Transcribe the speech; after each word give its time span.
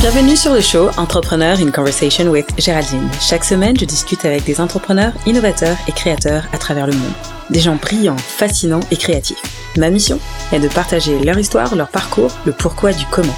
Bienvenue 0.00 0.34
sur 0.34 0.54
le 0.54 0.62
show 0.62 0.88
Entrepreneur 0.96 1.58
in 1.60 1.70
Conversation 1.70 2.30
with 2.30 2.46
Géraldine. 2.56 3.06
Chaque 3.20 3.44
semaine, 3.44 3.76
je 3.78 3.84
discute 3.84 4.24
avec 4.24 4.44
des 4.44 4.58
entrepreneurs, 4.58 5.12
innovateurs 5.26 5.76
et 5.88 5.92
créateurs 5.92 6.44
à 6.54 6.58
travers 6.58 6.86
le 6.86 6.94
monde. 6.94 7.12
Des 7.50 7.60
gens 7.60 7.76
brillants, 7.76 8.16
fascinants 8.16 8.80
et 8.90 8.96
créatifs. 8.96 9.42
Ma 9.76 9.90
mission 9.90 10.18
est 10.52 10.58
de 10.58 10.68
partager 10.68 11.18
leur 11.22 11.38
histoire, 11.38 11.74
leur 11.76 11.88
parcours, 11.88 12.30
le 12.46 12.52
pourquoi 12.52 12.94
du 12.94 13.04
comment. 13.10 13.36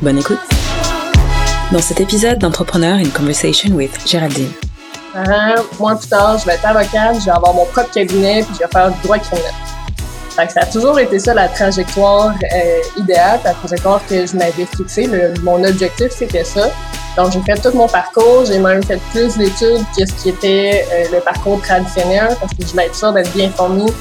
Bonne 0.00 0.18
écoute 0.18 0.40
Dans 1.70 1.78
cet 1.78 2.00
épisode 2.00 2.38
d'Entrepreneur 2.38 2.96
in 2.96 3.10
Conversation 3.10 3.72
with 3.72 3.96
Géraldine. 4.04 4.50
Un 5.14 5.54
mois 5.78 5.94
plus 5.94 6.08
tard, 6.08 6.36
je 6.36 6.46
vais 6.46 6.54
être 6.54 6.66
avocate, 6.66 7.20
je 7.20 7.26
vais 7.26 7.30
avoir 7.30 7.54
mon 7.54 7.66
propre 7.66 7.92
cabinet, 7.92 8.42
puis 8.42 8.54
je 8.54 8.64
vais 8.64 8.72
faire 8.72 8.90
du 8.90 9.00
droit 9.02 9.18
criminel. 9.20 9.52
Fait 10.34 10.46
que 10.46 10.52
ça 10.54 10.60
a 10.60 10.66
toujours 10.66 10.98
été 10.98 11.18
ça 11.18 11.34
la 11.34 11.48
trajectoire 11.48 12.30
euh, 12.30 12.78
idéale, 12.96 13.40
la 13.44 13.52
trajectoire 13.52 14.00
que 14.06 14.26
je 14.26 14.34
m'avais 14.34 14.66
fixée. 14.76 15.08
mon 15.42 15.62
objectif, 15.62 16.10
c'était 16.10 16.44
ça. 16.44 16.70
Donc, 17.16 17.32
j'ai 17.32 17.40
fait 17.42 17.60
tout 17.60 17.76
mon 17.76 17.86
parcours. 17.86 18.46
J'ai 18.46 18.58
même 18.58 18.82
fait 18.82 18.98
plus 19.10 19.36
d'études 19.36 19.84
que 19.96 20.06
ce 20.06 20.12
qui 20.22 20.30
était 20.30 20.86
euh, 20.90 21.04
le 21.12 21.20
parcours 21.20 21.60
traditionnel 21.60 22.34
parce 22.40 22.54
que 22.54 22.62
je 22.62 22.68
voulais 22.68 22.86
être 22.86 22.94
sûre 22.94 23.12
d'être 23.12 23.30
bien 23.32 23.50
formée, 23.50 23.92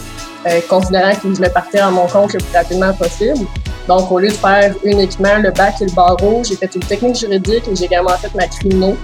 euh, 0.47 0.61
considérant 0.69 1.13
que 1.15 1.27
je 1.27 1.35
voulais 1.35 1.49
partir 1.49 1.85
à 1.85 1.91
mon 1.91 2.07
compte 2.07 2.33
le 2.33 2.39
plus 2.39 2.55
rapidement 2.55 2.93
possible. 2.93 3.45
Donc, 3.89 4.09
au 4.09 4.19
lieu 4.19 4.29
de 4.29 4.33
faire 4.33 4.73
uniquement 4.85 5.37
le 5.39 5.51
bac 5.51 5.81
et 5.81 5.85
le 5.85 5.91
barreau, 5.91 6.43
j'ai 6.45 6.55
fait 6.55 6.73
une 6.73 6.83
technique 6.83 7.17
juridique 7.17 7.67
et 7.67 7.75
j'ai 7.75 7.85
également 7.85 8.15
fait 8.17 8.33
ma 8.35 8.47
criminaux. 8.47 8.95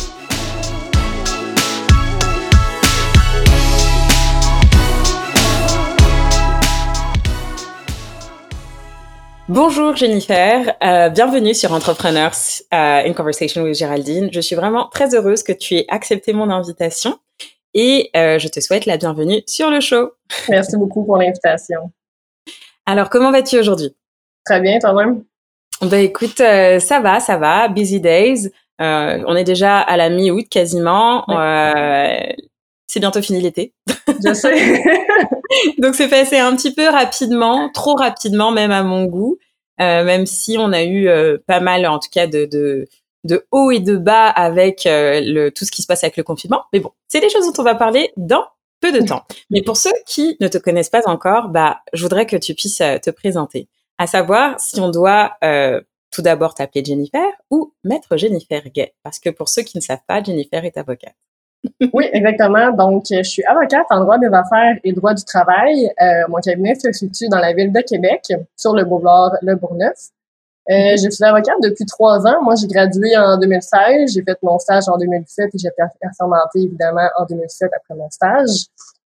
Bonjour 9.50 9.96
Jennifer, 9.96 10.76
euh, 10.84 11.08
bienvenue 11.08 11.54
sur 11.54 11.72
Entrepreneurs 11.72 12.34
euh, 12.74 13.08
in 13.08 13.14
Conversation 13.14 13.64
with 13.64 13.76
Géraldine. 13.76 14.28
Je 14.30 14.42
suis 14.42 14.58
vraiment 14.58 14.90
très 14.90 15.16
heureuse 15.16 15.42
que 15.42 15.54
tu 15.54 15.76
aies 15.76 15.86
accepté 15.88 16.34
mon 16.34 16.50
invitation 16.50 17.18
et 17.74 18.10
euh, 18.18 18.40
je 18.40 18.50
te 18.50 18.60
souhaite 18.60 18.86
la 18.86 18.98
bienvenue 18.98 19.44
sur 19.48 19.70
le 19.70 19.80
show. 19.80 20.12
Merci 20.50 20.76
beaucoup 20.76 21.06
pour 21.06 21.16
l'invitation. 21.18 21.94
Alors, 22.86 23.10
comment 23.10 23.32
vas-tu 23.32 23.58
aujourd'hui? 23.58 23.96
Très 24.44 24.60
bien, 24.60 24.80
toi-même? 24.80 25.24
Ben 25.82 26.00
écoute, 26.00 26.40
ça 26.40 27.00
va, 27.00 27.22
ça 27.22 27.38
va. 27.38 27.70
Busy 27.70 28.02
days. 28.02 28.52
on 28.80 29.36
est 29.38 29.46
déjà 29.46 29.80
à 29.80 29.96
la 29.96 30.10
mi-août 30.10 30.46
quasiment. 30.50 31.24
c'est 32.86 33.00
bientôt 33.00 33.22
fini 33.22 33.40
l'été. 33.40 33.74
Je 34.26 34.34
sais. 34.34 34.84
Donc 35.78 35.96
c'est 35.96 36.08
passé 36.08 36.38
un 36.38 36.56
petit 36.56 36.74
peu 36.74 36.88
rapidement, 36.88 37.70
trop 37.70 37.96
rapidement 37.96 38.52
même 38.52 38.72
à 38.72 38.84
mon 38.84 39.06
goût, 39.06 39.38
euh, 39.42 39.47
même 39.80 40.26
si 40.26 40.58
on 40.58 40.72
a 40.74 40.84
eu 40.84 41.08
euh, 41.08 41.38
pas 41.46 41.60
mal 41.60 41.86
en 41.86 42.00
tout 42.00 42.10
cas 42.12 42.28
de, 42.28 42.46
de, 42.46 42.88
de 43.24 43.46
hauts 43.52 43.72
et 43.72 43.80
de 43.80 43.98
bas 43.98 44.30
avec 44.30 44.86
euh, 44.86 45.22
le, 45.24 45.50
tout 45.50 45.66
ce 45.66 45.72
qui 45.72 45.82
se 45.82 45.88
passe 45.88 46.04
avec 46.04 46.18
le 46.18 46.24
confinement. 46.24 46.64
Mais 46.74 46.80
bon, 46.80 46.92
c'est 47.08 47.20
des 47.20 47.30
choses 47.30 47.46
dont 47.46 47.62
on 47.62 47.66
va 47.66 47.76
parler 47.76 48.12
dans 48.18 48.46
peu 48.80 48.92
de 48.92 49.06
temps. 49.06 49.24
Mais 49.50 49.62
pour 49.62 49.78
ceux 49.78 49.94
qui 50.06 50.38
ne 50.40 50.48
te 50.48 50.58
connaissent 50.58 50.90
pas 50.90 51.08
encore, 51.08 51.50
bah, 51.50 51.80
je 51.94 52.04
voudrais 52.04 52.26
que 52.26 52.38
tu 52.38 52.54
puisses 52.54 52.78
te 52.78 53.10
présenter. 53.10 53.68
À 53.98 54.06
savoir 54.06 54.60
si 54.60 54.80
on 54.80 54.92
doit 54.92 55.34
tout 56.12 56.22
d'abord 56.22 56.54
t'appeler 56.54 56.86
Jennifer 56.86 57.28
ou 57.50 57.74
Maître 57.84 58.18
Jennifer 58.18 58.62
Gay. 58.70 58.94
Parce 59.02 59.18
que 59.18 59.32
pour 59.32 59.50
ceux 59.50 59.64
qui 59.64 59.78
ne 59.78 59.82
savent 59.82 60.04
pas, 60.08 60.22
Jennifer 60.22 60.64
est 60.64 60.78
avocate 60.78 61.16
oui, 61.94 62.10
exactement. 62.14 62.72
Donc, 62.72 63.06
je 63.10 63.24
suis 63.24 63.44
avocate 63.44 63.86
en 63.90 64.02
droit 64.02 64.18
des 64.18 64.28
affaires 64.28 64.78
et 64.84 64.94
droit 64.94 65.14
du 65.14 65.24
travail. 65.24 65.92
Euh, 66.02 66.24
mon 66.30 66.40
cabinet 66.40 66.76
se 66.76 66.92
situe 66.92 67.28
dans 67.30 67.40
la 67.40 67.54
ville 67.54 67.72
de 67.72 67.82
Québec, 67.82 68.32
sur 68.56 68.74
le 68.74 68.86
boulevard 68.86 69.34
Le 69.42 69.56
Bourgneuf. 69.56 70.10
Euh, 70.70 70.74
mm-hmm. 70.74 71.06
je 71.06 71.10
suis 71.10 71.24
avocate 71.24 71.56
depuis 71.64 71.86
trois 71.86 72.26
ans. 72.28 72.42
Moi, 72.44 72.56
j'ai 72.60 72.68
gradué 72.68 73.16
en 73.18 73.38
2016. 73.38 74.14
J'ai 74.14 74.22
fait 74.22 74.38
mon 74.44 74.60
stage 74.60 74.84
en 74.88 74.98
2017 74.98 75.50
et 75.54 75.58
j'ai 75.58 75.70
assermentée, 76.02 76.60
évidemment, 76.60 77.10
en 77.18 77.26
2017 77.26 77.72
après 77.76 77.96
mon 77.96 78.10
stage. 78.10 78.50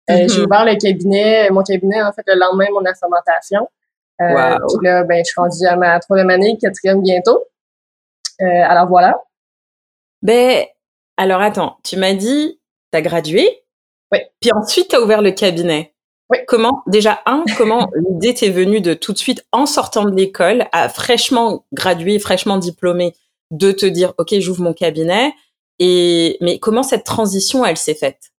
Euh, 0.10 0.14
mm-hmm. 0.14 0.34
J'ai 0.34 0.42
ouvert 0.42 0.66
le 0.66 0.76
cabinet, 0.76 1.50
mon 1.52 1.64
cabinet, 1.64 2.02
en 2.02 2.12
fait, 2.14 2.24
le 2.28 2.40
lendemain 2.40 2.66
de 2.68 2.74
mon 2.74 2.86
assermentation. 2.86 3.68
Euh, 4.22 4.58
Puis 4.68 4.88
là, 4.88 5.04
ben, 5.04 5.20
je 5.20 5.32
suis 5.32 5.40
rendue 5.40 5.66
à 5.66 5.76
ma 5.76 6.00
troisième 6.00 6.30
année, 6.30 6.58
quatrième 6.58 7.02
bientôt. 7.02 7.44
Euh, 8.42 8.46
alors 8.46 8.88
voilà. 8.88 9.22
Ben, 10.22 10.66
alors 11.20 11.42
attends, 11.42 11.78
tu 11.84 11.98
m'as 11.98 12.14
dit, 12.14 12.62
tu 12.94 12.98
as 12.98 13.02
gradué? 13.02 13.62
Oui. 14.14 14.20
Puis 14.40 14.52
ensuite, 14.54 14.88
tu 14.88 14.96
as 14.96 15.02
ouvert 15.02 15.22
le 15.22 15.32
cabinet. 15.32 15.94
Oui. 16.30 16.38
Comment, 16.48 16.82
déjà, 16.88 17.20
un, 17.26 17.44
comment 17.58 17.90
l'idée 18.10 18.34
t'est 18.34 18.50
venue 18.50 18.80
de 18.80 18.94
tout 18.94 19.12
de 19.12 19.18
suite, 19.18 19.46
en 19.52 19.66
sortant 19.66 20.06
de 20.06 20.16
l'école, 20.16 20.68
à 20.72 20.88
fraîchement 20.88 21.66
gradué, 21.74 22.20
fraîchement 22.20 22.58
diplômé, 22.58 23.16
de 23.52 23.74
te 23.74 23.86
dire, 23.86 24.14
OK, 24.18 24.34
j'ouvre 24.40 24.64
mon 24.64 24.72
cabinet? 24.72 25.34
Et, 25.80 26.38
mais 26.40 26.58
comment 26.58 26.84
cette 26.84 27.04
transition, 27.04 27.66
elle 27.66 27.78
s'est 27.78 27.96
faite? 27.96 28.32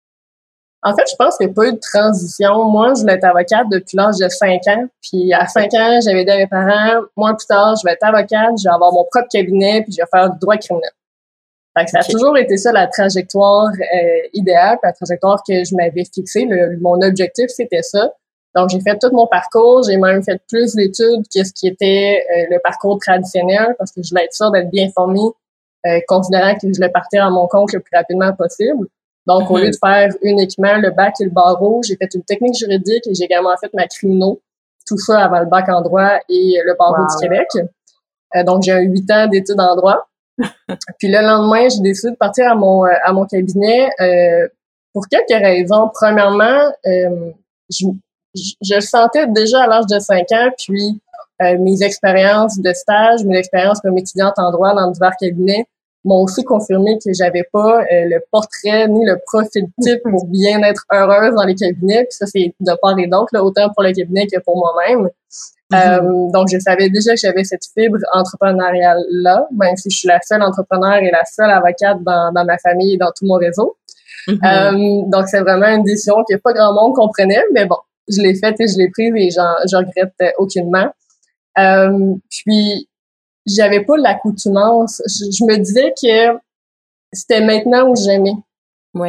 En 0.81 0.95
fait, 0.95 1.05
je 1.11 1.15
pense 1.15 1.37
qu'il 1.37 1.45
n'y 1.45 1.51
a 1.51 1.53
pas 1.53 1.67
eu 1.67 1.73
de 1.73 1.79
transition. 1.79 2.63
Moi, 2.63 2.95
je 2.95 3.01
voulais 3.01 3.13
être 3.13 3.25
avocate 3.25 3.67
depuis 3.69 3.95
l'âge 3.95 4.17
de 4.17 4.27
5 4.27 4.59
ans. 4.69 4.87
Puis 5.03 5.31
à 5.33 5.45
5 5.45 5.71
ans, 5.75 5.99
j'avais 6.03 6.25
dit 6.25 6.31
à 6.31 6.37
mes 6.37 6.47
parents, 6.47 7.03
moi 7.15 7.35
plus 7.35 7.45
tard, 7.45 7.75
je 7.75 7.85
vais 7.85 7.93
être 7.93 8.03
avocate, 8.03 8.57
je 8.57 8.63
vais 8.63 8.73
avoir 8.73 8.91
mon 8.91 9.05
propre 9.11 9.27
cabinet, 9.31 9.83
puis 9.83 9.91
je 9.91 10.01
vais 10.01 10.07
faire 10.11 10.31
du 10.31 10.39
droit 10.39 10.57
criminel. 10.57 10.89
Fait 11.77 11.85
que 11.85 11.91
ça 11.91 11.99
a 11.99 12.03
toujours 12.03 12.37
été 12.37 12.57
ça 12.57 12.71
la 12.71 12.87
trajectoire 12.87 13.67
euh, 13.67 14.27
idéale, 14.33 14.77
la 14.83 14.91
trajectoire 14.91 15.41
que 15.47 15.63
je 15.63 15.75
m'avais 15.75 16.03
fixée. 16.03 16.45
Le, 16.45 16.77
mon 16.81 17.01
objectif, 17.01 17.47
c'était 17.49 17.81
ça. 17.81 18.11
Donc, 18.55 18.69
j'ai 18.69 18.81
fait 18.81 18.97
tout 18.99 19.09
mon 19.13 19.27
parcours. 19.27 19.83
J'ai 19.83 19.97
même 19.97 20.21
fait 20.21 20.41
plus 20.49 20.75
d'études 20.75 21.23
que 21.33 21.43
ce 21.43 21.53
qui 21.53 21.67
était 21.67 22.23
euh, 22.29 22.45
le 22.51 22.59
parcours 22.61 22.99
traditionnel 22.99 23.75
parce 23.77 23.91
que 23.91 24.03
je 24.03 24.09
voulais 24.09 24.25
être 24.25 24.33
sûre 24.33 24.51
d'être 24.51 24.69
bien 24.69 24.89
formée, 24.93 25.19
euh, 25.87 25.99
considérant 26.07 26.53
que 26.55 26.67
je 26.67 26.73
voulais 26.75 26.89
partir 26.89 27.25
à 27.25 27.29
mon 27.29 27.47
compte 27.47 27.71
le 27.71 27.79
plus 27.79 27.95
rapidement 27.95 28.33
possible. 28.33 28.87
Donc, 29.27 29.49
au 29.49 29.57
lieu 29.57 29.69
de 29.69 29.77
faire 29.81 30.09
uniquement 30.23 30.77
le 30.77 30.89
bac 30.89 31.13
et 31.21 31.25
le 31.25 31.29
barreau, 31.29 31.81
j'ai 31.85 31.95
fait 31.95 32.09
une 32.15 32.23
technique 32.23 32.55
juridique 32.55 33.05
et 33.07 33.13
j'ai 33.13 33.25
également 33.25 33.55
fait 33.61 33.71
ma 33.73 33.87
criminaux. 33.87 34.41
Tout 34.87 34.97
ça 34.97 35.23
avant 35.23 35.39
le 35.39 35.45
bac 35.45 35.69
en 35.69 35.81
droit 35.81 36.17
et 36.27 36.59
le 36.65 36.75
barreau 36.77 37.05
du 37.05 37.21
Québec. 37.21 37.47
Euh, 38.35 38.43
donc, 38.43 38.63
j'ai 38.63 38.73
eu 38.73 38.89
huit 38.89 39.09
ans 39.11 39.27
d'études 39.27 39.59
en 39.59 39.75
droit. 39.75 40.07
Puis 40.99 41.07
le 41.07 41.21
lendemain, 41.21 41.67
j'ai 41.69 41.81
décidé 41.81 42.11
de 42.11 42.17
partir 42.17 42.51
à 42.51 42.55
mon 42.55 42.85
euh, 42.85 42.91
à 43.03 43.13
mon 43.13 43.25
cabinet 43.25 43.89
euh, 43.99 44.47
pour 44.93 45.07
quelques 45.07 45.41
raisons. 45.41 45.89
Premièrement, 45.93 46.71
euh, 46.85 47.31
je, 47.69 47.85
le 48.75 48.81
sentais 48.81 49.27
déjà 49.27 49.63
à 49.63 49.67
l'âge 49.67 49.85
de 49.87 49.99
5 49.99 50.31
ans, 50.31 50.49
puis 50.57 51.01
mes 51.59 51.81
expériences 51.81 52.59
de 52.59 52.71
stage, 52.71 53.23
mes 53.25 53.37
expériences 53.37 53.79
comme 53.81 53.97
étudiante 53.97 54.35
en 54.37 54.51
droit 54.51 54.75
dans 54.75 54.91
divers 54.91 55.15
cabinets 55.19 55.65
m'ont 56.05 56.21
aussi 56.21 56.43
confirmé 56.43 56.99
que 57.03 57.11
j'avais 57.13 57.43
pas 57.51 57.83
le 57.89 58.19
portrait 58.31 58.87
ni 58.87 59.03
le 59.05 59.17
profil 59.25 59.65
type 59.81 60.03
pour 60.03 60.27
bien 60.27 60.61
être 60.61 60.85
heureuse 60.91 61.33
dans 61.33 61.43
les 61.43 61.55
cabinets. 61.55 62.03
Puis 62.03 62.11
ça, 62.17 62.27
c'est 62.27 62.53
de 62.59 62.71
part 62.79 62.97
et 62.99 63.07
d'autre, 63.07 63.35
autant 63.39 63.69
pour 63.73 63.81
le 63.81 63.91
cabinet 63.91 64.27
que 64.27 64.39
pour 64.41 64.55
moi-même. 64.55 65.09
Mm-hmm. 65.71 65.99
Euh, 65.99 66.31
donc, 66.31 66.49
je 66.51 66.59
savais 66.59 66.89
déjà 66.89 67.13
que 67.13 67.19
j'avais 67.19 67.43
cette 67.43 67.65
fibre 67.73 67.97
entrepreneuriale-là, 68.13 69.47
même 69.51 69.75
si 69.77 69.89
je 69.89 69.97
suis 69.97 70.07
la 70.07 70.19
seule 70.21 70.41
entrepreneur 70.41 70.95
et 70.95 71.11
la 71.11 71.23
seule 71.25 71.49
avocate 71.49 72.03
dans, 72.03 72.31
dans 72.33 72.45
ma 72.45 72.57
famille 72.57 72.95
et 72.95 72.97
dans 72.97 73.11
tout 73.15 73.25
mon 73.25 73.35
réseau. 73.35 73.77
Mm-hmm. 74.27 75.05
euh, 75.05 75.09
donc, 75.09 75.27
c'est 75.27 75.41
vraiment 75.41 75.67
une 75.67 75.83
décision 75.83 76.15
que 76.29 76.35
pas 76.37 76.53
grand 76.53 76.73
monde 76.73 76.95
comprenait, 76.95 77.43
mais 77.53 77.65
bon, 77.65 77.77
je 78.07 78.21
l'ai 78.21 78.35
faite 78.35 78.59
et 78.59 78.67
je 78.67 78.77
l'ai 78.77 78.89
prise 78.89 79.13
et 79.15 79.29
j'en 79.31 79.79
regrette 79.79 80.13
aucunement. 80.37 80.91
Euh, 81.57 82.15
puis, 82.29 82.87
j'avais 83.45 83.83
pas 83.83 83.97
l'accoutumance. 83.97 85.01
Je, 85.07 85.25
je, 85.31 85.43
me 85.45 85.57
disais 85.57 85.93
que 86.01 86.37
c'était 87.11 87.41
maintenant 87.41 87.89
ou 87.89 87.95
jamais. 87.95 88.35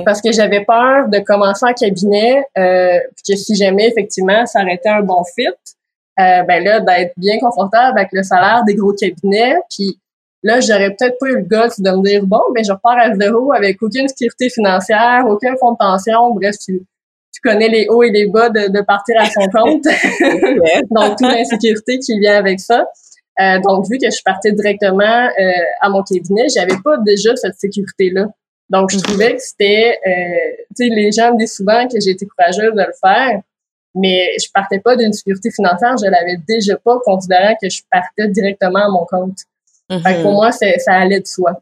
Parce 0.04 0.20
que 0.20 0.30
j'avais 0.30 0.64
peur 0.64 1.08
de 1.08 1.18
commencer 1.18 1.66
en 1.66 1.72
cabinet, 1.72 2.44
euh, 2.56 2.98
que 3.28 3.34
si 3.34 3.56
jamais, 3.56 3.88
effectivement, 3.88 4.46
ça 4.46 4.62
aurait 4.62 4.74
été 4.74 4.88
un 4.88 5.02
bon 5.02 5.24
fit, 5.34 5.48
euh, 6.22 6.42
ben 6.44 6.62
là, 6.64 6.80
d'être 6.80 7.12
bien 7.16 7.38
confortable 7.38 7.98
avec 7.98 8.10
le 8.12 8.22
salaire 8.22 8.62
des 8.66 8.74
gros 8.74 8.92
cabinets. 8.92 9.56
Puis 9.70 9.98
là, 10.42 10.60
j'aurais 10.60 10.90
peut-être 10.90 11.18
pas 11.18 11.28
eu 11.28 11.36
le 11.36 11.44
gosse 11.44 11.80
de 11.80 11.90
me 11.90 12.02
dire, 12.02 12.24
bon, 12.24 12.42
ben 12.54 12.64
je 12.64 12.72
repars 12.72 12.98
à 12.98 13.14
zéro 13.14 13.52
avec 13.52 13.82
aucune 13.82 14.08
sécurité 14.08 14.48
financière, 14.50 15.24
aucun 15.28 15.54
fonds 15.56 15.72
de 15.72 15.78
pension. 15.78 16.34
Bref, 16.34 16.56
tu, 16.58 16.82
tu 17.32 17.40
connais 17.42 17.68
les 17.68 17.86
hauts 17.88 18.02
et 18.02 18.10
les 18.10 18.26
bas 18.26 18.48
de, 18.48 18.68
de 18.68 18.80
partir 18.82 19.16
à 19.20 19.26
son 19.26 19.48
compte. 19.48 19.84
donc, 20.90 21.18
toute 21.18 21.32
l'insécurité 21.32 21.98
qui 21.98 22.18
vient 22.18 22.36
avec 22.36 22.60
ça. 22.60 22.86
Euh, 23.40 23.58
donc, 23.60 23.86
vu 23.90 23.98
que 23.98 24.10
je 24.10 24.22
partais 24.24 24.52
directement 24.52 25.02
euh, 25.04 25.52
à 25.80 25.88
mon 25.88 26.02
cabinet, 26.02 26.46
j'avais 26.54 26.76
pas 26.84 26.98
déjà 26.98 27.34
cette 27.36 27.58
sécurité-là. 27.58 28.26
Donc, 28.68 28.90
je 28.90 28.96
mm-hmm. 28.96 29.02
trouvais 29.02 29.34
que 29.34 29.42
c'était, 29.42 29.98
euh, 30.06 30.64
tu 30.76 30.88
sais, 30.88 30.94
les 30.94 31.12
gens 31.12 31.32
me 31.32 31.38
disent 31.38 31.54
souvent 31.54 31.86
que 31.88 31.98
j'ai 32.00 32.10
été 32.10 32.26
courageuse 32.26 32.74
de 32.74 32.82
le 32.82 32.92
faire 33.00 33.40
mais 33.94 34.36
je 34.38 34.48
partais 34.52 34.80
pas 34.80 34.96
d'une 34.96 35.12
sécurité 35.12 35.50
financière, 35.50 35.96
je 35.98 36.10
l'avais 36.10 36.38
déjà 36.48 36.76
pas, 36.76 36.98
considérant 37.04 37.54
que 37.60 37.68
je 37.68 37.82
partais 37.90 38.28
directement 38.28 38.86
à 38.86 38.88
mon 38.88 39.06
compte. 39.06 39.38
Fait 39.90 40.22
pour 40.22 40.30
mhm. 40.30 40.36
moi, 40.36 40.52
ça 40.52 40.66
allait 40.88 41.20
de 41.20 41.26
soi. 41.26 41.60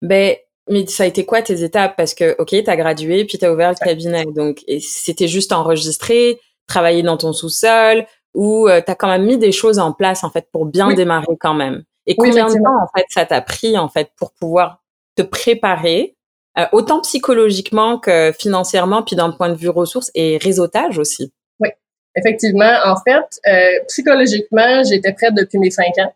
Ben, 0.00 0.34
mais 0.68 0.86
ça 0.86 1.04
a 1.04 1.06
été 1.06 1.24
quoi 1.24 1.42
tes 1.42 1.62
étapes? 1.62 1.96
Parce 1.96 2.14
que, 2.14 2.34
OK, 2.38 2.48
tu 2.50 2.68
as 2.68 2.76
gradué, 2.76 3.24
puis 3.24 3.38
tu 3.38 3.44
as 3.44 3.52
ouvert 3.52 3.70
le 3.70 3.84
cabinet. 3.84 4.24
Donc, 4.24 4.64
c'était 4.80 5.28
juste 5.28 5.52
enregistrer, 5.52 6.40
travailler 6.66 7.02
dans 7.02 7.16
ton 7.16 7.32
sous-sol, 7.32 8.04
ou 8.34 8.68
euh, 8.68 8.80
tu 8.84 8.90
as 8.90 8.94
quand 8.96 9.08
même 9.08 9.24
mis 9.24 9.38
des 9.38 9.52
choses 9.52 9.78
en 9.78 9.92
place, 9.92 10.24
en 10.24 10.30
fait, 10.30 10.48
pour 10.50 10.66
bien 10.66 10.92
démarrer 10.94 11.36
quand 11.38 11.54
même. 11.54 11.84
Et 12.06 12.16
combien 12.16 12.46
de 12.46 12.54
temps 12.54 12.82
en 12.82 12.88
fait 12.96 13.04
ça 13.10 13.24
t'a 13.26 13.40
pris 13.40 13.78
en 13.78 13.88
fait 13.88 14.10
pour 14.16 14.32
pouvoir 14.32 14.82
te 15.14 15.22
préparer 15.22 16.16
euh, 16.58 16.66
autant 16.72 17.00
psychologiquement 17.00 17.98
que 17.98 18.32
financièrement, 18.38 19.02
puis 19.02 19.16
d'un 19.16 19.30
point 19.30 19.48
de 19.48 19.54
vue 19.54 19.70
ressources 19.70 20.10
et 20.14 20.36
réseautage 20.36 20.98
aussi. 20.98 21.32
Oui, 21.60 21.70
effectivement. 22.14 22.74
En 22.84 22.96
fait, 22.96 23.24
euh, 23.48 23.84
psychologiquement, 23.88 24.82
j'étais 24.84 25.12
prête 25.12 25.34
depuis 25.34 25.58
mes 25.58 25.70
cinq 25.70 25.96
ans. 25.98 26.12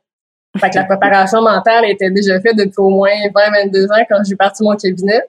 Fait 0.59 0.71
que 0.71 0.77
la 0.77 0.85
préparation 0.97 1.41
mentale 1.41 1.87
était 1.87 2.11
déjà 2.11 2.39
faite 2.41 2.57
depuis 2.57 2.81
au 2.81 2.91
moins 2.91 3.11
20-22 3.35 3.87
ans 3.87 4.05
quand 4.11 4.23
j'ai 4.29 4.37
parti 4.37 4.63
mon 4.63 4.77
cabinet. 4.77 5.23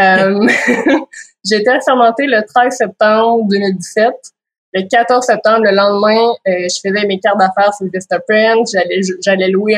Euh, 0.00 0.46
j'ai 1.44 1.56
été 1.56 1.70
assermentée 1.70 2.26
le 2.26 2.42
13 2.44 2.76
septembre 2.76 3.44
2017. 3.48 4.10
Le 4.74 4.82
14 4.88 5.24
septembre, 5.24 5.62
le 5.64 5.74
lendemain, 5.74 6.32
euh, 6.46 6.68
je 6.68 6.80
faisais 6.86 7.06
mes 7.06 7.18
cartes 7.20 7.38
d'affaires 7.38 7.72
sur 7.74 7.86
Vistaprint. 7.92 8.68
J'allais, 8.70 9.00
j'allais 9.24 9.48
louer 9.48 9.76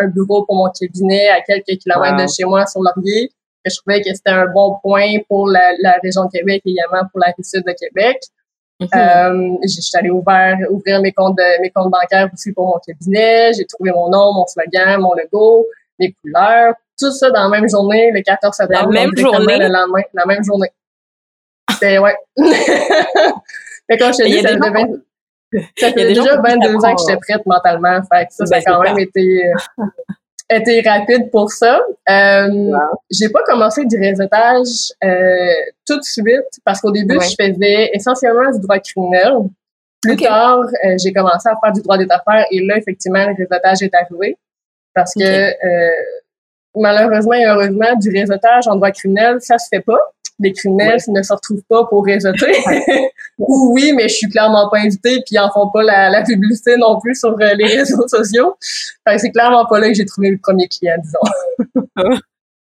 un, 0.00 0.06
bureau 0.08 0.44
pour 0.44 0.56
mon 0.56 0.70
cabinet 0.70 1.28
à 1.28 1.42
quelques 1.42 1.80
kilomètres 1.80 2.16
de 2.16 2.26
chez 2.28 2.44
moi 2.44 2.66
sur 2.66 2.80
Laurier. 2.82 3.30
Je 3.64 3.76
trouvais 3.76 4.00
que 4.00 4.12
c'était 4.14 4.30
un 4.30 4.46
bon 4.46 4.78
point 4.82 5.18
pour 5.28 5.48
la, 5.48 5.72
la 5.80 5.98
région 6.02 6.24
de 6.24 6.30
Québec 6.30 6.62
et 6.66 6.70
également 6.70 7.06
pour 7.10 7.20
la 7.20 7.26
rive 7.26 7.44
sud 7.44 7.62
de 7.66 7.72
Québec. 7.72 8.18
Mm 8.80 8.86
-hmm. 8.86 9.54
euh, 9.54 9.98
allée 9.98 10.10
ouvrir, 10.10 10.56
ouvrir 10.70 11.00
mes 11.00 11.12
comptes, 11.12 11.38
mes 11.60 11.70
comptes 11.70 11.92
bancaires 11.92 12.28
aussi 12.32 12.52
pour 12.52 12.66
mon 12.66 12.80
cabinet. 12.86 13.52
J'ai 13.54 13.66
trouvé 13.66 13.90
mon 13.92 14.08
nom, 14.10 14.32
mon 14.38 14.46
slogan, 14.46 15.00
mon 15.00 15.14
logo, 15.14 15.66
mes 15.98 16.12
couleurs. 16.18 16.74
Tout 16.98 17.12
ça 17.12 17.30
dans 17.30 17.44
la 17.48 17.52
même 17.56 17.68
journée, 17.68 18.10
le 18.12 18.22
14 18.22 18.56
septembre. 18.56 18.92
La 18.92 19.00
même 19.00 19.16
journée? 19.16 19.58
Le 19.58 19.68
lendemain, 19.76 20.02
la 20.14 20.26
même 20.26 20.44
journée. 20.44 20.72
C'était, 21.70 21.98
ouais. 21.98 22.16
Mais 23.88 23.96
comme 23.98 24.12
je 24.12 24.18
te 24.18 24.26
dis, 24.26 24.40
ça, 24.42 24.50
ça 25.76 25.92
fait 25.94 26.06
déjà 26.06 26.36
22 26.36 26.76
ans 26.76 26.94
que 26.94 27.02
j'étais 27.02 27.18
prête 27.18 27.44
mentalement. 27.46 28.00
Fait 28.10 28.26
que 28.26 28.32
ça, 28.32 28.46
ça 28.46 28.56
a 28.56 28.62
quand 28.62 28.82
même 28.82 28.98
été, 28.98 29.44
euh, 29.46 29.84
été 30.56 30.80
rapide 30.88 31.30
pour 31.30 31.50
ça. 31.50 31.80
Euh, 32.08 32.70
J'ai 33.10 33.28
pas 33.28 33.42
commencé 33.44 33.84
du 33.84 33.98
réseautage 33.98 34.92
euh, 35.04 35.52
tout 35.86 35.98
de 35.98 36.04
suite 36.04 36.60
parce 36.64 36.80
qu'au 36.80 36.90
début, 36.90 37.18
je 37.20 37.34
faisais 37.38 37.90
essentiellement 37.94 38.50
du 38.50 38.60
droit 38.60 38.78
criminel. 38.78 39.32
Plus 40.02 40.16
tard, 40.16 40.60
euh, 40.60 40.96
j'ai 41.02 41.12
commencé 41.12 41.48
à 41.48 41.56
faire 41.62 41.72
du 41.72 41.80
droit 41.82 41.96
des 41.96 42.08
affaires 42.10 42.46
et 42.50 42.64
là, 42.64 42.76
effectivement, 42.76 43.24
le 43.26 43.34
réseautage 43.36 43.82
est 43.82 43.94
arrivé. 43.94 44.36
Parce 44.94 45.14
que 45.14 45.22
euh, 45.22 45.90
malheureusement 46.74 47.34
et 47.34 47.46
heureusement, 47.46 47.94
du 47.96 48.10
réseautage 48.10 48.66
en 48.66 48.76
droit 48.76 48.90
criminel, 48.90 49.40
ça 49.40 49.58
se 49.58 49.68
fait 49.70 49.80
pas 49.80 50.00
les 50.38 50.52
criminels 50.52 50.98
ne 51.08 51.22
se 51.22 51.32
retrouvent 51.32 51.62
pas 51.68 51.84
pour 51.86 52.04
réseauter. 52.04 52.52
Ou 53.38 53.72
oui, 53.74 53.92
mais 53.94 54.08
je 54.08 54.14
suis 54.14 54.28
clairement 54.28 54.68
pas 54.70 54.78
invitée, 54.78 55.16
puis 55.16 55.32
ils 55.32 55.38
en 55.38 55.50
font 55.50 55.70
pas 55.70 55.82
la, 55.82 56.22
publicité 56.22 56.76
non 56.76 56.98
plus 57.00 57.14
sur 57.14 57.30
euh, 57.30 57.54
les 57.54 57.66
réseaux 57.66 58.06
sociaux. 58.08 58.56
c'est 59.16 59.30
clairement 59.30 59.66
pas 59.66 59.80
là 59.80 59.88
que 59.88 59.94
j'ai 59.94 60.04
trouvé 60.04 60.30
le 60.30 60.38
premier 60.38 60.68
client, 60.68 60.96
disons. 61.02 62.18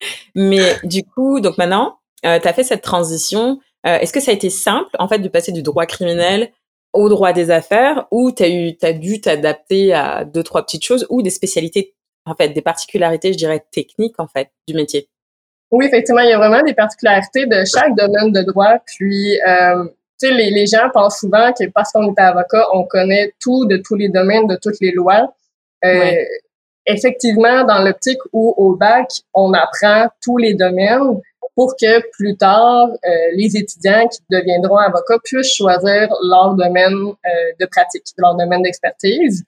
mais 0.34 0.76
du 0.84 1.02
coup, 1.04 1.40
donc 1.40 1.58
maintenant, 1.58 1.98
euh, 2.26 2.38
tu 2.38 2.48
as 2.48 2.52
fait 2.52 2.64
cette 2.64 2.82
transition. 2.82 3.58
Euh, 3.86 3.98
est-ce 3.98 4.12
que 4.12 4.20
ça 4.20 4.30
a 4.30 4.34
été 4.34 4.50
simple, 4.50 4.90
en 4.98 5.08
fait, 5.08 5.18
de 5.18 5.28
passer 5.28 5.52
du 5.52 5.62
droit 5.62 5.86
criminel 5.86 6.50
au 6.92 7.08
droit 7.08 7.32
des 7.32 7.50
affaires, 7.50 8.06
ou 8.10 8.32
tu 8.32 8.42
as, 8.42 8.48
eu, 8.48 8.76
as 8.82 8.92
dû 8.92 9.20
t'adapter 9.20 9.92
à 9.92 10.24
deux, 10.24 10.42
trois 10.42 10.64
petites 10.64 10.84
choses, 10.84 11.06
ou 11.08 11.22
des 11.22 11.30
spécialités, 11.30 11.94
en 12.26 12.34
fait, 12.34 12.48
des 12.48 12.62
particularités, 12.62 13.32
je 13.32 13.38
dirais, 13.38 13.64
techniques, 13.70 14.18
en 14.18 14.26
fait, 14.26 14.50
du 14.66 14.74
métier? 14.74 15.08
Oui, 15.70 15.87
effectivement, 15.87 16.22
il 16.22 16.31
y 16.31 16.32
a 16.32 16.38
vraiment 16.38 16.62
des 16.62 16.75
particularités 16.75 17.46
de 17.46 17.64
chaque 17.64 17.94
domaine 17.94 18.32
de 18.32 18.43
droit. 18.43 18.78
Puis, 18.87 19.40
euh, 19.46 19.84
tu 20.20 20.28
sais, 20.28 20.34
les, 20.34 20.50
les, 20.50 20.67
gens 20.67 20.90
pensent 20.93 21.20
souvent 21.20 21.52
que 21.52 21.69
parce 21.70 21.93
qu'on 21.93 22.12
est 22.12 22.20
avocat, 22.20 22.67
on 22.72 22.84
connaît 22.84 23.32
tout 23.40 23.67
de 23.67 23.76
tous 23.76 23.94
les 23.94 24.08
domaines, 24.08 24.46
de 24.46 24.56
toutes 24.56 24.81
les 24.81 24.93
lois. 24.93 25.32
Euh, 25.84 26.12
Effectivement, 26.87 27.64
dans 27.64 27.84
l'optique 27.84 28.19
où 28.32 28.55
au 28.56 28.75
bac, 28.75 29.11
on 29.34 29.52
apprend 29.52 30.08
tous 30.22 30.38
les 30.38 30.55
domaines 30.55 31.20
pour 31.55 31.76
que 31.76 32.00
plus 32.12 32.37
tard, 32.37 32.88
euh, 32.88 33.08
les 33.34 33.56
étudiants 33.56 34.08
qui 34.08 34.20
deviendront 34.31 34.78
avocats 34.78 35.19
puissent 35.22 35.55
choisir 35.55 36.08
leur 36.28 36.55
domaine 36.55 36.94
euh, 36.94 37.28
de 37.61 37.67
pratique, 37.67 38.05
leur 38.17 38.34
domaine 38.34 38.62
d'expertise. 38.62 39.44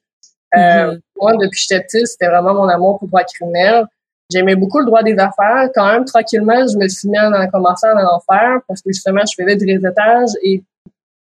Euh, 0.54 0.58
mm-hmm. 0.58 1.00
Moi, 1.20 1.32
depuis 1.32 1.50
que 1.50 1.56
j'étais 1.68 1.82
petite, 1.82 2.06
c'était 2.06 2.28
vraiment 2.28 2.54
mon 2.54 2.68
amour 2.68 2.98
pour 2.98 3.06
le 3.06 3.10
droit 3.10 3.24
criminel. 3.24 3.86
J'aimais 4.32 4.56
beaucoup 4.56 4.78
le 4.78 4.86
droit 4.86 5.02
des 5.02 5.18
affaires. 5.18 5.68
Quand 5.74 5.92
même, 5.92 6.04
tranquillement, 6.04 6.66
je 6.66 6.78
me 6.78 6.88
suis 6.88 7.08
mis 7.08 7.18
en 7.18 7.48
commençant 7.48 7.88
à 7.88 8.04
en 8.04 8.20
faire 8.20 8.60
parce 8.66 8.80
que 8.80 8.90
justement, 8.90 9.20
je 9.20 9.42
faisais 9.42 9.56
du 9.56 9.66
réseautage 9.66 10.30
et 10.42 10.62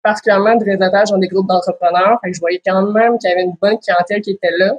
particulièrement 0.03 0.57
du 0.57 0.65
réseautage 0.65 1.11
dans 1.11 1.19
des 1.19 1.29
groupes 1.29 1.49
d'entrepreneurs. 1.49 2.19
Fait 2.23 2.31
que 2.31 2.37
je 2.37 2.41
voyais 2.41 2.63
quand 2.65 2.83
même 2.93 3.19
qu'il 3.19 3.31
y 3.31 3.33
avait 3.33 3.43
une 3.43 3.57
bonne 3.61 3.79
clientèle 3.79 4.21
qui 4.21 4.33
était 4.33 4.57
là. 4.59 4.75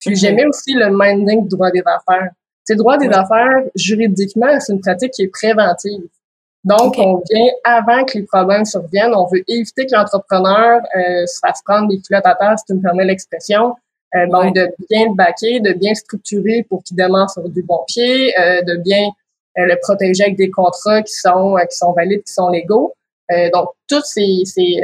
Puis 0.00 0.16
j'aimais 0.16 0.46
aussi 0.46 0.74
le 0.74 0.88
minding 0.90 1.42
du 1.42 1.48
droit 1.48 1.70
des 1.70 1.82
affaires. 1.86 2.30
C'est 2.64 2.76
droit 2.76 2.96
des 2.96 3.08
affaires, 3.08 3.62
juridiquement, 3.74 4.58
c'est 4.58 4.72
une 4.72 4.80
pratique 4.80 5.12
qui 5.12 5.22
est 5.22 5.28
préventive. 5.28 6.08
Donc, 6.64 6.94
on 6.96 7.22
vient 7.30 7.50
avant 7.62 8.04
que 8.04 8.16
les 8.16 8.24
problèmes 8.24 8.64
surviennent. 8.64 9.14
On 9.14 9.26
veut 9.26 9.44
éviter 9.46 9.84
que 9.84 9.94
l'entrepreneur 9.94 10.80
euh, 10.96 11.26
se 11.26 11.38
fasse 11.38 11.60
prendre 11.62 11.88
des 11.88 12.00
culottes 12.00 12.24
à 12.24 12.34
terre, 12.34 12.58
si 12.58 12.64
tu 12.64 12.74
me 12.74 12.80
permets 12.80 13.04
l'expression, 13.04 13.74
euh, 14.14 14.26
donc, 14.28 14.54
de 14.54 14.68
bien 14.88 15.08
le 15.08 15.14
baquer, 15.14 15.60
de 15.60 15.72
bien 15.72 15.94
structurer 15.94 16.64
pour 16.68 16.82
qu'il 16.82 16.96
démarre 16.96 17.30
sur 17.30 17.48
du 17.48 17.62
bon 17.62 17.80
pied, 17.86 18.38
euh, 18.38 18.62
de 18.62 18.76
bien 18.76 19.08
euh, 19.58 19.66
le 19.66 19.76
protéger 19.82 20.24
avec 20.24 20.36
des 20.36 20.50
contrats 20.50 21.02
qui 21.02 21.14
sont 21.14 21.56
qui 21.70 21.76
sont 21.76 21.92
valides, 21.92 22.22
qui 22.24 22.32
sont 22.32 22.48
légaux. 22.48 22.94
donc, 23.52 23.68
tous 23.88 24.04
ces, 24.04 24.42
ces, 24.44 24.76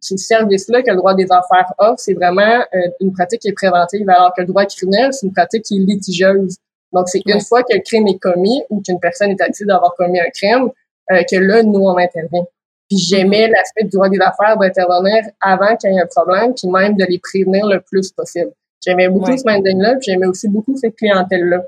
ces 0.00 0.16
services-là 0.16 0.82
que 0.82 0.90
le 0.90 0.96
droit 0.96 1.14
des 1.14 1.30
affaires 1.30 1.72
offre, 1.78 1.98
c'est 1.98 2.14
vraiment 2.14 2.64
une 3.00 3.12
pratique 3.12 3.40
qui 3.40 3.48
est 3.48 3.52
préventive, 3.52 4.08
alors 4.10 4.32
que 4.34 4.42
le 4.42 4.48
droit 4.48 4.64
criminel, 4.66 5.12
c'est 5.12 5.26
une 5.26 5.32
pratique 5.32 5.62
qui 5.64 5.76
est 5.76 5.80
litigieuse. 5.80 6.56
Donc, 6.92 7.08
c'est 7.08 7.22
une 7.26 7.40
fois 7.40 7.62
que 7.62 7.74
le 7.74 7.80
crime 7.80 8.06
est 8.08 8.18
commis 8.18 8.62
ou 8.70 8.82
qu'une 8.82 9.00
personne 9.00 9.30
est 9.30 9.40
accusée 9.40 9.64
d'avoir 9.64 9.94
commis 9.96 10.20
un 10.20 10.30
crime, 10.34 10.70
que 11.08 11.36
là, 11.36 11.62
nous, 11.62 11.80
on 11.80 11.96
intervient. 11.96 12.44
Puis 12.88 12.98
j'aimais 12.98 13.48
l'aspect 13.48 13.84
du 13.84 13.90
droit 13.90 14.08
des 14.08 14.20
affaires 14.20 14.56
d'intervenir 14.58 15.22
avant 15.40 15.76
qu'il 15.76 15.92
y 15.92 15.96
ait 15.96 16.00
un 16.00 16.06
problème, 16.06 16.54
puis 16.54 16.68
même 16.68 16.96
de 16.96 17.04
les 17.04 17.18
prévenir 17.18 17.66
le 17.66 17.80
plus 17.80 18.10
possible. 18.12 18.52
J'aimais 18.84 19.08
beaucoup 19.08 19.36
ce 19.36 19.42
minding-là, 19.46 19.96
puis 19.96 20.12
j'aimais 20.12 20.26
aussi 20.26 20.48
beaucoup 20.48 20.76
cette 20.76 20.96
clientèle-là. 20.96 21.62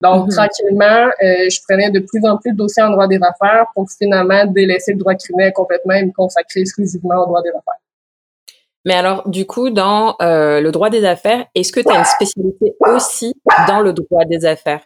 Donc, 0.00 0.28
mm-hmm. 0.28 0.34
tranquillement, 0.34 1.06
euh, 1.22 1.48
je 1.50 1.60
prenais 1.68 1.90
de 1.90 2.00
plus 2.00 2.26
en 2.26 2.36
plus 2.36 2.52
de 2.52 2.56
dossiers 2.56 2.82
en 2.82 2.90
droit 2.90 3.06
des 3.06 3.20
affaires 3.22 3.66
pour 3.74 3.88
finalement 3.90 4.44
délaisser 4.46 4.92
le 4.92 4.98
droit 4.98 5.14
criminel 5.14 5.52
complètement 5.52 5.94
et 5.94 6.04
me 6.04 6.12
consacrer 6.12 6.60
exclusivement 6.60 7.22
au 7.22 7.26
droit 7.26 7.42
des 7.42 7.50
affaires. 7.50 7.80
Mais 8.84 8.94
alors, 8.94 9.28
du 9.28 9.46
coup, 9.46 9.70
dans 9.70 10.16
euh, 10.20 10.60
le 10.60 10.70
droit 10.72 10.90
des 10.90 11.04
affaires, 11.04 11.46
est-ce 11.54 11.72
que 11.72 11.80
tu 11.80 11.88
as 11.88 11.98
une 11.98 12.04
spécialité 12.04 12.74
aussi 12.80 13.34
dans 13.66 13.80
le 13.80 13.92
droit 13.92 14.24
des 14.26 14.44
affaires? 14.44 14.82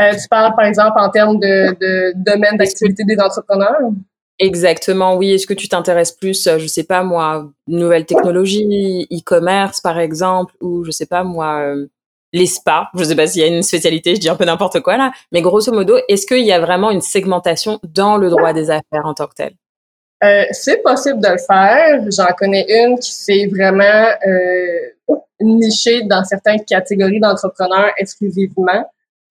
Euh, 0.00 0.12
tu 0.12 0.28
parles, 0.28 0.54
par 0.54 0.66
exemple, 0.66 0.96
en 0.96 1.10
termes 1.10 1.40
de, 1.40 1.76
de 1.80 2.12
domaine 2.14 2.56
d'activité 2.56 3.02
des 3.04 3.18
entrepreneurs? 3.18 3.80
Exactement, 4.38 5.16
oui. 5.16 5.32
Est-ce 5.32 5.46
que 5.46 5.54
tu 5.54 5.68
t'intéresses 5.68 6.12
plus, 6.12 6.46
euh, 6.46 6.58
je 6.58 6.66
sais 6.66 6.84
pas 6.84 7.02
moi, 7.02 7.50
nouvelles 7.66 8.06
technologies, 8.06 9.06
e-commerce 9.12 9.80
par 9.80 9.98
exemple, 9.98 10.54
ou 10.60 10.84
je 10.84 10.92
sais 10.92 11.06
pas 11.06 11.24
moi, 11.24 11.60
euh, 11.60 11.86
les 12.32 12.46
spas? 12.46 12.88
Je 12.94 13.04
sais 13.04 13.16
pas 13.16 13.26
s'il 13.26 13.42
y 13.42 13.44
a 13.44 13.48
une 13.48 13.62
spécialité, 13.62 14.14
je 14.14 14.20
dis 14.20 14.28
un 14.28 14.36
peu 14.36 14.44
n'importe 14.44 14.80
quoi 14.80 14.96
là, 14.96 15.12
mais 15.32 15.42
grosso 15.42 15.72
modo, 15.72 15.96
est-ce 16.08 16.26
qu'il 16.26 16.44
y 16.44 16.52
a 16.52 16.60
vraiment 16.60 16.90
une 16.90 17.00
segmentation 17.00 17.80
dans 17.82 18.16
le 18.16 18.30
droit 18.30 18.52
des 18.52 18.70
affaires 18.70 19.06
en 19.06 19.14
tant 19.14 19.26
que 19.26 19.34
tel 19.34 19.54
euh, 20.22 20.44
C'est 20.52 20.82
possible 20.82 21.20
de 21.20 21.28
le 21.28 21.38
faire. 21.38 22.04
J'en 22.10 22.32
connais 22.38 22.64
une 22.68 22.98
qui 22.98 23.12
s'est 23.12 23.46
vraiment 23.46 24.08
euh, 24.24 25.16
nichée 25.40 26.02
dans 26.02 26.24
certaines 26.24 26.64
catégories 26.64 27.20
d'entrepreneurs 27.20 27.92
exclusivement. 27.98 28.84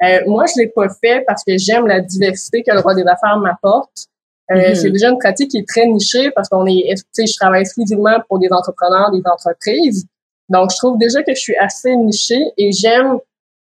Euh, 0.04 0.20
moi, 0.28 0.46
je 0.46 0.62
l'ai 0.62 0.68
pas 0.68 0.88
fait 0.90 1.24
parce 1.26 1.44
que 1.44 1.58
j'aime 1.58 1.88
la 1.88 2.02
diversité 2.02 2.64
que 2.64 2.72
le 2.72 2.80
droit 2.80 2.94
des 2.94 3.06
affaires 3.08 3.38
m'apporte. 3.38 4.08
Euh, 4.52 4.56
mm-hmm. 4.56 4.76
C'est 4.76 4.92
déjà 4.92 5.10
une 5.10 5.18
pratique 5.18 5.52
qui 5.52 5.58
est 5.58 5.68
très 5.68 5.86
nichée 5.86 6.32
parce 6.32 6.50
qu'on 6.50 6.66
est, 6.66 6.96
tu 6.96 7.04
sais, 7.12 7.28
je 7.28 7.36
travaille 7.36 7.62
exclusivement 7.62 8.18
pour 8.28 8.40
des 8.40 8.48
entrepreneurs, 8.52 9.12
des 9.12 9.24
entreprises. 9.26 10.06
Donc, 10.50 10.72
je 10.72 10.78
trouve 10.78 10.98
déjà 10.98 11.22
que 11.24 11.34
je 11.34 11.40
suis 11.40 11.58
assez 11.58 11.96
nichée 11.96 12.52
et 12.58 12.72
j'aime 12.72 13.20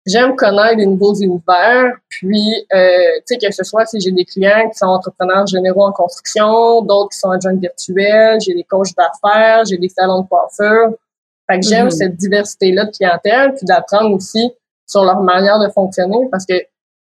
j'aime 0.06 0.37
connaître 0.37 0.76
des 0.76 0.87
nouveaux 0.87 1.14
univers. 1.14 1.92
Puis, 2.09 2.66
euh, 2.73 2.88
tu 3.26 3.35
sais, 3.35 3.38
que 3.38 3.52
ce 3.52 3.64
soit 3.64 3.87
si 3.87 4.00
j'ai 4.00 4.12
des 4.12 4.25
clients 4.25 4.71
qui 4.71 4.78
sont 4.78 4.87
entrepreneurs 4.87 5.47
généraux 5.47 5.85
en 5.85 5.92
construction, 5.92 6.83
d'autres 6.83 7.11
qui 7.11 7.18
sont 7.18 7.30
adjoints 7.30 7.56
virtuels, 7.56 8.38
j'ai 8.40 8.54
des 8.54 8.62
coachs 8.62 8.95
d'affaires, 8.97 9.64
j'ai 9.64 9.78
des 9.78 9.88
salons 9.88 10.23
de 10.23 10.28
coiffure. 10.28 10.95
Fait 11.50 11.59
que 11.59 11.66
j'aime 11.66 11.88
mm-hmm. 11.88 11.90
cette 11.90 12.16
diversité-là 12.16 12.85
de 12.85 12.90
clientèle, 12.90 13.54
puis 13.54 13.66
d'apprendre 13.66 14.14
aussi 14.14 14.52
sur 14.87 15.04
leur 15.04 15.21
manière 15.21 15.59
de 15.59 15.68
fonctionner 15.68 16.28
parce 16.30 16.47
que 16.47 16.54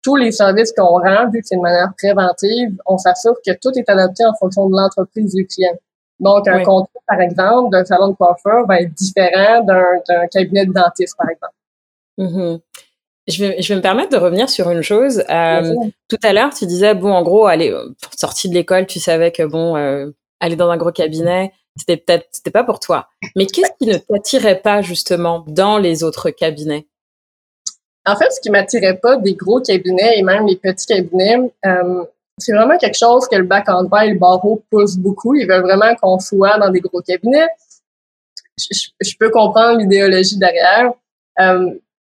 tous 0.07 0.15
les 0.15 0.31
services 0.31 0.73
qu'on 0.73 1.01
rend, 1.01 1.29
vu 1.33 1.41
que 1.41 1.49
c'est 1.49 1.57
de 1.57 1.61
manière 1.61 1.93
préventive, 1.99 2.77
on 2.87 2.97
s'assure 2.97 3.35
que 3.45 3.51
tout 3.61 3.77
est 3.77 3.91
adapté 3.91 4.25
en 4.25 4.35
fonction 4.39 4.69
de 4.69 4.77
l'entreprise 4.77 5.35
du 5.35 5.45
client. 5.49 5.75
Donc, 6.21 6.47
un 6.47 6.63
contrat, 6.63 7.01
par 7.09 7.21
exemple, 7.21 7.71
d'un 7.73 7.85
salon 7.85 8.11
de 8.11 8.15
coiffeur 8.15 8.69
va 8.69 8.83
être 8.83 8.95
différent 8.95 9.65
d'un 9.65 10.29
cabinet 10.29 10.65
de 10.65 10.73
dentiste, 10.73 11.17
par 11.19 11.29
exemple. 11.29 11.55
Mm-hmm. 12.19 12.61
Je 13.27 13.45
vais, 13.45 13.61
je 13.61 13.69
vais 13.69 13.75
me 13.75 13.83
permettre 13.83 14.11
de 14.11 14.17
revenir 14.17 14.49
sur 14.49 14.71
une 14.71 14.83
chose. 14.83 15.25
Euh, 15.29 15.75
tout 16.09 16.19
à 16.23 16.33
l'heure, 16.33 16.55
tu 16.55 16.67
disais, 16.67 16.95
bon, 16.95 17.13
en 17.13 17.25
gros, 17.25 17.47
aller 17.47 17.73
euh, 17.73 17.89
sortie 18.17 18.49
de 18.49 18.55
l'école, 18.55 18.87
tu 18.87 19.01
savais 19.01 19.33
que, 19.33 19.43
bon, 19.43 19.77
euh, 19.77 20.13
aller 20.39 20.55
dans 20.55 20.71
un 20.71 20.77
gros 20.77 20.93
cabinet, 20.93 21.53
c'était 21.75 21.97
peut-être, 21.97 22.29
c'était 22.31 22.53
pas 22.53 22.63
pour 22.63 22.79
toi. 22.79 23.09
Mais 23.35 23.47
qu'est-ce 23.47 23.73
qui 23.81 23.91
ne 23.91 23.99
t'attirait 23.99 24.61
pas, 24.61 24.83
justement, 24.83 25.45
dans 25.49 25.79
les 25.79 26.05
autres 26.05 26.31
cabinets? 26.31 26.87
En 28.07 28.17
fait, 28.17 28.31
ce 28.31 28.41
qui 28.41 28.51
m'attirait 28.51 28.99
pas 28.99 29.17
des 29.17 29.35
gros 29.35 29.61
cabinets 29.61 30.19
et 30.19 30.23
même 30.23 30.47
les 30.47 30.57
petits 30.57 30.87
cabinets, 30.87 31.53
euh, 31.65 32.05
c'est 32.39 32.53
vraiment 32.53 32.77
quelque 32.79 32.97
chose 32.97 33.27
que 33.29 33.37
le 33.37 33.45
bac 33.45 33.69
en 33.69 33.85
droit 33.85 34.05
et 34.05 34.11
le 34.11 34.19
barreau 34.19 34.63
poussent 34.71 34.97
beaucoup. 34.97 35.35
Ils 35.35 35.49
veulent 35.49 35.63
vraiment 35.63 35.95
qu'on 36.01 36.19
soit 36.19 36.59
dans 36.59 36.71
des 36.71 36.81
gros 36.81 37.01
cabinets. 37.01 37.49
Je, 38.59 39.13
peux 39.19 39.31
comprendre 39.31 39.79
l'idéologie 39.79 40.39
derrière. 40.39 40.93
Euh, 41.41 41.71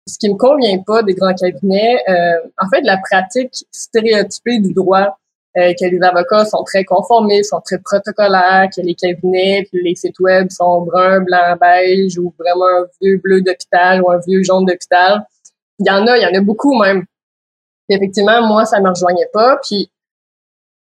ce 0.08 0.18
qui 0.18 0.28
me 0.28 0.36
convient 0.36 0.78
pas 0.84 1.02
des 1.02 1.14
grands 1.14 1.34
cabinets, 1.34 1.98
euh, 2.08 2.40
en 2.58 2.68
fait, 2.68 2.80
la 2.82 2.98
pratique 2.98 3.64
stéréotypée 3.70 4.58
du 4.58 4.72
droit, 4.72 5.18
euh, 5.58 5.72
que 5.78 5.84
les 5.84 6.00
avocats 6.02 6.46
sont 6.46 6.64
très 6.64 6.82
conformés, 6.82 7.42
sont 7.42 7.60
très 7.60 7.78
protocolaires, 7.78 8.68
que 8.74 8.80
les 8.80 8.94
cabinets, 8.94 9.68
les 9.72 9.94
sites 9.94 10.18
web 10.18 10.50
sont 10.50 10.80
bruns, 10.82 11.20
blancs, 11.20 11.60
beige 11.60 12.18
ou 12.18 12.32
vraiment 12.38 12.64
un 12.64 12.86
vieux 13.00 13.18
bleu 13.18 13.42
d'hôpital 13.42 14.02
ou 14.02 14.10
un 14.10 14.18
vieux 14.26 14.42
jaune 14.42 14.64
d'hôpital. 14.64 15.26
Il 15.84 15.88
y 15.88 15.90
en 15.90 16.06
a, 16.06 16.16
il 16.16 16.22
y 16.22 16.26
en 16.26 16.38
a 16.38 16.40
beaucoup 16.40 16.78
même. 16.80 17.04
effectivement, 17.88 18.40
moi, 18.46 18.64
ça 18.64 18.80
me 18.80 18.88
rejoignait 18.88 19.28
pas. 19.32 19.58
Puis 19.62 19.90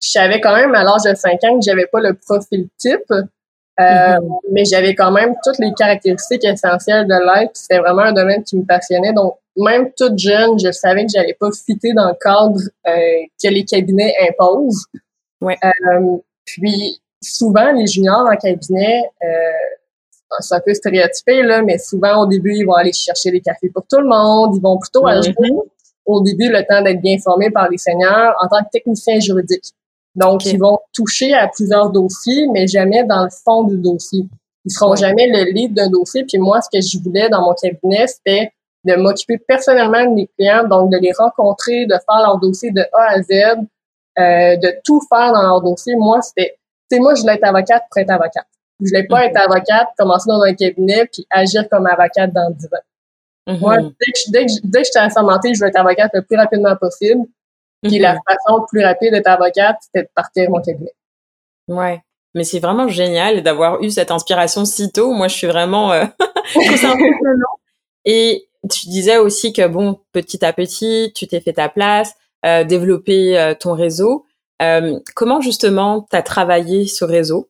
je 0.03 0.11
savais 0.11 0.41
quand 0.41 0.55
même 0.55 0.75
à 0.75 0.83
l'âge 0.85 1.03
de 1.05 1.15
5 1.15 1.33
ans 1.45 1.59
que 1.59 1.65
j'avais 1.65 1.87
pas 1.87 2.01
le 2.01 2.15
profil 2.15 2.69
type, 2.79 3.11
euh, 3.11 3.23
mm-hmm. 3.79 4.41
mais 4.53 4.65
j'avais 4.65 4.95
quand 4.95 5.11
même 5.11 5.35
toutes 5.45 5.59
les 5.59 5.73
caractéristiques 5.75 6.45
essentielles 6.45 7.07
de 7.07 7.15
l'être. 7.15 7.53
C'était 7.55 7.79
vraiment 7.79 8.03
un 8.03 8.13
domaine 8.13 8.43
qui 8.43 8.57
me 8.57 8.65
passionnait. 8.65 9.13
Donc, 9.13 9.37
même 9.57 9.91
toute 9.97 10.19
jeune, 10.19 10.59
je 10.59 10.71
savais 10.71 11.05
que 11.05 11.13
j'allais 11.15 11.37
pas 11.39 11.51
fitter 11.53 11.93
dans 11.93 12.09
le 12.09 12.17
cadre 12.21 12.61
euh, 12.87 13.27
que 13.43 13.49
les 13.49 13.65
cabinets 13.65 14.15
imposent. 14.29 14.87
Ouais. 15.41 15.57
Euh, 15.65 16.17
puis, 16.45 17.01
souvent, 17.23 17.73
les 17.73 17.87
juniors 17.87 18.27
en 18.31 18.37
cabinet, 18.37 19.03
c'est 20.41 20.55
un 20.55 20.61
peu 20.61 20.75
stéréotypé, 20.75 21.43
là, 21.43 21.63
mais 21.63 21.79
souvent, 21.79 22.23
au 22.23 22.27
début, 22.27 22.55
ils 22.55 22.65
vont 22.65 22.75
aller 22.75 22.93
chercher 22.93 23.31
des 23.31 23.41
cafés 23.41 23.71
pour 23.71 23.85
tout 23.89 24.01
le 24.01 24.09
monde. 24.09 24.55
Ils 24.57 24.63
vont 24.63 24.79
plutôt 24.79 25.07
au 26.07 26.23
début, 26.23 26.49
le 26.49 26.65
temps 26.67 26.83
d'être 26.83 27.01
bien 27.01 27.19
formés 27.19 27.51
par 27.51 27.69
les 27.69 27.79
seigneurs 27.79 28.35
en 28.41 28.49
tant 28.49 28.63
que 28.65 28.71
technicien 28.71 29.19
juridique. 29.19 29.65
Donc, 30.15 30.47
ils 30.47 30.59
vont 30.59 30.79
toucher 30.93 31.35
à 31.35 31.49
plusieurs 31.49 31.91
dossiers, 31.91 32.47
mais 32.53 32.67
jamais 32.67 33.05
dans 33.05 33.25
le 33.25 33.31
fond 33.31 33.65
du 33.65 33.77
dossier. 33.77 34.25
Ils 34.65 34.71
seront 34.71 34.95
jamais 34.97 35.29
le 35.29 35.51
lead 35.53 35.75
d'un 35.75 35.89
dossier. 35.89 36.25
Puis 36.25 36.39
moi, 36.39 36.61
ce 36.61 36.69
que 36.73 36.81
je 36.81 36.99
voulais 37.03 37.29
dans 37.29 37.43
mon 37.43 37.55
cabinet, 37.55 38.07
c'était 38.07 38.51
de 38.85 38.95
m'occuper 38.95 39.39
personnellement 39.39 40.05
de 40.05 40.15
mes 40.15 40.31
clients, 40.39 40.67
donc 40.67 40.91
de 40.91 40.97
les 40.99 41.13
rencontrer, 41.13 41.87
de 41.87 41.95
faire 41.95 42.23
leur 42.25 42.39
dossier 42.39 42.71
de 42.71 42.83
A 42.93 43.11
à 43.11 43.23
Z, 43.23 43.31
euh, 44.19 44.57
de 44.57 44.81
tout 44.85 45.01
faire 45.09 45.33
dans 45.33 45.43
leur 45.43 45.61
dossier. 45.61 45.95
Moi, 45.97 46.23
c'était, 46.23 46.57
tu 46.91 46.97
sais, 46.97 47.01
moi, 47.01 47.15
je 47.15 47.21
voulais 47.23 47.35
être 47.35 47.45
avocate 47.45 47.83
pour 47.91 48.01
être 48.01 48.11
avocate. 48.11 48.47
Je 48.81 48.89
voulais 48.89 49.07
pas 49.07 49.27
être 49.27 49.37
avocate, 49.39 49.89
commencer 49.97 50.29
dans 50.29 50.43
un 50.43 50.55
cabinet, 50.55 51.07
puis 51.11 51.27
agir 51.31 51.69
comme 51.71 51.87
avocate 51.87 52.33
dans 52.33 52.51
10 52.51 52.67
ans. 52.67 52.69
Mm-hmm. 53.49 53.61
Moi, 53.61 53.77
dès 53.79 54.13
que, 54.13 54.31
dès 54.31 54.47
que, 54.47 54.53
dès 54.65 54.81
que 54.81 54.87
j'étais 54.87 54.99
assermentée, 54.99 55.55
je 55.55 55.59
voulais 55.59 55.71
être 55.71 55.81
avocate 55.81 56.11
le 56.15 56.23
plus 56.23 56.37
rapidement 56.37 56.77
possible. 56.77 57.23
Puis 57.83 57.99
la 57.99 58.15
mhm. 58.15 58.21
façon 58.27 58.65
plus 58.69 58.85
rapide 58.85 59.13
d'être 59.13 59.27
avocate, 59.29 59.77
c'était 59.81 60.05
de 60.05 60.11
partir 60.15 60.51
mon 60.51 60.61
cabinet. 60.61 60.93
Ouais. 61.69 62.03
Mais 62.35 62.45
c'est 62.45 62.59
vraiment 62.59 62.89
génial 62.89 63.43
d'avoir 63.43 63.83
eu 63.83 63.91
cette 63.91 64.11
inspiration 64.11 64.65
si 64.65 64.93
tôt. 64.93 65.13
Moi, 65.13 65.29
je 65.29 65.37
suis 65.37 65.47
vraiment 65.47 65.93
euh, 65.93 66.05
c'est 66.53 66.85
impressionnant. 66.85 67.57
Et 68.05 68.49
tu 68.71 68.89
disais 68.89 69.19
aussi 69.19 69.53
que 69.53 69.67
bon, 69.67 70.01
petit 70.13 70.45
à 70.45 70.53
petit, 70.53 71.13
tu 71.15 71.27
t'es 71.27 71.41
fait 71.41 71.55
ta 71.55 71.69
place, 71.69 72.15
euh, 72.45 72.65
développer 72.65 73.39
euh, 73.39 73.55
ton 73.55 73.73
réseau. 73.73 74.27
Euh, 74.63 74.99
comment 75.15 75.41
justement 75.41 76.07
tu 76.11 76.17
as 76.17 76.23
travaillé 76.23 76.87
ce 76.87 77.05
réseau? 77.05 77.49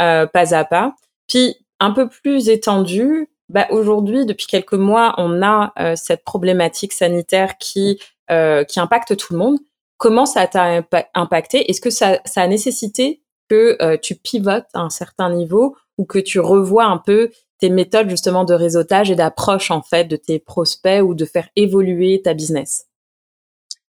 Euh, 0.00 0.26
pas 0.26 0.54
à 0.54 0.64
pas. 0.64 0.94
Puis 1.28 1.56
un 1.80 1.90
peu 1.90 2.08
plus 2.08 2.48
étendu, 2.48 3.28
bah, 3.48 3.66
aujourd'hui, 3.70 4.26
depuis 4.26 4.46
quelques 4.46 4.74
mois, 4.74 5.14
on 5.18 5.42
a 5.42 5.72
cette 5.94 6.24
problématique 6.24 6.92
sanitaire 6.92 7.58
qui 7.58 8.00
qui 8.28 8.80
impacte 8.80 9.16
tout 9.16 9.32
le 9.34 9.38
monde. 9.38 9.58
Comment 9.98 10.26
ça 10.26 10.46
t'a 10.46 10.82
impacté? 11.14 11.70
Est-ce 11.70 11.80
que 11.80 11.90
ça, 11.90 12.18
ça, 12.24 12.42
a 12.42 12.46
nécessité 12.46 13.22
que 13.48 13.76
euh, 13.80 13.96
tu 14.00 14.14
pivotes 14.14 14.66
à 14.74 14.80
un 14.80 14.90
certain 14.90 15.30
niveau 15.30 15.76
ou 15.98 16.04
que 16.04 16.18
tu 16.18 16.40
revois 16.40 16.84
un 16.84 16.98
peu 16.98 17.30
tes 17.58 17.70
méthodes 17.70 18.10
justement 18.10 18.44
de 18.44 18.54
réseautage 18.54 19.10
et 19.10 19.14
d'approche 19.14 19.70
en 19.70 19.82
fait 19.82 20.04
de 20.04 20.16
tes 20.16 20.38
prospects 20.38 21.02
ou 21.02 21.14
de 21.14 21.24
faire 21.24 21.48
évoluer 21.56 22.20
ta 22.22 22.34
business? 22.34 22.86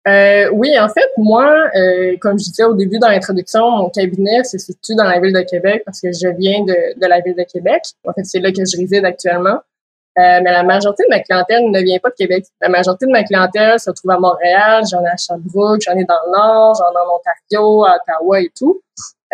Euh, 0.07 0.49
oui, 0.53 0.79
en 0.79 0.89
fait, 0.89 1.11
moi, 1.17 1.69
euh, 1.75 2.17
comme 2.21 2.39
je 2.39 2.45
disais 2.45 2.65
au 2.65 2.75
début 2.75 2.99
dans 2.99 3.09
l'introduction, 3.09 3.71
mon 3.71 3.91
cabinet 3.91 4.45
se 4.45 4.57
situe 4.59 4.95
dans 4.95 5.05
la 5.05 5.19
ville 5.19 5.33
de 5.33 5.41
Québec 5.41 5.83
parce 5.85 6.01
que 6.01 6.13
je 6.13 6.29
viens 6.39 6.63
de, 6.63 6.99
de 7.01 7.07
la 7.07 7.21
ville 7.21 7.35
de 7.35 7.43
Québec. 7.43 7.83
En 8.07 8.13
fait, 8.13 8.25
c'est 8.25 8.39
là 8.39 8.53
que 8.53 8.65
je 8.65 8.77
réside 8.77 9.05
actuellement. 9.05 9.59
Euh, 10.19 10.41
mais 10.43 10.51
la 10.51 10.63
majorité 10.63 11.03
de 11.03 11.15
ma 11.15 11.21
clientèle 11.21 11.71
ne 11.71 11.81
vient 11.81 11.99
pas 11.99 12.09
de 12.09 12.15
Québec. 12.15 12.47
La 12.63 12.71
majorité 12.71 13.05
de 13.05 13.11
ma 13.11 13.23
clientèle 13.23 13.79
se 13.79 13.91
trouve 13.91 14.13
à 14.13 14.19
Montréal, 14.19 14.83
j'en 14.91 15.03
ai 15.03 15.09
à 15.09 15.17
Sherbrooke, 15.17 15.83
j'en 15.85 15.93
ai 15.93 16.05
dans 16.05 16.19
le 16.27 16.33
Nord, 16.33 16.75
j'en 16.79 16.91
ai 16.91 17.05
en 17.05 17.17
Ontario, 17.17 17.85
à 17.85 17.97
Ottawa 17.97 18.41
et 18.41 18.51
tout. 18.57 18.81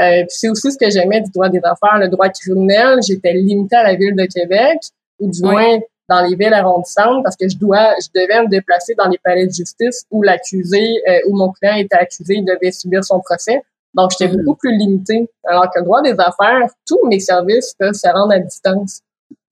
Euh, 0.00 0.24
c'est 0.28 0.48
aussi 0.48 0.72
ce 0.72 0.78
que 0.78 0.90
j'aimais 0.90 1.20
du 1.20 1.30
droit 1.30 1.48
des 1.48 1.60
affaires, 1.62 1.98
le 1.98 2.08
droit 2.08 2.28
criminel. 2.30 2.98
J'étais 3.06 3.32
limitée 3.32 3.76
à 3.76 3.84
la 3.84 3.94
ville 3.94 4.16
de 4.16 4.24
Québec, 4.24 4.78
ou 5.20 5.30
du 5.30 5.42
moins 5.42 5.78
dans 6.12 6.26
les 6.26 6.36
villes 6.36 6.52
arrondissantes, 6.52 7.22
parce 7.24 7.36
que 7.36 7.48
je 7.48 7.56
dois, 7.56 7.94
je 8.00 8.08
devais 8.14 8.42
me 8.42 8.48
déplacer 8.48 8.94
dans 8.94 9.08
les 9.08 9.18
palais 9.18 9.46
de 9.46 9.52
justice 9.52 10.04
où 10.10 10.22
l'accusé, 10.22 11.00
euh, 11.08 11.20
où 11.28 11.36
mon 11.36 11.50
client 11.52 11.76
était 11.76 11.96
accusé, 11.96 12.42
devait 12.42 12.72
subir 12.72 13.02
son 13.02 13.20
procès. 13.20 13.62
Donc, 13.94 14.10
j'étais 14.10 14.32
mm-hmm. 14.32 14.44
beaucoup 14.44 14.58
plus 14.58 14.76
limitée. 14.76 15.28
Alors 15.44 15.70
que 15.70 15.78
le 15.78 15.84
droit 15.84 16.02
des 16.02 16.14
affaires, 16.18 16.68
tous 16.86 17.00
mes 17.08 17.20
services 17.20 17.74
peuvent 17.78 17.94
se 17.94 18.08
rendre 18.08 18.32
à 18.32 18.38
distance. 18.38 19.00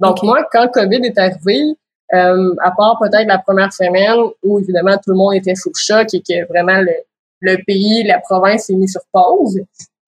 Donc, 0.01 0.23
moi, 0.23 0.47
quand 0.53 0.69
COVID 0.69 1.01
est 1.05 1.19
arrivé, 1.19 1.77
euh, 2.13 2.55
à 2.63 2.71
part 2.73 2.99
peut-être 3.01 3.29
la 3.29 3.39
première 3.39 3.73
semaine 3.73 4.19
où, 4.43 4.59
évidemment, 4.59 4.97
tout 4.97 5.11
le 5.11 5.17
monde 5.17 5.35
était 5.35 5.55
sous 5.55 5.73
choc 5.75 6.09
et 6.13 6.21
que 6.21 6.47
vraiment 6.49 6.83
le, 7.41 7.57
pays, 7.65 8.03
la 8.05 8.19
province 8.19 8.65
s'est 8.65 8.75
mis 8.75 8.89
sur 8.89 9.03
pause, 9.13 9.61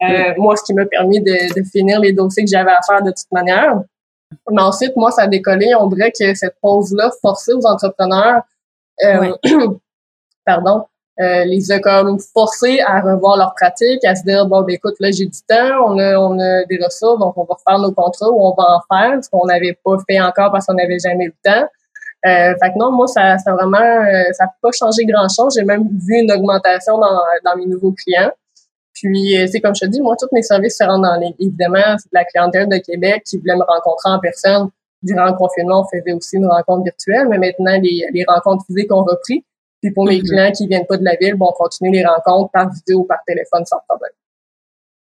euh, 0.03 0.35
moi, 0.37 0.57
ce 0.57 0.65
qui 0.65 0.75
m'a 0.75 0.85
permis 0.85 1.21
de, 1.21 1.55
de, 1.55 1.65
finir 1.65 2.01
les 2.01 2.13
dossiers 2.13 2.45
que 2.45 2.51
j'avais 2.51 2.73
à 2.73 2.81
faire 2.87 3.03
de 3.03 3.11
toute 3.11 3.31
manière. 3.31 3.83
Mais 4.51 4.63
ensuite, 4.63 4.97
moi, 4.97 5.11
ça 5.11 5.23
a 5.23 5.27
décollé. 5.27 5.75
On 5.79 5.87
dirait 5.89 6.13
que 6.13 6.35
cette 6.35 6.57
pause-là 6.61 7.11
forçait 7.21 7.53
aux 7.53 7.67
entrepreneurs, 7.67 8.43
euh, 9.05 9.35
pardon, 10.47 10.87
euh, 11.21 11.45
les 11.45 11.71
a 11.71 11.79
comme 11.79 12.19
forcés 12.19 12.81
à 12.81 13.01
revoir 13.01 13.37
leur 13.37 13.55
pratique, 13.55 14.03
à 14.05 14.15
se 14.15 14.23
dire 14.23 14.47
bon 14.47 14.63
ben 14.63 14.75
écoute 14.75 14.95
là 14.99 15.11
j'ai 15.11 15.27
du 15.27 15.39
temps, 15.47 15.87
on 15.87 15.99
a 15.99 16.17
on 16.17 16.39
a 16.39 16.65
des 16.65 16.83
ressources 16.83 17.21
donc 17.21 17.37
on 17.37 17.45
va 17.45 17.55
refaire 17.55 17.79
nos 17.79 17.93
contrats 17.93 18.31
ou 18.31 18.41
on 18.41 18.55
va 18.55 18.65
en 18.65 18.81
faire 18.91 19.23
ce 19.23 19.29
qu'on 19.29 19.45
n'avait 19.45 19.79
pas 19.85 19.97
fait 20.09 20.21
encore 20.23 20.51
parce 20.51 20.65
qu'on 20.65 20.75
n'avait 20.75 20.99
jamais 20.99 21.27
eu 21.27 21.35
le 21.45 21.51
temps. 21.51 21.67
Euh, 22.25 22.55
fait 22.59 22.73
que 22.73 22.79
non 22.79 22.93
moi 22.93 23.07
ça 23.09 23.37
ça 23.37 23.53
vraiment 23.53 23.79
euh, 23.79 24.23
ça 24.33 24.45
n'a 24.45 24.55
pas 24.63 24.71
changé 24.73 25.05
grand 25.05 25.29
chose. 25.29 25.55
J'ai 25.55 25.65
même 25.65 25.87
vu 25.87 26.15
une 26.15 26.33
augmentation 26.33 26.97
dans 26.97 27.21
dans 27.45 27.57
mes 27.57 27.67
nouveaux 27.67 27.93
clients. 27.93 28.33
Puis 28.95 29.37
c'est 29.51 29.61
comme 29.61 29.75
je 29.75 29.87
te 29.87 29.91
dis 29.91 30.01
moi 30.01 30.17
tous 30.19 30.29
mes 30.33 30.43
services 30.43 30.79
se 30.79 30.85
rendent 30.85 31.07
en 31.07 31.19
ligne. 31.19 31.35
Évidemment 31.39 31.97
la 32.13 32.25
clientèle 32.25 32.69
de 32.69 32.79
Québec 32.79 33.23
qui 33.27 33.39
voulait 33.39 33.57
me 33.57 33.65
rencontrer 33.65 34.11
en 34.11 34.21
personne. 34.21 34.69
Durant 35.03 35.27
le 35.27 35.33
confinement 35.33 35.83
on 35.83 35.99
faisait 35.99 36.13
aussi 36.13 36.37
une 36.37 36.47
rencontre 36.47 36.85
virtuelle 36.85 37.29
mais 37.29 37.39
maintenant 37.39 37.79
les 37.83 38.07
les 38.13 38.25
rencontres 38.29 38.65
physiques 38.67 38.93
ont 38.93 39.05
repris. 39.05 39.45
Puis 39.83 39.91
pour 39.93 40.07
mes 40.07 40.19
mhm. 40.19 40.25
clients 40.25 40.53
qui 40.53 40.67
viennent 40.69 40.87
pas 40.87 40.97
de 40.97 41.05
la 41.05 41.17
ville, 41.21 41.35
bon, 41.35 41.49
on 41.49 41.53
continue 41.53 41.91
les 41.91 42.05
rencontres 42.07 42.51
par 42.53 42.71
vidéo 42.71 43.01
ou 43.01 43.05
par 43.05 43.19
téléphone 43.27 43.65
sans 43.67 43.81
problème. 43.89 44.13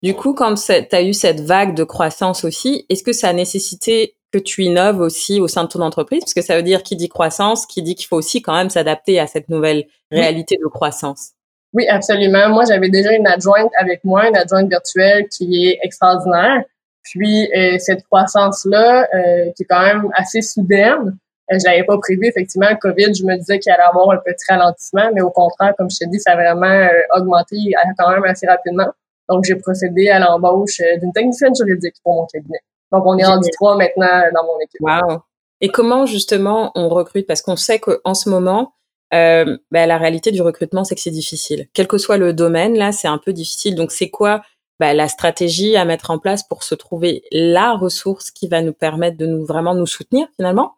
Du 0.01 0.13
coup, 0.13 0.34
quand 0.34 0.55
tu 0.55 0.96
as 0.96 1.01
eu 1.03 1.13
cette 1.13 1.41
vague 1.41 1.75
de 1.75 1.84
croissance 1.84 2.44
aussi, 2.44 2.86
est-ce 2.89 3.03
que 3.03 3.13
ça 3.13 3.29
a 3.29 3.34
nécessité 3.34 4.15
que 4.32 4.38
tu 4.38 4.63
innoves 4.63 5.00
aussi 5.00 5.39
au 5.39 5.48
sein 5.48 5.63
de 5.63 5.70
ton 5.70 5.82
entreprise? 5.82 6.20
Parce 6.20 6.34
que 6.34 6.41
ça 6.41 6.55
veut 6.58 6.63
dire 6.63 6.84
qui 6.84 6.96
dit 6.96 7.10
croissance, 7.10 7.65
qui 7.65 7.82
dit 7.82 7.96
qu'il 7.96 8.08
faut 8.08 8.17
aussi 8.17 8.41
quand 8.41 8.53
même 8.53 8.70
s'adapter 8.70 9.20
à 9.20 9.27
cette 9.27 9.50
nouvelle 9.50 9.86
réalité 10.12 10.58
de 10.62 10.67
croissance. 10.67 11.32
Oui, 11.75 11.88
absolument. 11.89 12.50
Moi, 12.50 12.63
j'avais 12.67 12.89
déjà 12.89 13.12
une 13.12 13.27
adjointe 13.27 13.72
avec 13.77 14.03
moi, 14.03 14.27
une 14.27 14.38
adjointe 14.38 14.70
virtuelle 14.70 15.27
qui 15.27 15.67
est 15.67 15.79
extraordinaire. 15.84 16.63
Puis 17.03 17.51
euh, 17.55 17.75
cette 17.77 18.03
croissance-là, 18.05 19.08
euh, 19.13 19.51
qui 19.55 19.63
est 19.63 19.67
quand 19.70 19.86
même 19.86 20.10
assez 20.15 20.41
soudaine, 20.41 21.17
euh, 21.51 21.60
je 21.60 21.65
l'avais 21.65 21.84
pas 21.84 21.98
prévu, 21.98 22.25
effectivement, 22.25 22.70
le 22.70 22.77
COVID, 22.77 23.13
je 23.13 23.24
me 23.24 23.38
disais 23.38 23.60
qu'il 23.60 23.72
allait 23.72 23.84
avoir 23.84 24.10
un 24.12 24.17
petit 24.17 24.46
ralentissement, 24.50 25.12
mais 25.13 25.22
au 25.22 25.29
contraire, 25.29 25.74
comme 25.77 25.91
je 25.91 25.98
te 25.98 26.10
dis, 26.10 26.20
ça 26.20 26.32
a 26.32 26.36
vraiment 26.36 26.65
euh, 26.65 26.89
augmenté 27.15 27.58
quand 28.00 28.10
même 28.10 28.24
assez 28.24 28.48
rapidement. 28.48 28.88
Donc, 29.29 29.44
j'ai 29.44 29.55
procédé 29.55 30.10
à 30.10 30.20
l'embauche 30.20 30.79
euh, 30.79 30.98
d'une 31.00 31.12
technicienne 31.12 31.53
juridique 31.55 31.96
pour 32.03 32.15
mon 32.15 32.25
cabinet. 32.25 32.60
Donc, 32.91 33.03
on 33.05 33.17
est 33.17 33.25
rendu 33.25 33.50
trois 33.51 33.75
maintenant 33.75 34.24
dans 34.34 34.44
mon 34.46 34.60
équipe. 34.60 34.82
Wow. 34.82 35.22
Et 35.62 35.70
comment, 35.70 36.05
justement, 36.05 36.72
on 36.75 36.89
recrute? 36.89 37.27
Parce 37.27 37.41
qu'on 37.41 37.55
sait 37.55 37.79
qu'en 37.79 38.13
ce 38.13 38.29
moment, 38.29 38.74
euh, 39.13 39.57
ben, 39.71 39.88
la 39.88 39.97
réalité 39.97 40.31
du 40.31 40.41
recrutement, 40.41 40.83
c'est 40.83 40.95
que 40.95 41.01
c'est 41.01 41.12
difficile. 41.12 41.67
Quel 41.74 41.88
que 41.88 41.97
soit 41.97 42.17
le 42.17 42.33
domaine, 42.33 42.77
là, 42.77 42.91
c'est 42.91 43.07
un 43.07 43.17
peu 43.17 43.33
difficile. 43.33 43.75
Donc, 43.75 43.91
c'est 43.91 44.09
quoi 44.09 44.41
ben, 44.79 44.93
la 44.93 45.07
stratégie 45.07 45.75
à 45.77 45.85
mettre 45.85 46.12
en 46.12 46.19
place 46.19 46.43
pour 46.43 46.63
se 46.63 46.75
trouver 46.75 47.24
la 47.31 47.74
ressource 47.74 48.31
qui 48.31 48.47
va 48.47 48.62
nous 48.62 48.74
permettre 48.74 49.17
de 49.17 49.25
nous 49.25 49.45
vraiment 49.45 49.74
nous 49.74 49.88
soutenir, 49.88 50.27
finalement? 50.35 50.75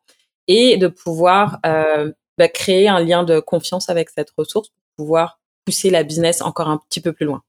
et 0.47 0.77
de 0.77 0.87
pouvoir 0.87 1.59
euh, 1.65 2.11
bah, 2.37 2.47
créer 2.47 2.87
un 2.87 2.99
lien 2.99 3.23
de 3.23 3.39
confiance 3.39 3.89
avec 3.89 4.09
cette 4.09 4.31
ressource 4.37 4.69
pour 4.69 5.05
pouvoir 5.05 5.39
pousser 5.65 5.89
la 5.89 6.03
business 6.03 6.41
encore 6.41 6.69
un 6.69 6.79
petit 6.89 7.01
peu 7.01 7.13
plus 7.13 7.25
loin? 7.25 7.41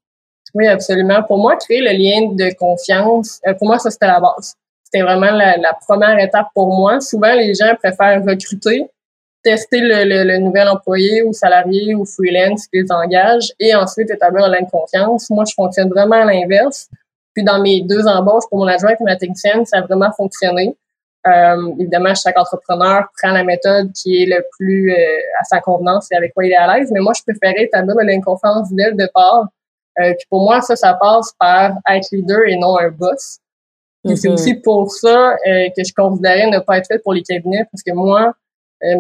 Oui, 0.55 0.67
absolument. 0.67 1.23
Pour 1.23 1.39
moi, 1.39 1.57
créer 1.57 1.81
le 1.81 1.93
lien 1.93 2.33
de 2.33 2.53
confiance, 2.57 3.41
euh, 3.47 3.55
pour 3.55 3.69
moi, 3.69 3.79
ça, 3.79 3.91
c'était 3.91 4.07
la 4.07 4.21
base. 4.21 4.55
C'était 4.83 5.03
vraiment 5.03 5.31
la, 5.31 5.75
première 5.87 6.19
étape 6.19 6.49
pour 6.55 6.75
moi. 6.75 7.01
Souvent, 7.01 7.35
les 7.35 7.55
gens 7.55 7.75
préfèrent 7.77 8.25
recruter, 8.25 8.89
tester 9.49 9.81
le, 9.81 10.39
nouvel 10.39 10.69
employé 10.69 11.23
ou 11.23 11.33
salarié 11.33 11.95
ou 11.95 12.05
freelance 12.05 12.67
qui 12.67 12.83
les 12.83 12.93
engage 12.93 13.53
et 13.59 13.75
ensuite 13.75 14.11
établir 14.11 14.45
un 14.45 14.51
lien 14.51 14.61
de 14.61 14.71
confiance. 14.71 15.31
Moi, 15.31 15.45
je 15.49 15.55
fonctionne 15.55 15.89
vraiment 15.89 16.17
à 16.17 16.27
l'inverse. 16.27 16.89
Puis 17.35 17.45
dans 17.45 17.63
mes 17.63 17.81
deux 17.81 18.07
embauches 18.07 18.45
pour 18.51 18.59
mon 18.59 18.67
adjointe 18.67 19.01
et 19.01 19.05
ma 19.05 19.17
technicienne, 19.17 19.65
ça 19.65 19.79
a 19.79 19.81
vraiment 19.81 20.13
fonctionné. 20.13 20.77
Euh, 21.27 21.73
évidemment, 21.79 22.15
chaque 22.15 22.39
entrepreneur 22.39 23.05
prend 23.17 23.33
la 23.33 23.43
méthode 23.43 23.91
qui 23.93 24.23
est 24.23 24.27
le 24.27 24.45
plus 24.59 24.93
euh, 24.93 24.97
à 25.41 25.45
sa 25.45 25.61
convenance 25.61 26.13
et 26.13 26.17
avec 26.17 26.35
quoi 26.35 26.45
il 26.45 26.53
est 26.53 26.57
à 26.57 26.75
l'aise. 26.75 26.91
Mais 26.93 27.01
moi, 27.01 27.15
je 27.17 27.23
préférais 27.23 27.65
établir 27.65 27.97
le 27.99 28.07
lien 28.07 28.19
de 28.19 28.25
confiance 28.25 28.69
dès 28.73 28.91
le 28.91 28.97
départ. 28.97 29.47
Euh, 30.01 30.13
puis 30.13 30.27
pour 30.29 30.43
moi, 30.43 30.61
ça, 30.61 30.77
ça 30.77 30.93
passe 30.95 31.33
par 31.39 31.73
être 31.89 32.09
leader 32.13 32.41
et 32.47 32.57
non 32.57 32.79
un 32.79 32.91
boss. 32.91 33.39
Et 34.05 34.15
c'est 34.15 34.29
mm-hmm. 34.29 34.33
aussi 34.33 34.55
pour 34.57 34.91
ça 34.91 35.37
que 35.45 35.83
je 35.85 35.93
considérais 35.95 36.49
ne 36.51 36.61
pas 36.61 36.79
être 36.79 36.87
fait 36.87 36.99
pour 36.99 37.15
les 37.15 37.23
cabinets 37.23 37.67
parce 37.73 37.83
que 37.83 37.93
moi, 37.93 38.33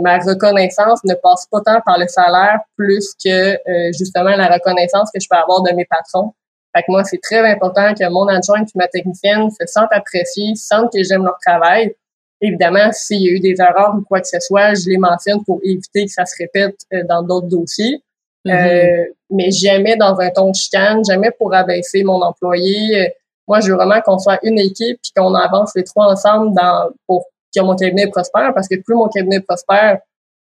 ma 0.02 0.18
reconnaissance 0.18 1.04
ne 1.04 1.14
passe 1.14 1.46
pas 1.50 1.60
tant 1.64 1.80
par 1.84 1.98
le 1.98 2.08
salaire 2.08 2.60
plus 2.76 3.14
que 3.24 3.54
euh, 3.54 3.92
justement 3.96 4.30
la 4.30 4.48
reconnaissance 4.48 5.10
que 5.14 5.20
je 5.20 5.28
peux 5.30 5.36
avoir 5.36 5.62
de 5.62 5.72
mes 5.72 5.84
patrons. 5.84 6.32
Fait 6.74 6.82
que 6.82 6.86
moi, 6.90 7.04
c'est 7.04 7.20
très 7.22 7.48
important 7.48 7.94
que 7.94 8.08
mon 8.10 8.26
adjoint 8.28 8.62
et 8.62 8.66
ma 8.74 8.88
technicienne 8.88 9.50
se 9.50 9.66
sentent 9.66 9.92
appréciés, 9.92 10.54
sentent 10.54 10.92
que 10.92 11.02
j'aime 11.02 11.24
leur 11.24 11.38
travail. 11.44 11.94
Évidemment, 12.40 12.90
s'il 12.92 13.22
y 13.22 13.28
a 13.28 13.32
eu 13.32 13.40
des 13.40 13.56
erreurs 13.60 13.94
ou 13.96 14.02
quoi 14.02 14.20
que 14.20 14.28
ce 14.28 14.38
soit, 14.40 14.74
je 14.74 14.88
les 14.88 14.98
mentionne 14.98 15.42
pour 15.44 15.60
éviter 15.62 16.04
que 16.04 16.12
ça 16.12 16.26
se 16.26 16.34
répète 16.38 16.76
euh, 16.92 17.02
dans 17.08 17.22
d'autres 17.22 17.48
dossiers. 17.48 18.02
Mm-hmm. 18.46 19.06
mais 19.30 19.50
jamais 19.50 19.96
dans 19.96 20.18
un 20.20 20.30
ton 20.30 20.50
de 20.50 20.54
chicane, 20.54 21.04
jamais 21.04 21.32
pour 21.32 21.52
abaisser 21.52 22.02
mon 22.04 22.22
employé. 22.22 23.12
Moi, 23.46 23.60
je 23.60 23.70
veux 23.70 23.74
vraiment 23.74 24.00
qu'on 24.00 24.18
soit 24.18 24.38
une 24.42 24.58
équipe 24.58 24.98
puis 25.02 25.12
qu'on 25.14 25.34
avance 25.34 25.72
les 25.74 25.84
trois 25.84 26.06
ensemble 26.06 26.54
dans 26.54 26.88
pour 27.06 27.26
que 27.54 27.62
mon 27.62 27.76
cabinet 27.76 28.08
prospère 28.08 28.52
parce 28.54 28.68
que 28.68 28.76
plus 28.76 28.94
mon 28.94 29.08
cabinet 29.08 29.40
prospère, 29.40 29.98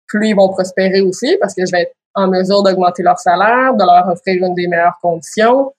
plus 0.08 0.30
ils 0.30 0.36
vont 0.36 0.50
prospérer 0.50 1.02
aussi 1.02 1.38
parce 1.40 1.54
que 1.54 1.66
je 1.66 1.72
vais 1.72 1.82
être 1.84 1.94
en 2.16 2.28
mesure 2.28 2.64
d'augmenter 2.64 3.04
leur 3.04 3.20
salaire, 3.20 3.76
de 3.76 3.84
leur 3.84 4.08
offrir 4.08 4.44
une 4.44 4.56
des 4.56 4.68
meilleures 4.68 4.98
conditions. 5.02 5.72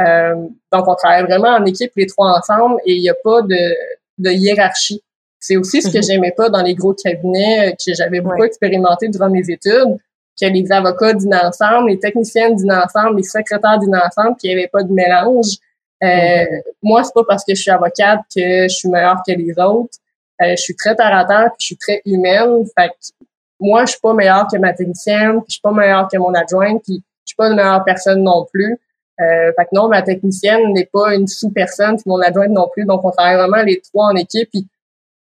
Euh, 0.00 0.34
donc, 0.72 0.88
on 0.88 0.94
travaille 0.94 1.24
vraiment 1.24 1.50
en 1.50 1.64
équipe, 1.66 1.92
les 1.96 2.06
trois 2.06 2.38
ensemble, 2.38 2.80
et 2.86 2.94
il 2.94 3.02
n'y 3.02 3.10
a 3.10 3.14
pas 3.22 3.42
de, 3.42 3.74
de 4.18 4.30
hiérarchie. 4.30 5.02
C'est 5.38 5.56
aussi 5.56 5.82
ce 5.82 5.88
que 5.88 5.98
mhm. 5.98 6.02
j'aimais 6.02 6.32
pas 6.32 6.48
dans 6.48 6.62
les 6.62 6.74
gros 6.74 6.94
cabinets 6.94 7.68
euh, 7.68 7.72
que 7.72 7.92
j'avais 7.94 8.20
beaucoup 8.20 8.44
expérimenté 8.44 9.08
durant 9.08 9.28
mes 9.28 9.48
études, 9.50 9.98
que 10.40 10.46
les 10.46 10.72
avocats 10.72 11.12
dînent 11.12 11.40
ensemble, 11.42 11.90
les 11.90 11.98
techniciennes 11.98 12.54
dînent 12.54 12.72
ensemble, 12.72 13.16
les 13.16 13.22
secrétaires 13.24 13.78
dînent 13.78 14.00
ensemble, 14.02 14.36
puis 14.38 14.48
il 14.48 14.54
n'y 14.54 14.60
avait 14.60 14.70
pas 14.72 14.82
de 14.82 14.92
mélange. 14.92 15.56
Euh, 16.02 16.06
mhm. 16.06 16.62
Moi, 16.82 17.04
c'est 17.04 17.14
pas 17.14 17.24
parce 17.28 17.44
que 17.44 17.54
je 17.54 17.60
suis 17.60 17.70
avocate 17.70 18.20
que 18.34 18.62
je 18.62 18.74
suis 18.74 18.88
meilleure 18.88 19.20
que 19.26 19.32
les 19.32 19.52
autres. 19.58 19.98
Euh, 20.42 20.50
je 20.50 20.62
suis 20.62 20.76
très 20.76 20.94
terre 20.96 21.14
à 21.14 21.24
terre, 21.24 21.50
puis 21.50 21.58
je 21.60 21.66
suis 21.66 21.76
très 21.76 22.02
humaine. 22.04 22.64
Fait 22.78 22.88
que 22.88 23.26
moi, 23.60 23.84
je 23.84 23.92
suis 23.92 24.00
pas 24.00 24.12
meilleure 24.12 24.46
que 24.52 24.58
ma 24.58 24.72
technicienne, 24.72 25.36
puis 25.36 25.46
je 25.48 25.52
suis 25.54 25.60
pas 25.62 25.72
meilleure 25.72 26.08
que 26.12 26.18
mon 26.18 26.34
adjointe, 26.34 26.82
puis 26.82 27.02
je 27.24 27.30
suis 27.30 27.36
pas 27.36 27.48
une 27.48 27.56
meilleure 27.56 27.84
personne 27.84 28.22
non 28.22 28.46
plus. 28.52 28.78
Euh, 29.20 29.52
fait 29.56 29.64
que 29.64 29.68
non, 29.72 29.88
ma 29.88 30.02
technicienne 30.02 30.72
n'est 30.72 30.88
pas 30.92 31.14
une 31.14 31.28
sous-personne, 31.28 31.96
puis 31.96 32.04
mon 32.06 32.20
adjointe 32.20 32.50
non 32.50 32.68
plus. 32.72 32.84
Donc, 32.84 33.04
on 33.04 33.10
travaille 33.10 33.36
vraiment 33.36 33.62
les 33.62 33.80
trois 33.80 34.06
en 34.06 34.16
équipe, 34.16 34.48
puis 34.50 34.66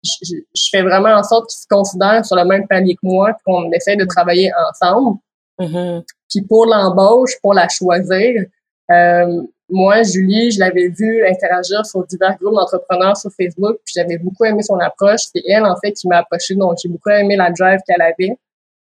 je, 0.03 0.69
fais 0.71 0.83
vraiment 0.83 1.11
en 1.11 1.23
sorte 1.23 1.49
qu'ils 1.49 1.61
se 1.61 1.67
considèrent 1.69 2.25
sur 2.25 2.37
le 2.37 2.45
même 2.45 2.67
palier 2.67 2.95
que 2.95 3.01
moi, 3.07 3.33
puis 3.33 3.43
qu'on 3.47 3.71
essaie 3.73 3.97
de 3.97 4.05
travailler 4.05 4.51
ensemble. 4.71 5.19
Mm-hmm. 5.59 6.03
Puis 6.29 6.43
pour 6.43 6.67
l'embauche, 6.67 7.33
pour 7.41 7.55
la 7.55 7.69
choisir, 7.69 8.45
euh, 8.91 9.43
moi, 9.71 10.03
Julie, 10.03 10.51
je 10.51 10.61
l'avais 10.61 10.89
vue 10.89 11.27
interagir 11.27 11.87
sur 11.87 12.07
divers 12.07 12.37
groupes 12.41 12.55
d'entrepreneurs 12.55 13.17
sur 13.17 13.31
Facebook, 13.33 13.79
puis 13.85 13.95
j'avais 13.97 14.19
beaucoup 14.19 14.45
aimé 14.45 14.63
son 14.63 14.79
approche. 14.79 15.23
C'est 15.33 15.43
elle, 15.49 15.65
en 15.65 15.77
fait, 15.83 15.93
qui 15.93 16.07
m'a 16.07 16.19
approché, 16.19 16.55
donc 16.55 16.79
j'ai 16.83 16.89
beaucoup 16.89 17.11
aimé 17.11 17.37
la 17.37 17.51
drive 17.51 17.81
qu'elle 17.87 18.03
avait. 18.03 18.37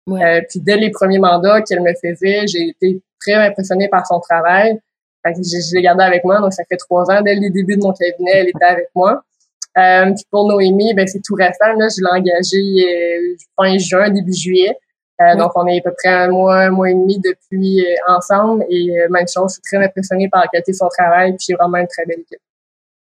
Euh, 0.08 0.40
puis 0.48 0.60
dès 0.60 0.76
les 0.76 0.90
premiers 0.90 1.20
mandats 1.20 1.62
qu'elle 1.62 1.80
me 1.80 1.92
faisait, 1.94 2.46
j'ai 2.46 2.70
été 2.70 3.00
très 3.20 3.34
impressionnée 3.34 3.88
par 3.88 4.06
son 4.06 4.18
travail. 4.18 4.80
Fait 5.24 5.34
je, 5.36 5.42
je 5.42 5.74
l'ai 5.76 5.82
gardée 5.82 6.02
avec 6.02 6.24
moi, 6.24 6.40
donc 6.40 6.52
ça 6.52 6.64
fait 6.68 6.76
trois 6.76 7.08
ans. 7.10 7.22
Dès 7.22 7.36
les 7.36 7.50
débuts 7.50 7.76
de 7.76 7.82
mon 7.82 7.92
cabinet, 7.92 8.32
elle 8.34 8.48
était 8.48 8.64
avec 8.64 8.88
moi. 8.94 9.22
Euh, 9.78 10.06
puis 10.06 10.24
pour 10.30 10.48
Noémie, 10.48 10.92
ben 10.94 11.06
c'est 11.06 11.22
tout 11.24 11.34
récent. 11.34 11.72
Là, 11.78 11.88
je 11.88 12.02
l'ai 12.02 12.20
engagée 12.20 12.84
euh, 12.88 13.36
fin 13.56 13.78
juin, 13.78 14.10
début 14.10 14.34
juillet. 14.34 14.76
Euh, 15.22 15.36
donc, 15.36 15.52
on 15.54 15.66
est 15.66 15.78
à 15.78 15.82
peu 15.82 15.94
près 15.96 16.08
un 16.08 16.28
mois, 16.28 16.56
un 16.56 16.70
mois 16.70 16.90
et 16.90 16.94
demi 16.94 17.18
depuis 17.18 17.84
euh, 17.84 17.94
ensemble 18.08 18.64
et 18.70 18.90
euh, 18.90 19.08
même 19.10 19.26
chose, 19.28 19.50
je 19.50 19.52
suis 19.54 19.62
très 19.62 19.84
impressionnée 19.84 20.28
par 20.28 20.40
la 20.40 20.48
qualité 20.48 20.72
de 20.72 20.76
son 20.76 20.88
travail 20.88 21.36
puis 21.36 21.54
vraiment 21.54 21.78
une 21.78 21.88
très 21.88 22.04
belle 22.06 22.20
équipe. 22.20 22.40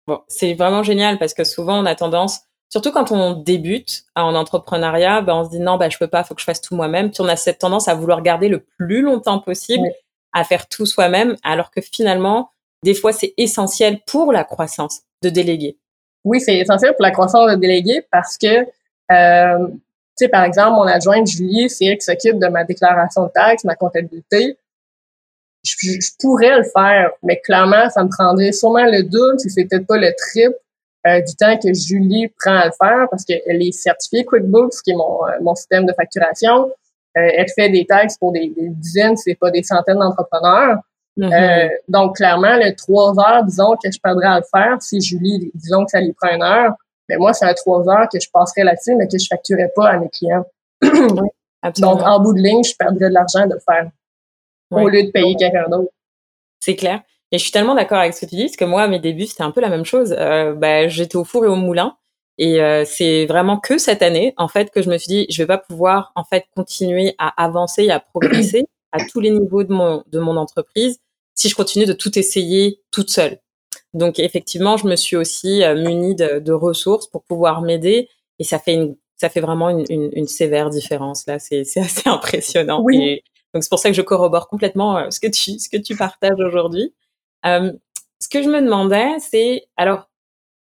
Bon, 0.07 0.21
c'est 0.27 0.55
vraiment 0.55 0.83
génial 0.83 1.19
parce 1.19 1.33
que 1.33 1.45
souvent 1.45 1.81
on 1.81 1.87
a 1.87 1.95
tendance, 1.95 2.41
surtout 2.69 2.91
quand 2.91 3.13
on 3.13 3.35
débute 3.35 4.03
en 4.17 4.35
entrepreneuriat, 4.35 5.23
ben 5.23 5.35
on 5.35 5.45
se 5.45 5.51
dit 5.51 5.61
non, 5.61 5.77
ben 5.77 5.91
je 5.91 5.99
peux 5.99 6.09
pas, 6.09 6.25
faut 6.25 6.35
que 6.35 6.41
je 6.41 6.45
fasse 6.45 6.61
tout 6.61 6.75
moi-même. 6.75 7.11
Puis 7.11 7.21
on 7.21 7.29
a 7.29 7.37
cette 7.37 7.59
tendance 7.59 7.87
à 7.89 7.95
vouloir 7.95 8.21
garder 8.23 8.49
le 8.49 8.65
plus 8.79 9.03
longtemps 9.03 9.39
possible 9.39 9.89
à 10.33 10.45
faire 10.45 10.69
tout 10.69 10.87
soi-même, 10.87 11.37
alors 11.45 11.71
que 11.71 11.81
finalement, 11.81 12.51
des 12.83 12.95
fois 12.95 13.13
c'est 13.13 13.33
essentiel 13.37 14.01
pour 14.07 14.33
la 14.33 14.45
croissance 14.45 15.03
de 15.23 15.29
déléguer. 15.29 15.79
Oui, 16.25 16.41
c'est 16.41 16.57
essentiel 16.57 16.95
pour 16.95 17.03
la 17.03 17.11
croissance 17.11 17.51
de 17.51 17.57
déléguer 17.57 18.05
parce 18.11 18.37
que 18.39 18.67
euh, 19.13 19.69
tu 20.19 20.27
sais, 20.27 20.29
par 20.29 20.45
exemple, 20.45 20.73
mon 20.73 20.87
adjointe 20.87 21.27
Julie, 21.27 21.71
c'est 21.71 21.87
elle 21.87 21.97
qui 21.97 22.05
s'occupe 22.05 22.39
de 22.39 22.49
ma 22.49 22.65
déclaration 22.65 23.25
de 23.25 23.31
taxes, 23.31 23.65
ma 23.65 23.77
comptabilité. 23.77 24.59
Je, 25.65 26.11
pourrais 26.21 26.59
le 26.59 26.65
faire, 26.65 27.11
mais 27.23 27.41
clairement, 27.41 27.89
ça 27.89 28.05
me 28.05 28.11
prendrait 28.11 28.53
sûrement 28.53 28.85
le 28.85 29.05
double, 29.05 29.39
si 29.39 29.49
c'est 29.49 29.65
peut-être 29.65 29.87
pas 29.87 29.97
le 29.97 30.13
triple 30.17 30.57
euh, 31.07 31.21
du 31.21 31.35
temps 31.35 31.57
que 31.57 31.73
Julie 31.73 32.29
prend 32.39 32.57
à 32.57 32.67
le 32.67 32.73
faire, 32.73 33.07
parce 33.11 33.25
qu'elle 33.25 33.63
est 33.63 33.73
certifiée 33.73 34.25
QuickBooks, 34.25 34.83
qui 34.85 34.91
est 34.91 34.97
mon, 34.97 35.27
euh, 35.27 35.39
mon 35.41 35.55
système 35.55 35.87
de 35.87 35.93
facturation. 35.95 36.67
Euh, 37.17 37.31
elle 37.37 37.49
fait 37.55 37.71
des 37.71 37.87
taxes 37.87 38.19
pour 38.19 38.33
des, 38.33 38.49
des 38.49 38.69
dizaines, 38.69 39.17
c'est 39.17 39.37
pas 39.37 39.51
des 39.51 39.63
centaines 39.63 39.99
d'entrepreneurs. 39.99 40.79
Mm-hmm. 41.19 41.71
donc, 41.89 42.17
clairement, 42.17 42.57
le 42.57 42.75
trois 42.75 43.13
heures, 43.21 43.45
disons, 43.45 43.77
que 43.83 43.91
je 43.93 43.99
perdrais 44.03 44.27
à 44.27 44.39
le 44.39 44.45
faire, 44.51 44.81
si 44.81 45.01
Julie, 45.01 45.51
disons 45.55 45.85
que 45.85 45.91
ça 45.91 46.01
lui 46.01 46.15
prend 46.15 46.35
une 46.35 46.43
heure, 46.43 46.73
mais 47.09 47.17
moi, 47.17 47.33
c'est 47.33 47.45
à 47.45 47.55
trois 47.55 47.89
heures 47.89 48.09
que 48.13 48.19
je 48.21 48.29
passerais 48.33 48.65
là-dessus, 48.65 48.95
mais 48.97 49.09
que 49.09 49.19
je 49.19 49.27
facturais 49.27 49.71
pas 49.75 49.89
à 49.89 49.99
mes 49.99 50.09
clients. 50.09 50.45
Donc, 50.83 52.03
en 52.03 52.21
bout 52.21 52.35
de 52.35 52.41
ligne, 52.41 52.65
je 52.65 52.75
perdrais 52.77 53.09
de 53.09 53.15
l'argent 53.15 53.47
de 53.47 53.55
le 53.55 53.61
faire 53.61 53.91
au 54.71 54.89
lieu 54.89 55.05
de 55.05 55.11
payer 55.11 55.37
quelqu'un 55.37 55.69
d'autre. 55.69 55.93
C'est 56.61 56.77
clair. 56.77 57.03
Et 57.31 57.39
je 57.39 57.43
suis 57.43 57.53
tellement 57.53 57.75
d'accord 57.75 57.99
avec 57.99 58.15
ce 58.15 58.23
que 58.23 58.31
tu 58.31 58.37
dis, 58.37 58.45
parce 58.45 58.57
que 58.57 58.65
moi, 58.65 58.83
à 58.83 58.89
mes 58.89 58.99
débuts, 58.99 59.27
c'était 59.27 59.43
un 59.43 59.51
peu 59.51 59.61
la 59.61 59.69
même 59.69 59.85
chose. 59.85 60.15
Euh, 60.19 60.55
bah, 60.55 60.89
j'étais 60.89 61.17
au 61.17 61.25
four 61.25 61.45
et 61.45 61.49
au 61.49 61.57
moulin. 61.57 61.97
Et 62.39 62.61
euh, 62.61 62.85
c'est 62.85 63.27
vraiment 63.27 63.59
que 63.59 63.79
cette 63.79 64.03
année, 64.03 64.35
en 64.37 64.49
fait, 64.49 64.71
que 64.71 64.83
je 64.83 64.91
me 64.91 64.99
suis 64.99 65.09
dit, 65.09 65.27
je 65.31 65.43
vais 65.43 65.47
pas 65.47 65.59
pouvoir, 65.59 66.13
en 66.15 66.25
fait, 66.25 66.45
continuer 66.55 67.15
à 67.19 67.43
avancer 67.43 67.85
et 67.85 67.91
à 67.91 68.01
progresser 68.01 68.67
à 68.93 69.05
tous 69.05 69.21
les 69.21 69.31
niveaux 69.31 69.65
de 69.65 69.73
mon, 69.73 70.03
de 70.07 70.19
mon 70.19 70.37
entreprise 70.37 70.99
si 71.35 71.49
je 71.49 71.55
continue 71.55 71.87
de 71.87 71.93
tout 71.93 72.19
essayer 72.19 72.81
toute 72.91 73.11
seule. 73.11 73.39
Donc 73.95 74.19
effectivement, 74.19 74.77
je 74.77 74.87
me 74.87 74.97
suis 74.97 75.17
aussi 75.17 75.63
euh, 75.63 75.75
munie 75.75 76.15
de, 76.15 76.39
de 76.39 76.53
ressources 76.53 77.07
pour 77.07 77.23
pouvoir 77.25 77.61
m'aider 77.63 78.09
et 78.39 78.45
ça 78.45 78.59
fait 78.59 78.75
une, 78.75 78.97
ça 79.17 79.29
fait 79.29 79.41
vraiment 79.41 79.71
une, 79.71 79.85
une, 79.89 80.11
une 80.15 80.27
sévère 80.27 80.71
différence 80.71 81.27
là. 81.27 81.39
C'est 81.39 81.61
assez 81.61 82.03
impressionnant. 82.09 82.83
Oui. 82.83 83.23
donc 83.55 83.63
c'est 83.63 83.69
pour 83.71 83.79
ça 83.79 83.91
que 83.91 83.97
je 83.97 84.03
corrobore 84.03 84.49
complètement 84.49 84.97
euh, 84.99 85.11
ce 85.11 85.21
que 85.21 85.29
tu 85.29 85.59
ce 85.59 85.69
que 85.69 85.77
tu 85.77 85.97
partages 85.97 86.41
aujourd'hui. 86.41 86.95
Euh, 87.47 87.73
ce 88.21 88.29
que 88.29 88.43
je 88.43 88.49
me 88.49 88.61
demandais, 88.63 89.19
c'est 89.19 89.67
alors, 89.77 90.09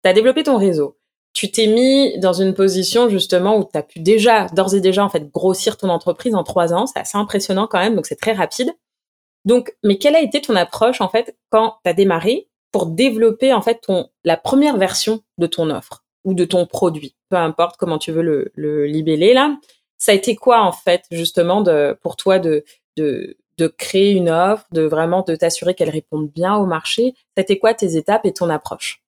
tu 0.04 0.10
as 0.10 0.12
développé 0.12 0.42
ton 0.44 0.58
réseau. 0.58 0.98
Tu 1.32 1.50
t'es 1.50 1.66
mis 1.66 2.18
dans 2.20 2.32
une 2.32 2.54
position 2.54 3.08
justement 3.08 3.56
où 3.58 3.64
tu 3.64 3.78
as 3.78 3.82
pu 3.82 4.00
déjà, 4.00 4.46
d'ores 4.48 4.74
et 4.74 4.80
déjà, 4.80 5.04
en 5.04 5.08
fait, 5.08 5.30
grossir 5.30 5.76
ton 5.76 5.88
entreprise 5.88 6.34
en 6.34 6.44
trois 6.44 6.74
ans. 6.74 6.86
C'est 6.86 6.98
assez 7.00 7.16
impressionnant 7.18 7.66
quand 7.66 7.78
même, 7.78 7.94
donc 7.94 8.06
c'est 8.06 8.16
très 8.16 8.32
rapide. 8.32 8.72
Donc, 9.44 9.74
mais 9.84 9.98
quelle 9.98 10.16
a 10.16 10.20
été 10.20 10.40
ton 10.42 10.56
approche 10.56 11.00
en 11.00 11.08
fait 11.08 11.36
quand 11.50 11.76
tu 11.84 11.90
as 11.90 11.94
démarré 11.94 12.47
pour 12.72 12.86
développer 12.86 13.52
en 13.52 13.62
fait 13.62 13.80
ton 13.80 14.08
la 14.24 14.36
première 14.36 14.76
version 14.76 15.20
de 15.38 15.46
ton 15.46 15.70
offre 15.70 16.04
ou 16.24 16.34
de 16.34 16.44
ton 16.44 16.66
produit, 16.66 17.14
peu 17.30 17.36
importe 17.36 17.76
comment 17.76 17.98
tu 17.98 18.12
veux 18.12 18.22
le, 18.22 18.52
le 18.54 18.86
libeller 18.86 19.34
là. 19.34 19.56
Ça 19.98 20.12
a 20.12 20.14
été 20.14 20.36
quoi 20.36 20.60
en 20.62 20.72
fait 20.72 21.04
justement 21.10 21.60
de 21.60 21.98
pour 22.02 22.16
toi 22.16 22.38
de 22.38 22.64
de 22.96 23.36
de 23.58 23.66
créer 23.66 24.12
une 24.12 24.30
offre, 24.30 24.66
de 24.72 24.82
vraiment 24.82 25.22
de 25.22 25.34
t'assurer 25.34 25.74
qu'elle 25.74 25.90
réponde 25.90 26.30
bien 26.30 26.54
au 26.54 26.64
marché? 26.66 27.14
Été 27.36 27.58
quoi 27.58 27.74
tes 27.74 27.96
étapes 27.96 28.24
et 28.24 28.32
ton 28.32 28.48
approche? 28.50 29.02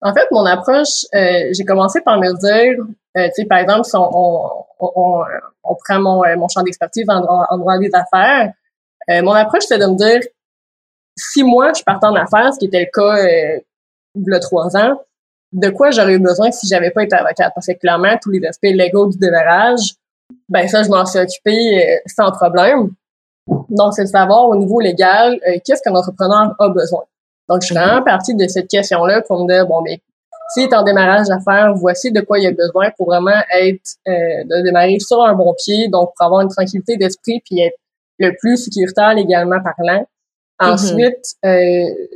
En 0.00 0.12
fait, 0.14 0.26
mon 0.32 0.46
approche, 0.46 1.04
euh, 1.14 1.52
j'ai 1.52 1.64
commencé 1.64 2.00
par 2.00 2.18
me 2.18 2.32
dire, 2.40 2.82
euh, 3.16 3.26
tu 3.28 3.42
sais, 3.42 3.44
par 3.44 3.58
exemple, 3.58 3.84
si 3.84 3.94
on, 3.94 4.64
on, 4.80 5.24
on, 5.62 5.74
prend 5.76 6.00
mon, 6.00 6.24
euh, 6.24 6.34
mon 6.36 6.48
champ 6.48 6.62
d'expertise 6.62 7.08
en 7.08 7.22
en 7.22 7.58
droit 7.58 7.78
des 7.78 7.90
affaires, 7.94 8.52
euh, 9.10 9.22
mon 9.22 9.32
approche, 9.32 9.64
c'est 9.64 9.78
de 9.78 9.86
me 9.86 9.96
dire, 9.96 10.20
si 11.16 11.42
moi, 11.42 11.72
je 11.76 11.82
partais 11.82 12.06
en 12.06 12.14
affaires, 12.14 12.52
ce 12.54 12.58
qui 12.58 12.66
était 12.66 12.80
le 12.80 12.90
cas 12.92 13.18
euh, 13.18 13.60
il 14.14 14.24
y 14.26 14.34
a 14.34 14.40
trois 14.40 14.76
ans, 14.76 15.00
de 15.52 15.68
quoi 15.68 15.90
j'aurais 15.90 16.14
eu 16.14 16.18
besoin 16.18 16.50
si 16.50 16.66
j'avais 16.66 16.90
pas 16.90 17.02
été 17.02 17.14
avocate? 17.14 17.52
Parce 17.54 17.66
que 17.66 17.72
clairement, 17.72 18.16
tous 18.22 18.30
les 18.30 18.46
aspects 18.46 18.64
légaux 18.64 19.08
du 19.08 19.18
démarrage, 19.18 19.94
ben 20.48 20.66
ça, 20.68 20.82
je 20.82 20.88
m'en 20.88 21.04
suis 21.04 21.18
occupée 21.18 21.84
euh, 21.84 21.96
sans 22.06 22.30
problème. 22.32 22.90
Donc, 23.68 23.94
c'est 23.94 24.04
de 24.04 24.08
savoir 24.08 24.48
au 24.48 24.56
niveau 24.56 24.80
légal, 24.80 25.38
euh, 25.46 25.58
qu'est-ce 25.64 25.82
qu'un 25.82 25.94
entrepreneur 25.94 26.54
a 26.58 26.68
besoin. 26.68 27.02
Donc, 27.48 27.60
je 27.62 27.66
suis 27.66 27.74
vraiment 27.74 28.02
partie 28.02 28.34
de 28.34 28.46
cette 28.48 28.68
question-là 28.68 29.22
pour 29.22 29.42
me 29.42 29.52
dire, 29.52 29.66
bon, 29.66 29.82
mais 29.82 30.00
s'il 30.52 30.64
est 30.64 30.74
en 30.74 30.82
démarrage 30.82 31.28
d'affaires, 31.28 31.74
voici 31.74 32.12
de 32.12 32.20
quoi 32.20 32.38
il 32.38 32.46
a 32.46 32.52
besoin 32.52 32.90
pour 32.96 33.06
vraiment 33.06 33.42
être, 33.58 33.96
euh, 34.08 34.44
de 34.44 34.62
démarrer 34.62 34.98
sur 35.00 35.22
un 35.22 35.34
bon 35.34 35.54
pied, 35.54 35.88
donc 35.88 36.12
pour 36.16 36.26
avoir 36.26 36.40
une 36.42 36.48
tranquillité 36.48 36.96
d'esprit 36.96 37.42
puis 37.44 37.60
être 37.60 37.76
le 38.18 38.34
plus 38.38 38.56
sécuritaire 38.56 39.14
légalement 39.14 39.58
parlant. 39.62 40.06
Mm-hmm. 40.60 40.72
Ensuite, 40.72 41.24
euh, 41.44 42.06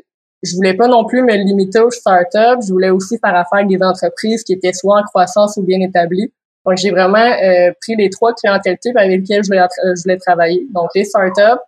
je 0.42 0.54
voulais 0.54 0.74
pas 0.74 0.88
non 0.88 1.04
plus 1.04 1.22
me 1.22 1.34
limiter 1.34 1.80
aux 1.80 1.90
startups. 1.90 2.66
Je 2.66 2.72
voulais 2.72 2.90
aussi 2.90 3.18
faire 3.18 3.34
affaire 3.34 3.60
avec 3.60 3.68
des 3.68 3.82
entreprises 3.82 4.42
qui 4.44 4.52
étaient 4.52 4.72
soit 4.72 5.00
en 5.00 5.02
croissance 5.02 5.56
ou 5.56 5.62
bien 5.62 5.80
établies. 5.80 6.32
Donc, 6.64 6.78
j'ai 6.78 6.90
vraiment 6.90 7.18
euh, 7.18 7.72
pris 7.80 7.94
les 7.96 8.10
trois 8.10 8.34
clientèles 8.34 8.78
types 8.78 8.96
avec 8.96 9.20
lesquelles 9.20 9.44
je 9.44 9.48
voulais, 9.48 9.66
je 9.84 10.02
voulais 10.02 10.18
travailler. 10.18 10.66
Donc, 10.74 10.90
les 10.94 11.04
startups, 11.04 11.60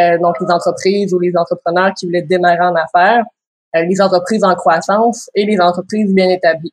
euh, 0.00 0.18
donc 0.18 0.40
les 0.40 0.50
entreprises 0.50 1.12
ou 1.12 1.18
les 1.18 1.32
entrepreneurs 1.36 1.92
qui 1.94 2.06
voulaient 2.06 2.22
démarrer 2.22 2.60
en 2.60 2.74
affaires, 2.74 3.24
euh, 3.76 3.82
les 3.82 4.00
entreprises 4.00 4.44
en 4.44 4.54
croissance 4.54 5.28
et 5.34 5.44
les 5.44 5.60
entreprises 5.60 6.12
bien 6.14 6.28
établies. 6.30 6.72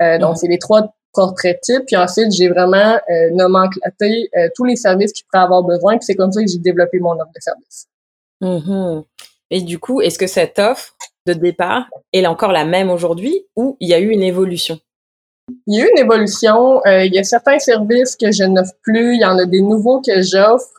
Euh, 0.00 0.18
donc, 0.18 0.30
mhm. 0.30 0.36
c'est 0.36 0.48
les 0.48 0.58
trois 0.58 0.94
portraits 1.12 1.60
types. 1.60 1.84
Puis 1.86 1.96
ensuite, 1.96 2.30
j'ai 2.32 2.48
vraiment 2.48 2.94
euh, 3.10 3.30
nomenclaté 3.32 4.30
tous 4.54 4.64
les 4.64 4.76
services 4.76 5.12
qu'ils 5.12 5.26
pourraient 5.30 5.44
avoir 5.44 5.64
besoin. 5.64 5.96
Puis 5.96 6.06
c'est 6.06 6.14
comme 6.14 6.30
ça 6.30 6.40
que 6.40 6.46
j'ai 6.46 6.58
développé 6.58 7.00
mon 7.00 7.12
offre 7.12 7.32
de 7.34 7.40
service. 7.40 7.88
Mhm. 8.40 9.04
Et 9.50 9.62
du 9.62 9.78
coup, 9.78 10.00
est-ce 10.00 10.18
que 10.18 10.26
cette 10.26 10.58
offre 10.58 10.94
de 11.26 11.32
départ 11.32 11.88
est 12.12 12.26
encore 12.26 12.52
la 12.52 12.64
même 12.64 12.90
aujourd'hui 12.90 13.46
ou 13.56 13.76
il 13.80 13.88
y 13.88 13.94
a 13.94 13.98
eu 13.98 14.10
une 14.10 14.22
évolution? 14.22 14.78
Il 15.66 15.78
y 15.78 15.82
a 15.82 15.86
eu 15.86 15.90
une 15.90 15.98
évolution. 15.98 16.82
il 16.86 17.14
y 17.14 17.18
a 17.18 17.24
certains 17.24 17.58
services 17.58 18.16
que 18.16 18.30
je 18.30 18.44
n'offre 18.44 18.74
plus. 18.82 19.14
Il 19.14 19.20
y 19.20 19.24
en 19.24 19.38
a 19.38 19.46
des 19.46 19.62
nouveaux 19.62 20.00
que 20.00 20.20
j'offre. 20.22 20.70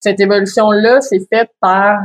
cette 0.00 0.20
évolution-là, 0.20 1.00
c'est 1.00 1.26
faite 1.30 1.50
par 1.60 1.98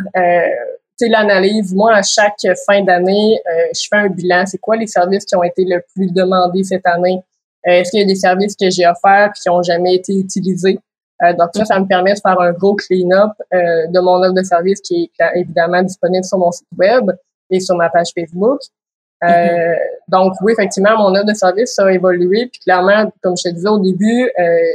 l'analyse, 1.07 1.73
moi, 1.73 1.95
à 1.95 2.01
chaque 2.01 2.45
fin 2.65 2.83
d'année, 2.83 3.39
euh, 3.47 3.67
je 3.73 3.87
fais 3.89 3.97
un 3.97 4.09
bilan. 4.09 4.45
C'est 4.45 4.57
quoi 4.57 4.75
les 4.75 4.87
services 4.87 5.25
qui 5.25 5.35
ont 5.35 5.43
été 5.43 5.63
le 5.65 5.81
plus 5.95 6.11
demandés 6.11 6.63
cette 6.63 6.85
année? 6.85 7.21
Euh, 7.67 7.71
est-ce 7.71 7.91
qu'il 7.91 7.99
y 8.01 8.03
a 8.03 8.07
des 8.07 8.15
services 8.15 8.55
que 8.55 8.69
j'ai 8.69 8.85
offerts 8.87 9.33
qui 9.33 9.49
ont 9.49 9.63
jamais 9.63 9.95
été 9.95 10.13
utilisés? 10.17 10.79
Euh, 11.23 11.33
donc 11.33 11.49
ça, 11.53 11.65
ça 11.65 11.79
me 11.79 11.85
permet 11.85 12.13
de 12.13 12.19
faire 12.19 12.39
un 12.39 12.51
gros 12.53 12.75
clean-up 12.75 13.31
de 13.51 13.99
mon 13.99 14.23
offre 14.23 14.33
de 14.33 14.43
service 14.43 14.79
qui 14.81 15.11
est 15.19 15.39
évidemment 15.39 15.83
disponible 15.83 16.23
sur 16.23 16.37
mon 16.37 16.51
site 16.51 16.67
web 16.77 17.11
et 17.49 17.59
sur 17.59 17.75
ma 17.75 17.89
page 17.89 18.07
Facebook. 18.17 18.59
Mm-hmm. 19.21 19.77
Donc 20.07 20.33
oui, 20.41 20.53
effectivement, 20.53 20.97
mon 20.97 21.13
offre 21.15 21.25
de 21.25 21.33
service 21.33 21.77
a 21.79 21.91
évolué. 21.91 22.47
Puis 22.47 22.61
clairement, 22.61 23.11
comme 23.21 23.35
je 23.37 23.49
te 23.49 23.53
disais 23.53 23.67
au 23.67 23.79
début, 23.79 24.31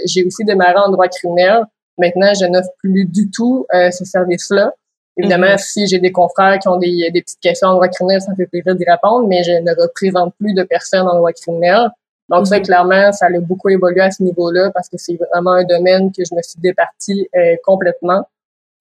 j'ai 0.07 0.25
aussi 0.27 0.45
démarré 0.45 0.77
en 0.77 0.91
droit 0.91 1.09
criminel. 1.09 1.63
Maintenant, 1.97 2.33
je 2.35 2.45
n'offre 2.45 2.71
plus 2.79 3.07
du 3.07 3.31
tout 3.31 3.67
ce 3.73 4.05
service-là. 4.05 4.73
Évidemment, 5.17 5.53
mhm. 5.53 5.59
si 5.59 5.87
j'ai 5.87 5.99
des 5.99 6.13
confrères 6.13 6.59
qui 6.59 6.69
ont 6.69 6.77
des, 6.77 7.11
des, 7.13 7.23
petites 7.23 7.41
questions 7.41 7.69
en 7.69 7.75
droit 7.75 7.89
criminel, 7.89 8.21
ça 8.21 8.33
me 8.33 8.37
fait 8.37 8.47
plaisir 8.47 8.75
d'y 8.75 8.85
répondre, 8.85 9.27
mais 9.29 9.45
je 9.45 9.53
ne 9.53 9.71
représente 9.81 10.35
plus 10.37 10.55
de 10.55 10.65
personnes 10.65 11.07
en 11.07 11.17
droit 11.17 11.33
criminel. 11.33 11.91
Donc, 12.29 12.47
ça, 12.47 12.59
mhm. 12.59 12.63
clairement, 12.63 13.13
ça 13.13 13.27
a 13.27 13.41
beaucoup 13.41 13.69
évolué 13.69 14.01
à 14.01 14.11
ce 14.11 14.23
niveau-là 14.23 14.71
parce 14.73 14.89
que 14.89 14.97
c'est 14.97 15.19
vraiment 15.31 15.53
un 15.53 15.65
domaine 15.65 16.11
que 16.11 16.23
je 16.29 16.35
me 16.35 16.43
suis 16.43 16.61
départie 16.61 17.29
euh, 17.37 17.57
complètement. 17.65 18.27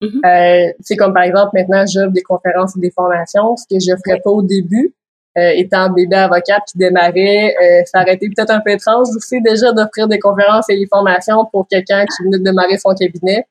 Mhm. 0.00 0.20
euh, 0.24 0.72
c'est 0.80 0.96
comme 0.96 1.14
par 1.14 1.22
exemple, 1.22 1.50
maintenant, 1.54 1.84
j'offre 1.86 2.12
des 2.12 2.22
conférences 2.22 2.76
et 2.76 2.80
des 2.80 2.90
formations, 2.90 3.56
ce 3.56 3.64
que 3.70 3.80
je 3.80 3.94
ferais 4.04 4.20
pas 4.20 4.30
au 4.30 4.42
début. 4.42 4.94
Euh, 5.36 5.50
étant 5.56 5.90
bébé 5.90 6.14
avocat 6.14 6.60
qui 6.60 6.78
démarrait, 6.78 7.56
euh, 7.60 7.82
ça 7.86 8.02
aurait 8.02 8.14
été 8.14 8.28
peut-être 8.28 8.50
un 8.50 8.60
peu 8.60 8.70
étrange 8.70 9.08
aussi 9.16 9.42
déjà 9.42 9.72
d'offrir 9.72 10.06
des 10.06 10.20
conférences 10.20 10.70
et 10.70 10.78
des 10.78 10.86
formations 10.86 11.44
pour 11.50 11.66
quelqu'un 11.66 12.04
qui 12.06 12.22
venait 12.22 12.38
de 12.38 12.44
démarrer 12.44 12.78
son 12.78 12.94
cabinet. 12.94 13.44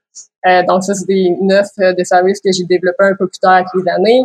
Euh, 0.47 0.63
donc 0.63 0.85
ça, 0.85 0.93
c'est 0.93 1.05
une 1.13 1.51
offre 1.51 1.93
de 1.93 2.03
services 2.05 2.39
que 2.39 2.53
j'ai 2.53 2.63
développé 2.63 3.03
un 3.03 3.15
peu 3.19 3.27
plus 3.27 3.39
tard 3.39 3.55
avec 3.55 3.67
les 3.75 3.91
années. 3.91 4.23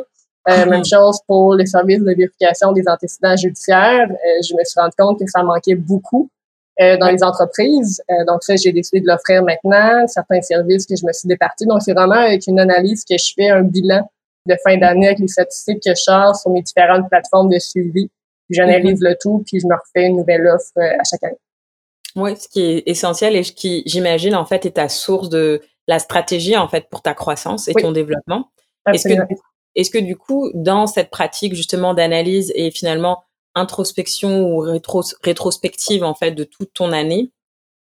Euh. 0.48 0.66
Même 0.66 0.84
chose 0.84 1.18
pour 1.26 1.54
les 1.54 1.66
services 1.66 2.00
de 2.00 2.14
vérification 2.14 2.72
des 2.72 2.84
antécédents 2.86 3.36
judiciaires. 3.36 4.08
je 4.42 4.54
me 4.54 4.64
suis 4.64 4.80
rendu 4.80 4.94
compte 4.96 5.18
que 5.18 5.26
ça 5.26 5.42
manquait 5.42 5.74
beaucoup 5.74 6.30
dans 6.78 7.10
les 7.10 7.24
entreprises. 7.24 8.00
donc 8.28 8.44
ça, 8.44 8.54
j'ai 8.54 8.70
décidé 8.70 9.00
de 9.00 9.06
l'offrir 9.08 9.42
maintenant. 9.42 10.06
Certains 10.06 10.40
services 10.40 10.86
que 10.86 10.94
je 10.94 11.04
me 11.04 11.12
suis 11.12 11.28
départi. 11.28 11.66
Donc 11.66 11.82
c'est 11.82 11.92
vraiment 11.92 12.14
avec 12.14 12.46
une 12.46 12.60
analyse 12.60 13.04
que 13.04 13.18
je 13.18 13.32
fais 13.34 13.50
un 13.50 13.62
bilan 13.62 14.08
de 14.48 14.56
fin 14.64 14.76
d'année 14.76 15.08
avec 15.08 15.18
les 15.18 15.28
statistiques 15.28 15.82
que 15.84 15.90
je 15.90 16.02
charge 16.02 16.36
sur 16.38 16.50
mes 16.50 16.62
différentes 16.62 17.08
plateformes 17.08 17.50
de 17.50 17.58
suivi. 17.58 18.10
J'analyse 18.50 19.00
le 19.00 19.14
tout, 19.20 19.44
puis 19.46 19.60
je 19.60 19.66
me 19.66 19.74
refais 19.74 20.06
une 20.06 20.16
nouvelle 20.16 20.46
offre 20.46 20.72
euh, 20.78 20.96
à 20.98 21.04
chaque 21.04 21.22
année. 21.22 21.38
Oui, 22.16 22.34
ce 22.36 22.48
qui 22.48 22.62
est 22.62 22.82
essentiel 22.86 23.36
et 23.36 23.44
ce 23.44 23.52
qui, 23.52 23.82
j'imagine, 23.84 24.34
en 24.34 24.46
fait, 24.46 24.64
est 24.64 24.72
ta 24.72 24.88
source 24.88 25.28
de 25.28 25.60
la 25.86 25.98
stratégie, 25.98 26.56
en 26.56 26.66
fait, 26.66 26.88
pour 26.90 27.02
ta 27.02 27.14
croissance 27.14 27.68
et 27.68 27.74
ton 27.74 27.92
développement. 27.92 28.50
Est-ce 28.92 29.08
que, 29.08 29.14
est-ce 29.74 29.90
que, 29.90 29.98
du 29.98 30.16
coup, 30.16 30.50
dans 30.54 30.86
cette 30.86 31.10
pratique, 31.10 31.54
justement, 31.54 31.94
d'analyse 31.94 32.52
et 32.54 32.70
finalement 32.70 33.24
introspection 33.54 34.42
ou 34.42 34.58
rétrospective, 35.22 36.04
en 36.04 36.14
fait, 36.14 36.32
de 36.32 36.44
toute 36.44 36.72
ton 36.72 36.92
année, 36.92 37.32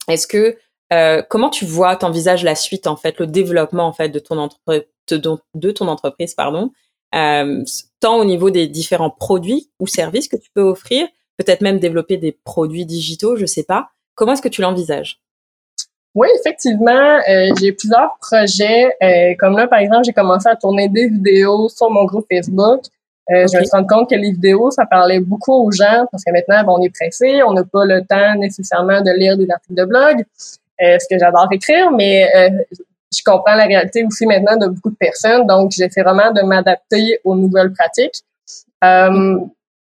est-ce 0.08 0.28
que, 0.28 0.58
euh, 0.94 1.22
comment 1.30 1.50
tu 1.50 1.66
vois, 1.66 1.96
t'envisages 1.96 2.44
la 2.44 2.56
suite, 2.56 2.88
en 2.88 2.96
fait, 2.96 3.20
le 3.20 3.28
développement, 3.28 3.86
en 3.86 3.94
fait, 3.94 4.10
de 4.10 4.20
ton 4.20 5.88
entreprise, 5.88 6.34
pardon, 6.34 6.72
euh, 7.14 7.64
tant 8.00 8.18
au 8.18 8.26
niveau 8.26 8.50
des 8.50 8.68
différents 8.68 9.10
produits 9.10 9.70
ou 9.80 9.88
services 9.88 10.28
que 10.28 10.38
tu 10.38 10.50
peux 10.54 10.62
offrir, 10.62 11.08
peut-être 11.38 11.62
même 11.62 11.80
développer 11.80 12.18
des 12.18 12.32
produits 12.32 12.86
digitaux, 12.86 13.36
je 13.36 13.46
sais 13.46 13.64
pas. 13.64 13.90
Comment 14.16 14.34
est-ce 14.34 14.42
que 14.42 14.50
tu 14.50 14.62
l'envisages? 14.62 15.22
Oui, 16.14 16.28
effectivement, 16.40 17.20
euh, 17.30 17.50
j'ai 17.60 17.72
plusieurs 17.72 18.18
projets. 18.20 18.94
Euh, 19.02 19.34
comme 19.40 19.58
là, 19.58 19.68
par 19.68 19.80
exemple, 19.80 20.04
j'ai 20.06 20.14
commencé 20.14 20.50
à 20.50 20.56
tourner 20.56 20.90
des 20.90 21.08
vidéos 21.08 21.70
sur 21.70 21.90
mon 21.90 22.06
groupe 22.06 22.26
Facebook. 22.32 22.82
Je 23.30 23.44
me 23.44 23.48
suis 23.48 23.70
rendu 23.72 23.88
compte 23.88 24.10
que 24.10 24.16
les 24.16 24.32
vidéos, 24.32 24.72
ça 24.72 24.86
parlait 24.86 25.22
beaucoup 25.22 25.54
aux 25.54 25.72
gens 25.72 26.06
parce 26.12 26.22
que 26.26 26.32
maintenant, 26.32 26.76
on 26.76 26.82
est 26.82 26.90
pressé, 26.90 27.42
on 27.44 27.54
n'a 27.54 27.64
pas 27.64 27.86
le 27.86 28.02
temps 28.02 28.36
nécessairement 28.38 29.00
de 29.00 29.12
lire 29.12 29.38
des 29.38 29.50
articles 29.50 29.76
de 29.76 29.86
blog, 29.86 30.26
ce 30.78 31.08
que 31.10 31.18
j'adore 31.18 31.48
écrire, 31.54 31.92
mais 31.92 32.28
je 33.14 33.22
comprends 33.24 33.56
la 33.56 33.66
réalité 33.66 34.06
aussi 34.06 34.26
maintenant 34.26 34.58
de 34.58 34.68
beaucoup 34.68 34.90
de 34.90 34.96
personnes, 34.96 35.46
donc 35.46 35.72
j'essaie 35.72 36.02
vraiment 36.02 36.32
de 36.32 36.42
m'adapter 36.42 37.20
aux 37.24 37.36
nouvelles 37.36 37.74
pratiques. 37.74 38.24
Euh, 38.84 39.40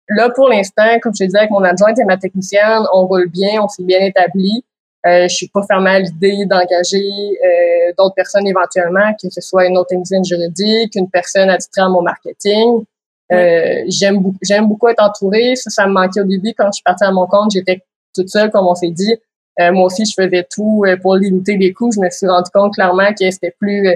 là, 0.08 0.30
pour 0.34 0.48
l'instant, 0.48 0.98
comme 1.02 1.12
je 1.18 1.24
disais, 1.24 1.38
avec 1.38 1.50
mon 1.50 1.64
adjointe 1.64 1.98
et 1.98 2.04
ma 2.04 2.16
technicienne, 2.16 2.82
on 2.92 3.06
roule 3.06 3.28
bien, 3.28 3.62
on 3.62 3.68
s'est 3.68 3.82
bien 3.82 4.00
établi. 4.00 4.64
Euh, 5.07 5.29
je 5.29 5.35
suis 5.35 5.49
pas 5.49 5.62
fermée 5.69 5.90
à 5.90 5.99
l'idée 6.01 6.47
d'engager 6.47 7.05
euh, 7.05 7.92
d'autres 7.97 8.14
personnes 8.14 8.47
éventuellement, 8.47 9.12
que 9.23 9.31
ce 9.31 9.40
soit 9.40 9.66
une 9.66 9.79
autre 9.79 9.88
technicienne 9.88 10.25
juridique, 10.25 10.95
une 10.97 11.09
personne 11.09 11.49
attitrée 11.49 11.83
à 11.83 11.88
mon 11.88 12.03
marketing. 12.03 12.85
Euh, 13.33 13.85
j'aime 13.88 14.21
j'aime 14.42 14.69
beaucoup 14.69 14.88
être 14.88 15.03
entourée. 15.03 15.55
Ça, 15.57 15.71
ça 15.71 15.87
me 15.87 15.92
manquait 15.92 16.21
au 16.21 16.25
début 16.25 16.55
quand 16.57 16.66
je 16.66 16.77
suis 16.77 16.83
partie 16.83 17.05
à 17.05 17.12
mon 17.12 17.27
compte. 17.27 17.53
J'étais 17.53 17.83
toute 18.14 18.29
seule, 18.29 18.51
comme 18.51 18.66
on 18.66 18.75
s'est 18.75 18.90
dit. 18.90 19.14
Euh, 19.61 19.73
moi 19.73 19.85
aussi, 19.85 20.05
je 20.05 20.12
faisais 20.21 20.47
tout 20.51 20.85
euh, 20.87 20.97
pour 20.97 21.16
limiter 21.16 21.57
les 21.57 21.73
coûts. 21.73 21.90
Je 21.92 22.01
me 22.01 22.11
suis 22.11 22.27
rendu 22.27 22.51
compte 22.53 22.75
clairement 22.75 23.12
que 23.12 23.31
c'était 23.31 23.55
plus 23.59 23.88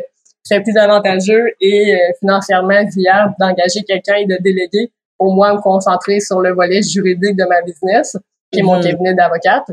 c'était 0.42 0.62
plus 0.62 0.76
avantageux 0.78 1.52
et 1.60 1.98
financièrement 2.18 2.82
viable 2.96 3.34
d'engager 3.38 3.82
quelqu'un 3.82 4.14
et 4.14 4.26
de 4.26 4.38
déléguer 4.40 4.90
pour 5.18 5.34
moi 5.34 5.52
me 5.52 5.60
concentrer 5.60 6.18
sur 6.18 6.40
le 6.40 6.54
volet 6.54 6.80
juridique 6.82 7.36
de 7.36 7.44
ma 7.44 7.60
business, 7.60 8.16
qui 8.50 8.60
est 8.60 8.62
mon 8.62 8.78
mhm. 8.78 8.84
cabinet 8.84 9.14
d'avocate. 9.14 9.66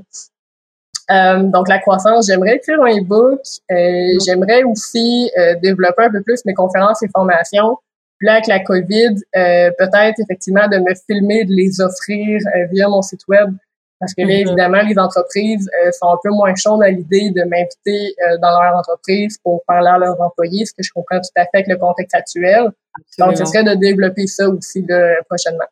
Donc 1.09 1.69
la 1.69 1.79
croissance, 1.79 2.27
j'aimerais 2.27 2.55
écrire 2.55 2.81
un 2.81 2.97
e-book. 2.97 3.39
Mhm. 3.69 4.19
J'aimerais 4.25 4.63
aussi 4.63 5.31
développer 5.61 6.03
un 6.03 6.11
peu 6.11 6.21
plus 6.21 6.43
mes 6.45 6.53
conférences 6.53 7.01
et 7.03 7.07
formations. 7.13 7.77
Puis 8.17 8.25
là, 8.25 8.33
avec 8.33 8.47
la 8.47 8.59
COVID, 8.59 9.15
peut-être 9.33 10.19
effectivement 10.19 10.67
de 10.67 10.77
me 10.79 10.93
filmer, 11.09 11.45
de 11.45 11.53
les 11.53 11.79
offrir 11.81 12.39
via 12.71 12.89
mon 12.89 13.01
site 13.01 13.21
web 13.27 13.53
parce 13.99 14.13
que 14.13 14.21
là, 14.21 14.27
mm-hmm. 14.27 14.47
évidemment, 14.47 14.81
les 14.83 14.97
entreprises 14.99 15.69
euh, 15.83 15.91
sont 15.91 16.07
un 16.07 16.17
peu 16.23 16.29
moins 16.29 16.53
chaudes 16.55 16.83
à 16.83 16.89
l'idée 16.89 17.31
de 17.31 17.43
m'inviter 17.43 18.15
euh, 18.21 18.37
dans 18.41 18.61
leur 18.61 18.75
entreprise 18.75 19.37
pour 19.43 19.63
parler 19.65 19.89
à 19.89 19.97
leurs 19.97 20.19
employés, 20.21 20.65
ce 20.65 20.73
que 20.73 20.83
je 20.83 20.91
comprends 20.93 21.19
tout 21.19 21.31
à 21.35 21.43
fait 21.45 21.49
avec 21.55 21.67
le 21.67 21.77
contexte 21.77 22.13
actuel. 22.13 22.69
Donc, 23.17 23.37
ce 23.37 23.45
serait 23.45 23.63
de 23.63 23.73
développer 23.73 24.27
ça 24.27 24.47
aussi 24.49 24.85
prochainement. 25.27 25.65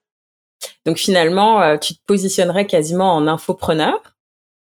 Donc, 0.85 0.97
finalement, 0.97 1.61
euh, 1.61 1.77
tu 1.77 1.95
te 1.95 1.99
positionnerais 2.05 2.65
quasiment 2.65 3.15
en 3.15 3.27
infopreneur? 3.27 4.14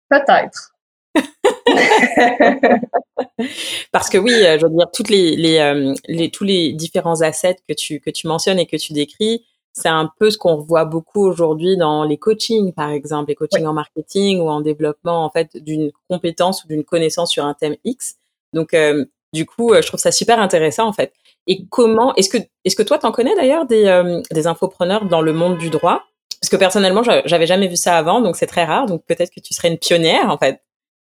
Peut-être. 0.08 0.74
Parce 3.92 4.08
que 4.08 4.18
oui, 4.18 4.32
je 4.32 4.66
veux 4.66 4.70
dire, 4.70 4.86
toutes 4.92 5.10
les, 5.10 5.36
les, 5.36 5.94
les, 6.06 6.30
tous 6.30 6.44
les 6.44 6.72
différents 6.72 7.20
assets 7.22 7.56
que 7.68 7.74
tu, 7.74 8.00
que 8.00 8.10
tu 8.10 8.26
mentionnes 8.26 8.58
et 8.58 8.66
que 8.66 8.76
tu 8.76 8.92
décris, 8.92 9.44
c'est 9.78 9.88
un 9.88 10.10
peu 10.18 10.30
ce 10.30 10.38
qu'on 10.38 10.56
voit 10.56 10.84
beaucoup 10.84 11.24
aujourd'hui 11.24 11.76
dans 11.76 12.04
les 12.04 12.18
coachings, 12.18 12.72
par 12.72 12.90
exemple, 12.90 13.28
les 13.28 13.34
coachings 13.34 13.66
en 13.66 13.72
marketing 13.72 14.40
ou 14.40 14.48
en 14.48 14.60
développement 14.60 15.24
en 15.24 15.30
fait 15.30 15.56
d'une 15.56 15.92
compétence 16.08 16.64
ou 16.64 16.68
d'une 16.68 16.84
connaissance 16.84 17.30
sur 17.30 17.44
un 17.44 17.54
thème 17.54 17.76
X. 17.84 18.16
Donc, 18.52 18.74
euh, 18.74 19.04
du 19.32 19.46
coup, 19.46 19.72
euh, 19.72 19.82
je 19.82 19.86
trouve 19.86 20.00
ça 20.00 20.10
super 20.10 20.40
intéressant 20.40 20.88
en 20.88 20.92
fait. 20.92 21.12
Et 21.46 21.64
comment 21.70 22.14
est-ce 22.16 22.28
que 22.28 22.38
est-ce 22.64 22.76
que 22.76 22.82
toi 22.82 22.98
t'en 22.98 23.12
connais 23.12 23.34
d'ailleurs 23.36 23.66
des 23.66 23.86
euh, 23.86 24.20
des 24.32 24.46
infopreneurs 24.46 25.06
dans 25.06 25.20
le 25.20 25.32
monde 25.32 25.58
du 25.58 25.70
droit? 25.70 26.02
Parce 26.40 26.50
que 26.50 26.56
personnellement, 26.56 27.02
j'avais 27.24 27.46
jamais 27.46 27.68
vu 27.68 27.76
ça 27.76 27.96
avant, 27.96 28.20
donc 28.20 28.36
c'est 28.36 28.46
très 28.46 28.64
rare. 28.64 28.86
Donc 28.86 29.02
peut-être 29.06 29.30
que 29.30 29.40
tu 29.40 29.54
serais 29.54 29.68
une 29.68 29.78
pionnière 29.78 30.30
en 30.30 30.38
fait. 30.38 30.60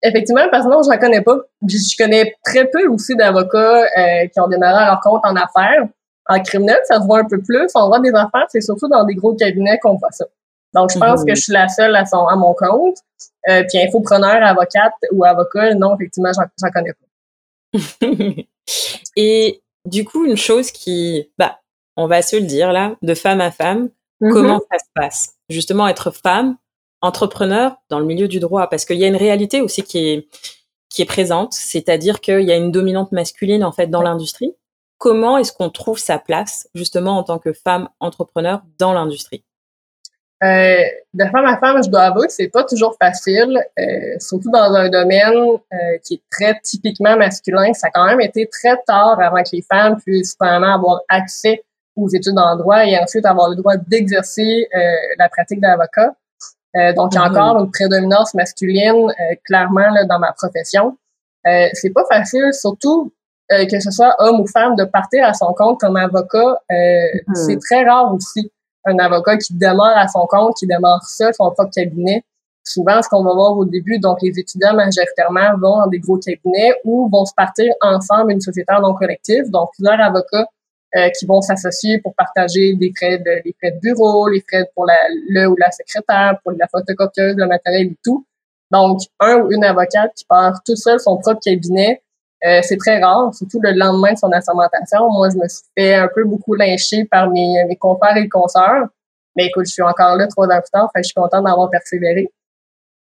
Effectivement, 0.02 0.48
personnellement, 0.50 0.82
je 0.82 0.90
n'en 0.90 0.98
connais 0.98 1.22
pas. 1.22 1.36
Je 1.66 1.96
connais 1.96 2.34
très 2.44 2.66
peu 2.66 2.86
aussi 2.88 3.16
d'avocats 3.16 3.84
qui 4.32 4.40
ont 4.40 4.48
démarré 4.48 4.86
leur 4.86 5.00
compte 5.00 5.20
en 5.24 5.34
affaires. 5.36 5.84
En 6.28 6.40
criminel, 6.40 6.78
ça 6.84 7.00
se 7.00 7.06
voit 7.06 7.20
un 7.20 7.24
peu 7.24 7.40
plus. 7.40 7.68
En 7.74 7.86
droit 7.86 8.00
des 8.00 8.10
affaires, 8.10 8.46
c'est 8.48 8.60
surtout 8.60 8.86
dans 8.88 9.04
des 9.04 9.14
gros 9.14 9.34
cabinets 9.34 9.78
qu'on 9.82 9.94
voit 9.96 10.10
ça. 10.10 10.26
Donc, 10.74 10.92
je 10.92 10.98
pense 10.98 11.24
que 11.24 11.34
je 11.34 11.40
suis 11.40 11.52
la 11.52 11.68
seule 11.68 11.96
à, 11.96 12.04
son, 12.04 12.26
à 12.26 12.36
mon 12.36 12.54
compte. 12.54 12.98
Euh, 13.48 13.64
puis 13.68 13.80
infopreneur, 13.82 14.42
avocate 14.42 14.92
ou 15.12 15.24
avocat, 15.24 15.74
non, 15.74 15.96
effectivement, 15.96 16.30
j'en 16.32 16.70
connais 16.70 16.92
pas. 16.92 17.78
Et 19.16 19.62
du 19.84 20.04
coup, 20.04 20.26
une 20.26 20.36
chose 20.36 20.70
qui, 20.70 21.30
bah, 21.38 21.58
on 21.96 22.06
va 22.06 22.20
se 22.20 22.36
le 22.36 22.42
dire 22.42 22.72
là, 22.72 22.94
de 23.00 23.14
femme 23.14 23.40
à 23.40 23.50
femme, 23.50 23.88
mm-hmm. 24.20 24.32
comment 24.32 24.60
ça 24.70 24.78
se 24.78 24.90
passe? 24.94 25.34
Justement, 25.48 25.88
être 25.88 26.10
femme, 26.10 26.56
entrepreneur 27.00 27.76
dans 27.90 27.98
le 27.98 28.06
milieu 28.06 28.28
du 28.28 28.40
droit, 28.40 28.68
parce 28.68 28.84
qu'il 28.84 28.98
y 28.98 29.04
a 29.04 29.08
une 29.08 29.16
réalité 29.16 29.60
aussi 29.60 29.82
qui 29.82 30.08
est 30.08 30.28
qui 30.90 31.02
est 31.02 31.06
présente, 31.06 31.52
c'est-à-dire 31.52 32.20
qu'il 32.20 32.40
y 32.42 32.52
a 32.52 32.56
une 32.56 32.72
dominante 32.72 33.12
masculine 33.12 33.62
en 33.62 33.72
fait 33.72 33.88
dans 33.88 34.02
l'industrie. 34.02 34.54
Comment 34.96 35.38
est-ce 35.38 35.52
qu'on 35.52 35.70
trouve 35.70 35.98
sa 35.98 36.18
place 36.18 36.68
justement 36.74 37.18
en 37.18 37.22
tant 37.22 37.38
que 37.38 37.52
femme 37.52 37.88
entrepreneur 38.00 38.62
dans 38.78 38.92
l'industrie? 38.92 39.44
Euh, 40.42 40.84
de 41.14 41.24
femme 41.24 41.46
à 41.46 41.58
femme, 41.58 41.82
je 41.82 41.90
dois 41.90 42.02
avouer 42.02 42.28
que 42.28 42.32
c'est 42.32 42.48
pas 42.48 42.62
toujours 42.62 42.96
facile, 43.00 43.58
euh, 43.78 43.84
surtout 44.20 44.50
dans 44.50 44.72
un 44.72 44.88
domaine 44.88 45.36
euh, 45.36 45.98
qui 46.04 46.14
est 46.14 46.22
très 46.30 46.58
typiquement 46.60 47.16
masculin. 47.16 47.72
Ça 47.74 47.88
a 47.88 47.90
quand 47.90 48.06
même 48.06 48.20
été 48.20 48.48
très 48.48 48.76
tard 48.86 49.20
avant 49.20 49.42
que 49.42 49.50
les 49.52 49.62
femmes 49.62 50.00
puissent 50.00 50.36
vraiment 50.40 50.74
avoir 50.74 51.00
accès 51.08 51.64
aux 51.98 52.08
études 52.08 52.38
en 52.38 52.56
droit 52.56 52.84
et 52.86 52.98
ensuite 52.98 53.26
avoir 53.26 53.50
le 53.50 53.56
droit 53.56 53.76
d'exercer 53.76 54.68
euh, 54.74 54.78
la 55.18 55.28
pratique 55.28 55.60
d'avocat. 55.60 56.14
Euh, 56.76 56.92
donc, 56.94 57.12
mm-hmm. 57.12 57.28
encore 57.28 57.58
une 57.62 57.70
prédominance 57.70 58.34
masculine 58.34 59.12
clairement 59.44 59.90
là, 59.90 60.04
dans 60.04 60.18
ma 60.18 60.32
profession. 60.32 60.96
c'est 61.44 61.92
pas 61.94 62.04
facile, 62.10 62.52
surtout 62.52 63.12
que 63.50 63.80
ce 63.80 63.90
soit 63.90 64.14
homme 64.18 64.40
ou 64.40 64.46
femme, 64.46 64.76
de 64.76 64.84
partir 64.84 65.24
à 65.24 65.32
son 65.32 65.54
compte 65.54 65.80
comme 65.80 65.96
avocat. 65.96 66.60
Mm-hmm. 66.70 67.34
C'est 67.34 67.58
très 67.58 67.84
rare 67.84 68.14
aussi 68.14 68.52
un 68.84 68.98
avocat 68.98 69.36
qui 69.36 69.54
demeure 69.54 69.96
à 69.96 70.08
son 70.08 70.26
compte, 70.26 70.54
qui 70.58 70.66
demeure 70.66 71.02
seul, 71.02 71.32
son 71.34 71.50
propre 71.50 71.70
cabinet. 71.74 72.24
Souvent, 72.64 73.00
ce 73.02 73.08
qu'on 73.08 73.24
va 73.24 73.32
voir 73.32 73.56
au 73.56 73.64
début, 73.64 73.98
donc 73.98 74.18
les 74.20 74.38
étudiants 74.38 74.74
majoritairement 74.74 75.56
vont 75.58 75.78
dans 75.78 75.86
des 75.86 75.98
gros 75.98 76.18
cabinets 76.18 76.74
ou 76.84 77.08
vont 77.10 77.24
se 77.24 77.32
partir 77.34 77.72
ensemble 77.80 78.32
une 78.32 78.40
société 78.40 78.72
non 78.82 78.94
collective, 78.94 79.50
donc 79.50 79.70
plusieurs 79.74 80.00
avocats 80.00 80.46
euh, 80.96 81.08
qui 81.18 81.26
vont 81.26 81.40
s'associer 81.40 82.00
pour 82.00 82.14
partager 82.14 82.74
des 82.74 82.92
frais 82.96 83.18
de 83.18 83.42
les 83.44 83.54
frais 83.58 83.72
de 83.72 83.80
bureau, 83.80 84.28
les 84.28 84.42
frais 84.48 84.64
pour 84.74 84.86
la, 84.86 84.96
le 85.28 85.46
ou 85.46 85.56
la 85.56 85.70
secrétaire, 85.70 86.38
pour 86.42 86.52
la 86.52 86.66
photocopieuse, 86.68 87.36
le 87.36 87.46
matériel 87.46 87.88
et 87.88 87.98
tout. 88.02 88.24
Donc, 88.70 89.00
un 89.20 89.36
ou 89.36 89.52
une 89.52 89.64
avocate 89.64 90.12
qui 90.14 90.24
part 90.24 90.60
tout 90.64 90.76
seul 90.76 91.00
son 91.00 91.18
propre 91.18 91.40
cabinet, 91.44 92.02
euh, 92.46 92.60
c'est 92.62 92.76
très 92.76 93.00
rare, 93.02 93.34
surtout 93.34 93.60
le 93.62 93.72
lendemain 93.72 94.12
de 94.12 94.18
son 94.18 94.30
assermentation. 94.32 95.10
Moi, 95.10 95.28
je 95.30 95.36
me 95.36 95.48
suis 95.48 95.64
fait 95.76 95.94
un 95.94 96.08
peu 96.14 96.24
beaucoup 96.24 96.54
lyncher 96.54 97.04
par 97.04 97.30
mes, 97.30 97.64
mes 97.66 97.76
confrères 97.76 98.16
et 98.16 98.28
consoeurs. 98.28 98.86
Mais 99.36 99.46
écoute, 99.46 99.66
je 99.66 99.72
suis 99.72 99.82
encore 99.82 100.16
là 100.16 100.26
trois 100.26 100.46
ans 100.46 100.60
plus 100.60 100.70
tard, 100.72 100.90
fait 100.94 101.02
je 101.02 101.08
suis 101.08 101.14
contente 101.14 101.44
d'avoir 101.44 101.70
persévéré. 101.70 102.30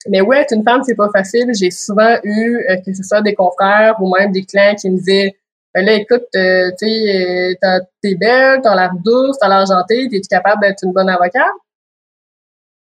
Mais 0.09 0.21
ouais, 0.21 0.41
être 0.41 0.53
une 0.53 0.63
femme, 0.63 0.83
c'est 0.83 0.95
pas 0.95 1.09
facile. 1.13 1.51
J'ai 1.53 1.71
souvent 1.71 2.17
eu, 2.23 2.57
euh, 2.69 2.77
que 2.85 2.93
ce 2.93 3.03
soit 3.03 3.21
des 3.21 3.33
confrères 3.33 3.95
ou 4.01 4.13
même 4.13 4.31
des 4.31 4.43
clients 4.43 4.75
qui 4.75 4.89
me 4.89 4.97
disaient 4.97 5.35
ben 5.73 5.85
là, 5.85 5.93
écoute, 5.93 6.27
euh, 6.35 6.69
tu 6.79 6.87
sais, 6.87 7.57
t'es 8.01 8.15
belle, 8.15 8.59
t'as 8.61 8.75
l'air 8.75 8.91
douce, 9.03 9.37
t'as 9.39 9.49
l'air 9.49 9.65
gentille, 9.65 10.09
t'es-tu 10.09 10.27
capable 10.27 10.61
d'être 10.61 10.83
une 10.83 10.93
bonne 10.93 11.09
avocate? 11.09 11.53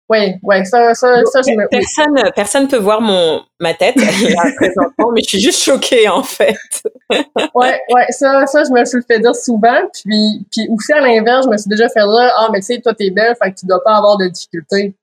Oui, 0.08 0.36
ouais, 0.43 0.63
ça, 0.65 0.93
ça, 0.93 1.24
ça, 1.26 1.41
je 1.41 1.52
me... 1.56 1.67
Personne, 1.67 2.32
personne 2.36 2.67
peut 2.67 2.78
voir 2.78 3.02
mon, 3.02 3.41
ma 3.60 3.74
tête, 3.74 3.95
présentement, 4.56 5.12
mais 5.12 5.21
je 5.24 5.30
suis 5.30 5.39
juste 5.39 5.63
choquée, 5.63 6.08
en 6.08 6.21
fait. 6.21 6.56
ouais, 7.56 7.82
ouais, 7.89 8.06
ça, 8.10 8.45
ça, 8.45 8.63
je 8.63 8.71
me 8.71 8.86
suis 8.86 9.02
fait 9.08 9.19
dire 9.19 9.36
souvent, 9.36 9.82
puis, 9.91 10.45
puis 10.52 10.67
aussi 10.69 10.93
à 10.93 11.02
l'inverse, 11.02 11.45
je 11.45 11.50
me 11.50 11.58
suis 11.58 11.69
déjà 11.69 11.89
fait 11.89 12.02
dire, 12.02 12.32
ah, 12.38 12.50
mais 12.52 12.60
tu 12.60 12.67
sais, 12.67 12.82
toi, 12.82 12.93
t'es 12.93 13.10
belle, 13.10 13.36
fait 13.41 13.52
que 13.52 13.60
tu 13.62 13.65
dois 13.65 13.84
pas 13.84 13.95
avoir 13.95 14.17
de 14.17 14.28
difficultés. 14.28 14.93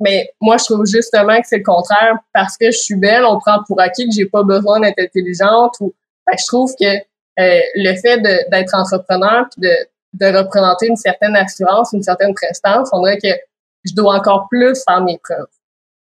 Mais 0.00 0.30
moi, 0.40 0.56
je 0.56 0.64
trouve 0.64 0.86
justement 0.86 1.40
que 1.40 1.46
c'est 1.46 1.58
le 1.58 1.62
contraire, 1.62 2.16
parce 2.34 2.56
que 2.56 2.72
je 2.72 2.78
suis 2.78 2.96
belle, 2.96 3.24
on 3.24 3.38
prend 3.38 3.58
pour 3.68 3.80
acquis 3.80 4.08
que 4.08 4.14
j'ai 4.16 4.26
pas 4.26 4.42
besoin 4.42 4.80
d'être 4.80 4.98
intelligente, 4.98 5.74
ou, 5.78 5.94
je 6.38 6.46
trouve 6.46 6.72
que 6.80 6.96
euh, 7.40 7.60
le 7.76 7.94
fait 7.96 8.20
d'être 8.20 8.74
entrepreneur, 8.74 9.46
puis 9.50 9.68
de, 9.68 9.74
de 10.14 10.36
représenter 10.36 10.88
une 10.88 10.96
certaine 10.96 11.36
assurance, 11.36 11.92
une 11.92 12.02
certaine 12.02 12.34
prestance, 12.34 12.88
on 12.92 13.02
dirait 13.02 13.18
que 13.18 13.40
je 13.84 13.94
dois 13.94 14.16
encore 14.16 14.46
plus 14.50 14.82
faire 14.86 15.02
mes 15.02 15.18
preuves. 15.18 15.46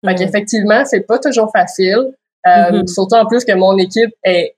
Fait 0.05 0.15
mm. 0.15 0.17
qu'effectivement, 0.17 0.85
c'est 0.85 1.01
pas 1.01 1.19
toujours 1.19 1.51
facile. 1.51 2.13
Euh, 2.47 2.51
mm-hmm. 2.51 2.87
Surtout 2.87 3.17
en 3.17 3.27
plus 3.27 3.45
que 3.45 3.53
mon 3.53 3.77
équipe 3.77 4.15
est 4.25 4.55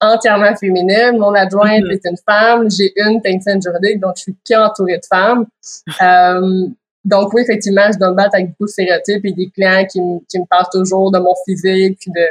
entièrement 0.00 0.54
féminine. 0.56 1.18
Mon 1.18 1.34
adjointe 1.34 1.82
mm-hmm. 1.82 1.92
est 1.92 2.08
une 2.08 2.16
femme. 2.28 2.70
J'ai 2.70 2.92
une 2.96 3.20
technicienne 3.20 3.60
juridique, 3.60 4.00
donc 4.00 4.14
je 4.16 4.22
suis 4.22 4.36
qu'entourée 4.48 4.98
de 4.98 5.06
femmes. 5.06 5.46
euh, 6.02 6.66
donc 7.04 7.32
oui, 7.34 7.42
effectivement, 7.42 7.90
je 7.92 7.98
dois 7.98 8.10
me 8.10 8.14
battre 8.16 8.34
avec 8.34 8.50
beaucoup 8.50 8.66
de 8.66 8.70
stéréotypes 8.70 9.24
et 9.24 9.32
des 9.32 9.50
clients 9.50 9.84
qui, 9.90 10.00
qui 10.28 10.38
me 10.38 10.46
parlent 10.46 10.70
toujours 10.72 11.10
de 11.10 11.18
mon 11.18 11.34
physique, 11.44 11.98
de... 12.06 12.26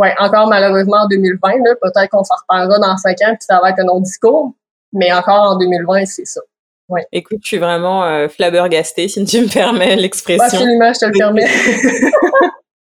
Ouais, 0.00 0.14
encore 0.18 0.46
malheureusement 0.46 1.02
en 1.02 1.08
2020, 1.08 1.50
peut-être 1.82 2.08
qu'on 2.08 2.24
s'en 2.24 2.34
reparlera 2.40 2.78
dans 2.78 2.96
cinq 2.96 3.20
ans, 3.20 3.34
puis 3.34 3.44
ça 3.46 3.60
va 3.60 3.68
être 3.68 3.80
un 3.80 3.88
autre 3.88 4.00
discours. 4.00 4.54
Mais 4.94 5.12
encore 5.12 5.50
en 5.50 5.58
2020, 5.58 6.06
c'est 6.06 6.24
ça. 6.24 6.40
Ouais. 6.88 7.06
Écoute, 7.12 7.40
je 7.42 7.48
suis 7.48 7.58
vraiment 7.58 8.02
euh, 8.04 8.26
flabbergastée, 8.26 9.08
si 9.08 9.22
tu 9.26 9.42
me 9.42 9.52
permets 9.52 9.96
l'expression. 9.96 10.46
Absolument, 10.46 10.90
je 10.94 11.00
te 11.00 11.04
le 11.04 11.12
permets. 11.12 11.46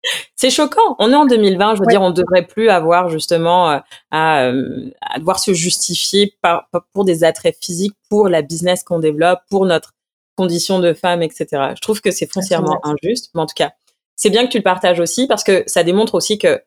c'est 0.36 0.51
choquant. 0.51 0.95
On 0.99 1.12
est 1.12 1.15
en 1.15 1.25
2020, 1.25 1.77
je 1.77 1.80
veux 1.80 1.88
dire, 1.88 2.03
on 2.03 2.12
devrait 2.12 2.45
plus 2.45 2.69
avoir 2.69 3.10
justement 3.10 3.71
euh, 3.71 3.80
à, 4.12 4.43
euh, 4.43 4.91
à, 5.01 5.17
devoir 5.17 5.39
se 5.39 5.53
justifier 5.53 6.36
par, 6.43 6.69
pour 6.93 7.03
des 7.03 7.23
attraits 7.23 7.58
physiques, 7.60 7.95
pour 8.12 8.30
la 8.30 8.43
business 8.43 8.84
qu'on 8.84 8.99
développe, 8.99 9.39
pour 9.49 9.65
notre 9.65 9.95
condition 10.36 10.77
de 10.77 10.93
femme, 10.93 11.23
etc. 11.23 11.47
Je 11.75 11.82
trouve 11.82 11.99
que 11.99 12.12
c'est 12.12 12.32
foncièrement 12.32 12.80
injuste, 12.84 13.32
mais 13.34 13.41
en 13.41 13.47
tout 13.47 13.56
cas, 13.56 13.71
c'est 14.15 14.30
bien 14.30 14.45
que 14.45 14.51
tu 14.51 14.58
le 14.58 14.63
partages 14.63 14.99
aussi 14.99 15.25
parce 15.25 15.43
que 15.43 15.63
ça 15.65 15.84
démontre 15.84 16.13
aussi 16.13 16.38
que 16.38 16.62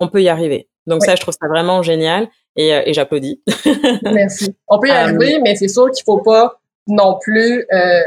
on 0.00 0.08
peut 0.08 0.22
y 0.22 0.28
arriver. 0.28 0.68
Donc 0.86 1.04
ça, 1.04 1.14
je 1.14 1.20
trouve 1.20 1.34
ça 1.40 1.46
vraiment 1.48 1.82
génial 1.82 2.28
et, 2.56 2.74
euh, 2.74 2.82
et 2.84 2.92
j'applaudis. 2.92 3.42
Merci. 4.02 4.56
On 4.68 4.80
peut 4.80 4.88
y 4.88 4.90
euh, 4.90 4.94
arriver, 4.94 5.38
mais 5.42 5.54
c'est 5.54 5.68
sûr 5.68 5.90
qu'il 5.90 6.04
faut 6.04 6.20
pas 6.22 6.60
non 6.88 7.18
plus 7.20 7.66
euh, 7.72 8.00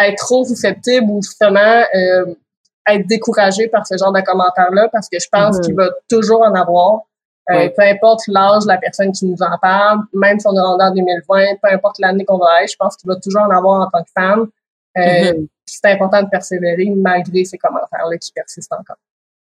être 0.00 0.16
trop 0.16 0.44
susceptible 0.44 1.06
ou 1.08 1.22
justement 1.22 1.84
euh, 1.94 2.34
être 2.88 3.06
découragé 3.06 3.68
par 3.68 3.86
ce 3.86 3.96
genre 3.96 4.12
de 4.12 4.20
commentaires-là 4.20 4.88
parce 4.92 5.08
que 5.08 5.18
je 5.20 5.28
pense 5.30 5.60
qu'il 5.60 5.74
va 5.74 5.90
toujours 6.08 6.42
en 6.42 6.54
avoir. 6.54 7.02
Euh, 7.50 7.68
Peu 7.76 7.82
importe 7.82 8.22
l'âge 8.28 8.62
de 8.62 8.68
la 8.68 8.78
personne 8.78 9.10
qui 9.10 9.26
nous 9.26 9.42
en 9.42 9.58
parle, 9.60 10.00
même 10.12 10.38
si 10.38 10.46
on 10.46 10.54
est 10.54 10.60
rendu 10.60 10.84
en 10.84 10.94
2020, 10.94 11.56
peu 11.60 11.72
importe 11.72 11.98
l'année 11.98 12.24
qu'on 12.24 12.38
va 12.38 12.62
être, 12.62 12.70
je 12.70 12.76
pense 12.76 12.96
qu'il 12.96 13.08
va 13.08 13.16
toujours 13.16 13.42
en 13.42 13.50
avoir 13.50 13.80
en 13.80 13.90
tant 13.90 14.02
que 14.04 14.10
femme. 14.16 14.46
Euh. 14.96 15.44
C'est 15.66 15.90
important 15.90 16.22
de 16.22 16.28
persévérer 16.28 16.92
malgré 16.96 17.44
ces 17.44 17.58
commentaires-là 17.58 18.16
qui 18.18 18.30
persistent 18.32 18.72
encore. 18.72 18.96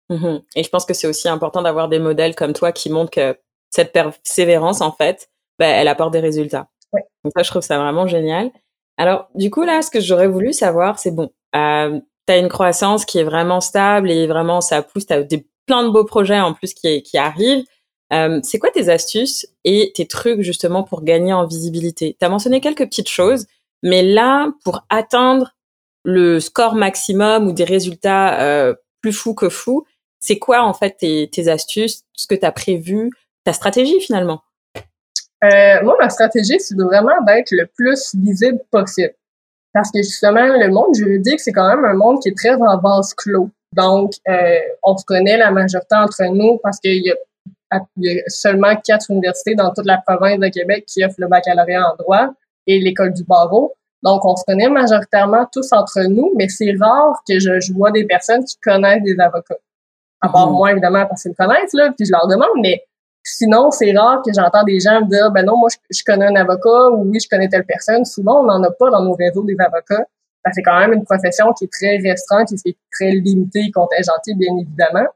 Mm-hmm. 0.09 0.41
Et 0.55 0.63
je 0.63 0.69
pense 0.69 0.85
que 0.85 0.93
c'est 0.93 1.07
aussi 1.07 1.27
important 1.27 1.61
d'avoir 1.61 1.89
des 1.89 1.99
modèles 1.99 2.35
comme 2.35 2.53
toi 2.53 2.71
qui 2.71 2.89
montrent 2.89 3.11
que 3.11 3.37
cette 3.69 3.91
persévérance, 3.91 4.81
en 4.81 4.91
fait, 4.91 5.29
ben, 5.59 5.69
elle 5.69 5.87
apporte 5.87 6.13
des 6.13 6.19
résultats. 6.19 6.67
Donc 6.93 7.33
ça, 7.35 7.43
je 7.43 7.49
trouve 7.49 7.61
ça 7.61 7.77
vraiment 7.77 8.07
génial. 8.07 8.51
Alors, 8.97 9.27
du 9.35 9.51
coup, 9.51 9.63
là, 9.63 9.81
ce 9.81 9.91
que 9.91 9.99
j'aurais 9.99 10.27
voulu 10.27 10.53
savoir, 10.53 10.99
c'est 10.99 11.11
bon, 11.11 11.31
euh, 11.55 11.99
tu 12.27 12.33
as 12.33 12.37
une 12.37 12.47
croissance 12.47 13.05
qui 13.05 13.19
est 13.19 13.23
vraiment 13.23 13.61
stable 13.61 14.09
et 14.09 14.25
vraiment, 14.27 14.61
ça 14.61 14.81
pousse, 14.81 15.05
tu 15.05 15.13
as 15.13 15.23
des, 15.23 15.45
plein 15.65 15.83
de 15.83 15.89
beaux 15.89 16.05
projets 16.05 16.39
en 16.39 16.53
plus 16.53 16.73
qui, 16.73 17.03
qui 17.03 17.17
arrivent. 17.17 17.63
Euh, 18.13 18.39
c'est 18.41 18.57
quoi 18.57 18.71
tes 18.71 18.89
astuces 18.89 19.47
et 19.65 19.91
tes 19.93 20.07
trucs 20.07 20.41
justement 20.41 20.83
pour 20.83 21.03
gagner 21.03 21.33
en 21.33 21.45
visibilité? 21.45 22.15
Tu 22.19 22.25
as 22.25 22.29
mentionné 22.29 22.61
quelques 22.61 22.85
petites 22.85 23.09
choses, 23.09 23.45
mais 23.83 24.01
là, 24.01 24.49
pour 24.63 24.85
atteindre 24.89 25.53
le 26.03 26.39
score 26.39 26.75
maximum 26.75 27.47
ou 27.47 27.51
des 27.51 27.65
résultats 27.65 28.39
euh, 28.41 28.73
plus 29.01 29.11
fous 29.11 29.35
que 29.35 29.49
fous, 29.49 29.85
c'est 30.19 30.39
quoi 30.39 30.63
en 30.63 30.73
fait 30.73 30.97
tes, 31.31 31.47
astuces, 31.47 32.03
ce 32.13 32.27
que 32.27 32.35
tu 32.35 32.45
as 32.45 32.51
prévu, 32.51 33.11
ta 33.43 33.53
stratégie 33.53 33.99
finalement? 34.01 34.41
Euh, 35.43 35.83
moi, 35.83 35.95
ma 35.99 36.09
stratégie, 36.09 36.59
c'est 36.59 36.75
vraiment 36.75 37.21
d'être 37.25 37.51
le 37.51 37.67
plus 37.67 38.15
visible 38.15 38.59
possible. 38.71 39.13
Parce 39.73 39.91
que 39.91 39.99
justement, 40.01 40.47
le 40.47 40.69
monde 40.69 40.95
juridique, 40.95 41.39
c'est 41.39 41.51
quand 41.51 41.67
même 41.67 41.85
un 41.85 41.93
monde 41.93 42.19
qui 42.21 42.29
est 42.29 42.37
très 42.37 42.55
en 42.55 42.77
base 42.77 43.13
clos. 43.13 43.49
Donc, 43.73 44.13
euh, 44.27 44.57
on 44.83 44.97
se 44.97 45.05
connaît 45.05 45.37
la 45.37 45.51
majorité 45.51 45.95
entre 45.95 46.23
nous 46.33 46.57
parce 46.63 46.79
qu'il 46.79 47.05
y 47.05 47.13
y 47.97 48.09
a 48.09 48.23
seulement 48.27 48.75
quatre 48.77 49.11
universités 49.11 49.53
dans 49.53 49.73
toute 49.73 49.85
la 49.85 50.01
province 50.07 50.39
de 50.39 50.47
Québec 50.47 50.85
qui 50.87 51.03
offrent 51.03 51.19
le 51.19 51.27
baccalauréat 51.27 51.91
en 51.91 51.95
droit 51.97 52.29
et 52.65 52.79
l'école 52.79 53.13
du 53.13 53.23
barreau. 53.23 53.75
Donc, 54.03 54.23
on 54.25 54.35
se 54.35 54.43
connaît 54.47 54.69
majoritairement 54.69 55.45
tous 55.51 55.73
entre 55.73 56.01
nous, 56.07 56.31
mais 56.37 56.47
c'est 56.49 56.73
rare 56.79 57.21
que 57.27 57.39
je 57.39 57.73
vois 57.73 57.91
des 57.91 58.05
personnes 58.05 58.43
qui 58.45 58.55
connaissent 58.57 59.03
des 59.03 59.19
avocats. 59.19 59.57
À 60.21 60.29
part 60.29 60.49
mm-hmm. 60.49 60.57
moi, 60.57 60.71
évidemment, 60.71 61.05
parce 61.05 61.21
qu'ils 61.21 61.31
me 61.31 61.35
connaissent, 61.35 61.73
là, 61.73 61.91
puis 61.95 62.05
je 62.05 62.11
leur 62.11 62.27
demande, 62.27 62.59
mais 62.61 62.83
Sinon, 63.29 63.71
c'est 63.71 63.91
rare 63.91 64.21
que 64.25 64.31
j'entends 64.33 64.63
des 64.63 64.79
gens 64.79 65.01
me 65.01 65.09
dire, 65.09 65.29
ben 65.31 65.45
non, 65.45 65.57
moi, 65.57 65.67
je, 65.91 66.01
connais 66.05 66.27
un 66.27 66.35
avocat 66.37 66.91
ou 66.93 67.11
oui, 67.11 67.19
je 67.19 67.27
connais 67.27 67.49
telle 67.49 67.65
personne. 67.65 68.05
Souvent, 68.05 68.39
on 68.39 68.43
n'en 68.45 68.63
a 68.63 68.71
pas 68.71 68.89
dans 68.89 69.03
nos 69.03 69.15
réseaux 69.15 69.43
des 69.43 69.57
avocats. 69.59 70.05
C'est 70.53 70.61
quand 70.61 70.79
même 70.79 70.93
une 70.93 71.03
profession 71.03 71.51
qui 71.51 71.65
est 71.65 71.69
très 71.69 71.97
restreinte 71.97 72.47
qui 72.47 72.69
est 72.69 72.77
très 72.89 73.11
limitée 73.11 73.65
et 73.67 73.71
contingentée, 73.71 74.33
bien 74.33 74.55
évidemment. 74.57 75.09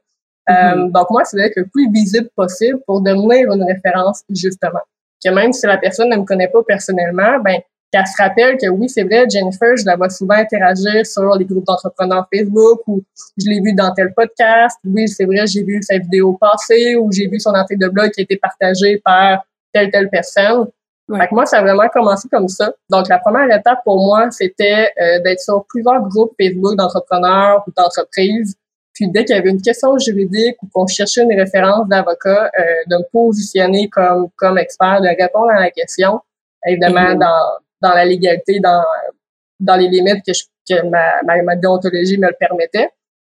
Mm-hmm. 0.46 0.88
euh, 0.88 0.90
donc, 0.90 1.08
moi, 1.08 1.24
c'est 1.24 1.38
d'être 1.38 1.56
le 1.56 1.64
plus 1.64 1.90
visible 1.90 2.28
possible 2.36 2.80
pour 2.86 3.00
devenir 3.00 3.50
une 3.50 3.64
référence, 3.64 4.24
justement. 4.28 4.82
Que 5.24 5.30
même 5.30 5.54
si 5.54 5.66
la 5.66 5.78
personne 5.78 6.10
ne 6.10 6.16
me 6.16 6.24
connaît 6.24 6.48
pas 6.48 6.62
personnellement, 6.64 7.38
ben, 7.42 7.60
qu'elle 7.92 8.06
se 8.06 8.20
rappelle 8.20 8.56
que 8.56 8.68
oui, 8.68 8.88
c'est 8.88 9.04
vrai, 9.04 9.26
Jennifer, 9.30 9.76
je 9.76 9.84
la 9.84 9.96
vois 9.96 10.08
souvent 10.08 10.34
interagir 10.34 11.04
sur 11.04 11.36
les 11.36 11.44
groupes 11.44 11.66
d'entrepreneurs 11.66 12.26
Facebook 12.34 12.80
ou 12.86 13.02
je 13.36 13.48
l'ai 13.48 13.60
vu 13.60 13.74
dans 13.74 13.92
tel 13.92 14.12
podcast. 14.14 14.78
Oui, 14.84 15.06
c'est 15.08 15.26
vrai, 15.26 15.46
j'ai 15.46 15.62
vu 15.62 15.78
sa 15.82 15.98
vidéo 15.98 16.38
passée 16.40 16.96
ou 16.96 17.12
j'ai 17.12 17.28
vu 17.28 17.38
son 17.38 17.50
article 17.50 17.80
de 17.80 17.88
blog 17.88 18.10
qui 18.10 18.20
a 18.20 18.24
été 18.24 18.36
partagé 18.36 19.00
par 19.04 19.44
telle, 19.72 19.90
telle 19.90 20.08
personne. 20.08 20.68
Fait 21.14 21.28
que 21.28 21.34
moi, 21.34 21.44
ça 21.44 21.58
a 21.58 21.62
vraiment 21.62 21.88
commencé 21.92 22.28
comme 22.30 22.48
ça. 22.48 22.72
Donc, 22.88 23.08
la 23.08 23.18
première 23.18 23.54
étape 23.54 23.80
pour 23.84 23.98
moi, 23.98 24.30
c'était 24.30 24.90
euh, 24.98 25.20
d'être 25.22 25.40
sur 25.40 25.66
plusieurs 25.68 26.00
groupes 26.08 26.32
Facebook 26.40 26.76
d'entrepreneurs 26.76 27.62
ou 27.66 27.72
d'entreprises. 27.76 28.56
Puis 28.94 29.10
dès 29.10 29.24
qu'il 29.24 29.34
y 29.36 29.38
avait 29.38 29.50
une 29.50 29.60
question 29.60 29.98
juridique 29.98 30.56
ou 30.62 30.68
qu'on 30.72 30.86
cherchait 30.86 31.22
une 31.22 31.38
référence 31.38 31.88
d'avocat, 31.88 32.50
euh, 32.58 32.62
de 32.86 32.96
me 32.96 33.10
positionner 33.10 33.88
comme 33.88 34.28
comme 34.36 34.58
expert, 34.58 35.00
de 35.00 35.08
répondre 35.08 35.50
à 35.50 35.60
la 35.60 35.70
question, 35.70 36.20
évidemment 36.66 37.10
mhm. 37.10 37.18
dans 37.18 37.58
dans 37.82 37.94
la 37.94 38.04
légalité, 38.04 38.60
dans 38.60 38.82
dans 39.62 39.76
les 39.76 39.88
limites 39.88 40.24
que, 40.26 40.32
je, 40.32 40.44
que 40.68 40.86
ma, 40.86 41.42
ma, 41.42 41.56
déontologie 41.56 42.18
me 42.18 42.26
le 42.26 42.36
permettait 42.38 42.90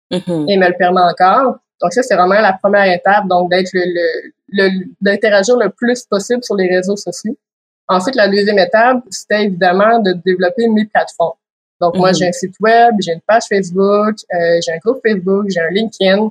mhm. 0.09 0.45
et 0.47 0.57
me 0.57 0.67
le 0.67 0.77
permet 0.77 1.01
encore. 1.01 1.57
Donc 1.81 1.93
ça, 1.93 2.03
c'est 2.03 2.15
vraiment 2.15 2.39
la 2.39 2.53
première 2.53 2.91
étape, 2.93 3.27
donc 3.27 3.49
d'être 3.51 3.69
le, 3.73 3.83
le, 3.85 4.69
le 4.69 4.85
d'interagir 5.01 5.57
le 5.57 5.69
plus 5.69 6.05
possible 6.05 6.43
sur 6.43 6.55
les 6.55 6.69
réseaux 6.73 6.95
sociaux. 6.95 7.35
Ensuite, 7.87 8.15
la 8.15 8.29
deuxième 8.29 8.59
étape, 8.59 9.03
c'était 9.09 9.43
évidemment 9.43 9.99
de 9.99 10.13
développer 10.25 10.67
mes 10.69 10.85
plateformes. 10.85 11.35
Donc, 11.81 11.97
moi, 11.97 12.13
j'ai 12.13 12.27
un 12.27 12.31
site 12.31 12.55
web, 12.59 12.93
j'ai 12.99 13.13
une 13.13 13.21
page 13.21 13.43
Facebook, 13.49 14.15
euh, 14.33 14.59
j'ai 14.63 14.71
un 14.71 14.77
groupe 14.77 15.01
Facebook, 15.05 15.47
j'ai 15.49 15.59
un 15.59 15.69
LinkedIn. 15.71 16.29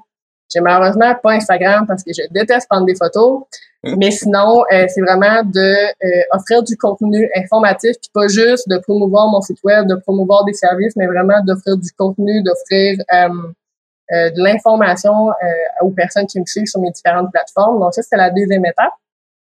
J'ai 0.52 0.60
malheureusement 0.60 1.14
pas 1.22 1.32
Instagram 1.32 1.86
parce 1.86 2.02
que 2.02 2.12
je 2.12 2.22
déteste 2.30 2.68
prendre 2.68 2.86
des 2.86 2.94
photos. 2.94 3.42
Mais 3.82 4.10
sinon, 4.10 4.62
euh, 4.72 4.84
c'est 4.88 5.00
vraiment 5.00 5.42
de 5.42 6.04
euh, 6.04 6.22
offrir 6.32 6.62
du 6.62 6.76
contenu 6.76 7.30
informatif, 7.34 7.92
puis 7.92 8.10
pas 8.12 8.28
juste 8.28 8.68
de 8.68 8.76
promouvoir 8.76 9.28
mon 9.28 9.40
site 9.40 9.58
web, 9.64 9.86
de 9.86 9.94
promouvoir 9.94 10.44
des 10.44 10.52
services, 10.52 10.94
mais 10.96 11.06
vraiment 11.06 11.42
d'offrir 11.44 11.78
du 11.78 11.90
contenu, 11.92 12.42
d'offrir 12.42 12.98
de 14.12 14.42
l'information 14.42 15.30
aux 15.80 15.90
personnes 15.90 16.26
qui 16.26 16.40
me 16.40 16.44
suivent 16.44 16.66
sur 16.66 16.80
mes 16.80 16.90
différentes 16.90 17.30
plateformes. 17.30 17.80
Donc 17.80 17.94
ça, 17.94 18.02
c'était 18.02 18.16
la 18.16 18.30
deuxième 18.30 18.66
étape. 18.66 18.92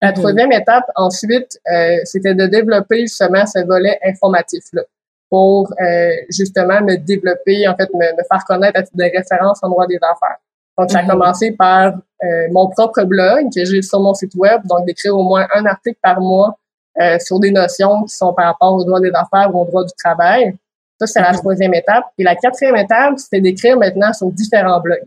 La 0.02 0.12
troisième 0.12 0.52
étape, 0.52 0.86
ensuite, 0.96 1.60
c'était 2.04 2.36
de 2.36 2.46
développer 2.46 3.02
justement 3.02 3.46
ce 3.48 3.66
volet 3.66 3.98
informatif-là 4.04 4.84
pour 5.30 5.72
euh, 5.80 6.10
justement 6.30 6.82
me 6.82 6.98
développer, 6.98 7.68
en 7.68 7.76
fait, 7.76 7.90
me, 7.94 8.24
faire 8.30 8.44
connaître 8.46 8.80
à 8.80 8.84
titre 8.84 8.98
de 8.98 9.04
référence 9.04 9.60
en 9.62 9.70
droit 9.70 9.88
des 9.88 9.98
affaires. 9.98 10.38
Donc, 10.80 10.92
ça 10.92 11.00
a 11.00 11.04
mhm. 11.04 11.10
commencé 11.10 11.52
par 11.52 11.94
euh, 12.24 12.28
mon 12.52 12.70
propre 12.70 13.04
blog 13.04 13.48
que 13.54 13.66
j'ai 13.66 13.82
sur 13.82 14.00
mon 14.00 14.14
site 14.14 14.34
web, 14.36 14.62
donc 14.66 14.86
d'écrire 14.86 15.16
au 15.16 15.24
moins 15.24 15.46
un 15.54 15.66
article 15.66 16.00
par 16.02 16.22
mois 16.22 16.58
euh, 17.02 17.20
sur 17.20 17.40
des 17.40 17.52
notions 17.52 18.04
qui 18.04 18.16
sont 18.16 18.34
par 18.34 18.48
rapport 18.48 18.74
au 18.74 18.84
droit 18.84 19.00
des 19.00 19.12
affaires 19.14 19.54
ou 19.54 19.62
au 19.62 19.66
droit 19.66 19.84
du 19.84 19.94
travail. 19.98 20.56
Ça, 21.00 21.08
c'est 21.08 21.22
la 21.22 21.32
mhm. 21.32 21.38
troisième 21.38 21.74
étape. 21.74 22.06
Et 22.18 22.24
la 22.24 22.36
quatrième 22.36 22.78
étape, 22.78 23.20
c'était 23.20 23.42
d'écrire 23.42 23.78
maintenant 23.78 24.14
sur 24.14 24.32
différents 24.32 24.80
blogs. 24.80 25.06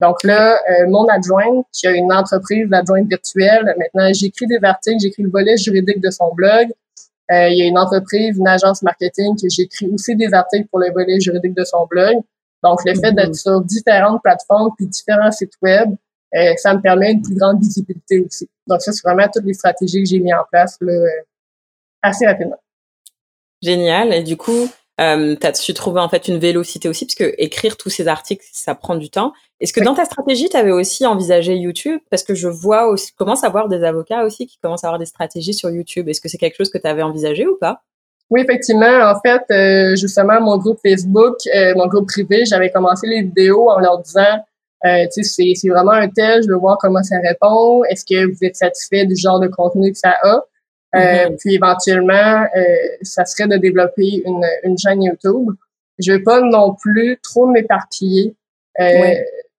Donc 0.00 0.22
là, 0.24 0.58
mon 0.88 1.06
adjointe, 1.06 1.64
qui 1.72 1.86
a 1.86 1.92
une 1.92 2.12
entreprise 2.12 2.68
d'adjointe 2.68 3.08
virtuelle, 3.08 3.74
maintenant 3.78 4.12
j'écris 4.12 4.46
des 4.46 4.58
articles, 4.62 4.98
j'écris 5.00 5.22
le 5.22 5.30
volet 5.30 5.56
juridique 5.56 6.00
de 6.00 6.10
son 6.10 6.34
blog, 6.34 6.68
euh, 7.32 7.48
il 7.48 7.58
y 7.58 7.62
a 7.62 7.66
une 7.66 7.78
entreprise, 7.78 8.36
une 8.36 8.48
agence 8.48 8.82
marketing 8.82 9.34
que 9.40 9.48
j'écris 9.48 9.88
aussi 9.90 10.14
des 10.14 10.32
articles 10.34 10.68
pour 10.68 10.78
le 10.78 10.92
volet 10.92 11.20
juridique 11.20 11.54
de 11.56 11.64
son 11.64 11.86
blog. 11.86 12.16
Donc, 12.64 12.80
le 12.86 12.94
fait 12.94 13.12
d'être 13.12 13.28
mhm. 13.28 13.34
sur 13.34 13.60
différentes 13.60 14.22
plateformes 14.22 14.70
puis 14.76 14.86
différents 14.86 15.30
sites 15.30 15.52
web, 15.62 15.90
euh, 16.34 16.54
ça 16.56 16.74
me 16.74 16.80
permet 16.80 17.12
une 17.12 17.22
plus 17.22 17.36
grande 17.36 17.60
visibilité 17.60 18.20
aussi. 18.20 18.48
Donc, 18.66 18.80
ça, 18.80 18.90
c'est 18.90 19.06
vraiment 19.06 19.28
toutes 19.32 19.44
les 19.44 19.54
stratégies 19.54 20.02
que 20.02 20.08
j'ai 20.08 20.18
mis 20.18 20.32
en 20.32 20.44
place 20.50 20.78
là, 20.80 20.92
euh, 20.92 21.08
assez 22.02 22.26
rapidement. 22.26 22.58
Génial. 23.62 24.12
Et 24.14 24.22
du 24.22 24.36
coup, 24.38 24.68
euh, 25.00 25.36
tu 25.38 25.46
as 25.46 25.54
su 25.54 25.74
trouver 25.74 26.00
en 26.00 26.08
fait 26.08 26.26
une 26.26 26.38
vélocité 26.38 26.88
aussi, 26.88 27.04
parce 27.04 27.14
que 27.14 27.34
écrire 27.36 27.76
tous 27.76 27.90
ces 27.90 28.08
articles, 28.08 28.44
ça 28.52 28.74
prend 28.74 28.96
du 28.96 29.10
temps. 29.10 29.34
Est-ce 29.60 29.74
que 29.74 29.84
dans 29.84 29.94
ta 29.94 30.06
stratégie, 30.06 30.48
tu 30.48 30.56
avais 30.56 30.72
aussi 30.72 31.04
envisagé 31.04 31.56
YouTube? 31.56 32.00
Parce 32.10 32.22
que 32.22 32.34
je 32.34 32.48
vois 32.48 32.86
aussi, 32.86 33.12
commence 33.12 33.44
à 33.44 33.50
voir 33.50 33.68
des 33.68 33.84
avocats 33.84 34.24
aussi 34.24 34.46
qui 34.46 34.58
commencent 34.58 34.84
à 34.84 34.88
avoir 34.88 34.98
des 34.98 35.06
stratégies 35.06 35.54
sur 35.54 35.70
YouTube. 35.70 36.08
Est-ce 36.08 36.20
que 36.20 36.28
c'est 36.28 36.38
quelque 36.38 36.56
chose 36.56 36.70
que 36.70 36.78
tu 36.78 36.86
avais 36.86 37.02
envisagé 37.02 37.46
ou 37.46 37.56
pas? 37.58 37.82
Oui, 38.30 38.40
effectivement. 38.40 39.10
En 39.10 39.20
fait, 39.20 39.42
euh, 39.50 39.96
justement, 39.96 40.40
mon 40.40 40.58
groupe 40.58 40.78
Facebook, 40.84 41.36
euh, 41.54 41.74
mon 41.76 41.86
groupe 41.86 42.08
privé, 42.08 42.44
j'avais 42.46 42.70
commencé 42.70 43.06
les 43.06 43.22
vidéos 43.22 43.70
en 43.70 43.78
leur 43.78 44.00
disant, 44.00 44.40
euh, 44.86 45.06
tu 45.14 45.22
sais, 45.22 45.52
c'est 45.54 45.68
vraiment 45.68 45.92
un 45.92 46.08
test, 46.08 46.44
je 46.46 46.52
veux 46.52 46.58
voir 46.58 46.78
comment 46.78 47.02
ça 47.02 47.16
répond. 47.22 47.84
Est-ce 47.84 48.04
que 48.04 48.26
vous 48.26 48.38
êtes 48.42 48.56
satisfait 48.56 49.06
du 49.06 49.16
genre 49.16 49.40
de 49.40 49.48
contenu 49.48 49.92
que 49.92 49.98
ça 49.98 50.14
a? 50.22 50.44
Euh, 50.96 51.30
mhm. 51.30 51.36
Puis 51.38 51.54
éventuellement, 51.54 52.46
euh, 52.56 52.60
ça 53.02 53.24
serait 53.24 53.48
de 53.48 53.56
développer 53.56 54.22
une, 54.24 54.44
une 54.62 54.78
chaîne 54.78 55.02
YouTube. 55.02 55.50
Je 55.98 56.12
veux 56.12 56.22
pas 56.22 56.40
non 56.40 56.74
plus 56.74 57.18
trop 57.22 57.46
m'éparpiller. 57.46 58.34
Euh, 58.80 59.14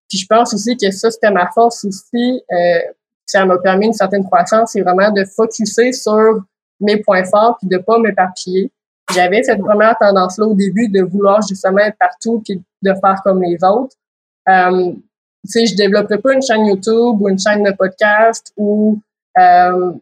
Puis 0.10 0.19
je 0.19 0.28
pense 0.28 0.54
aussi 0.54 0.78
que 0.78 0.91
ça, 0.91 1.10
c'était 1.12 1.32
ma 1.32 1.49
force 1.51 1.86
aussi. 1.86 2.43
Euh, 2.51 2.80
ça 3.25 3.45
m'a 3.45 3.58
permis 3.58 3.88
une 3.88 3.93
certaine 3.93 4.23
croissance, 4.23 4.71
c'est 4.73 4.82
vraiment 4.82 5.10
de 5.12 5.25
focuser 5.25 5.91
sur 5.93 6.43
mes 6.79 6.97
points 6.97 7.23
forts 7.23 7.57
puis 7.59 7.67
de 7.67 7.77
pas 7.77 7.99
m'éparpiller. 7.99 8.71
J'avais 9.13 9.43
cette 9.43 9.61
première 9.61 9.97
tendance-là 9.97 10.47
au 10.47 10.53
début 10.55 10.89
de 10.89 11.01
vouloir 11.01 11.41
justement 11.47 11.79
être 11.79 11.97
partout 11.97 12.41
puis 12.43 12.61
de 12.81 12.93
faire 12.93 13.21
comme 13.23 13.41
les 13.41 13.57
autres. 13.63 13.95
Euh, 14.49 14.93
tu 15.45 15.51
sais, 15.51 15.65
je 15.67 15.75
développerais 15.75 16.17
pas 16.17 16.33
une 16.33 16.41
chaîne 16.41 16.65
YouTube 16.65 17.21
ou 17.21 17.29
une 17.29 17.38
chaîne 17.38 17.63
de 17.63 17.71
podcast 17.71 18.51
ou 18.57 18.99
euh, 19.38 19.93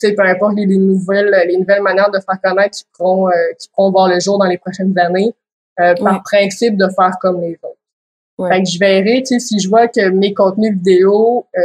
sais, 0.00 0.14
peu 0.14 0.22
importe 0.22 0.56
les, 0.56 0.66
nouvelles, 0.66 1.34
les 1.46 1.56
nouvelles 1.56 1.82
manières 1.82 2.10
de 2.10 2.18
faire 2.18 2.40
connaître 2.42 2.78
qui 2.78 2.84
pourront, 2.96 3.28
euh, 3.28 3.32
qui 3.58 3.68
pourront 3.68 3.90
voir 3.90 4.08
le 4.08 4.18
jour 4.20 4.38
dans 4.38 4.46
les 4.46 4.58
prochaines 4.58 4.98
années, 4.98 5.34
euh, 5.78 5.94
par 6.02 6.22
principe 6.22 6.76
de 6.76 6.88
faire 6.88 7.16
comme 7.20 7.40
les 7.40 7.58
autres. 7.62 7.76
Ouais. 8.40 8.48
Fait 8.48 8.62
que 8.62 8.70
je 8.70 8.78
verrai, 8.78 9.18
tu 9.18 9.34
sais, 9.34 9.38
si 9.38 9.60
je 9.60 9.68
vois 9.68 9.86
que 9.86 10.08
mes 10.08 10.32
contenus 10.32 10.72
vidéo 10.72 11.46
euh, 11.54 11.60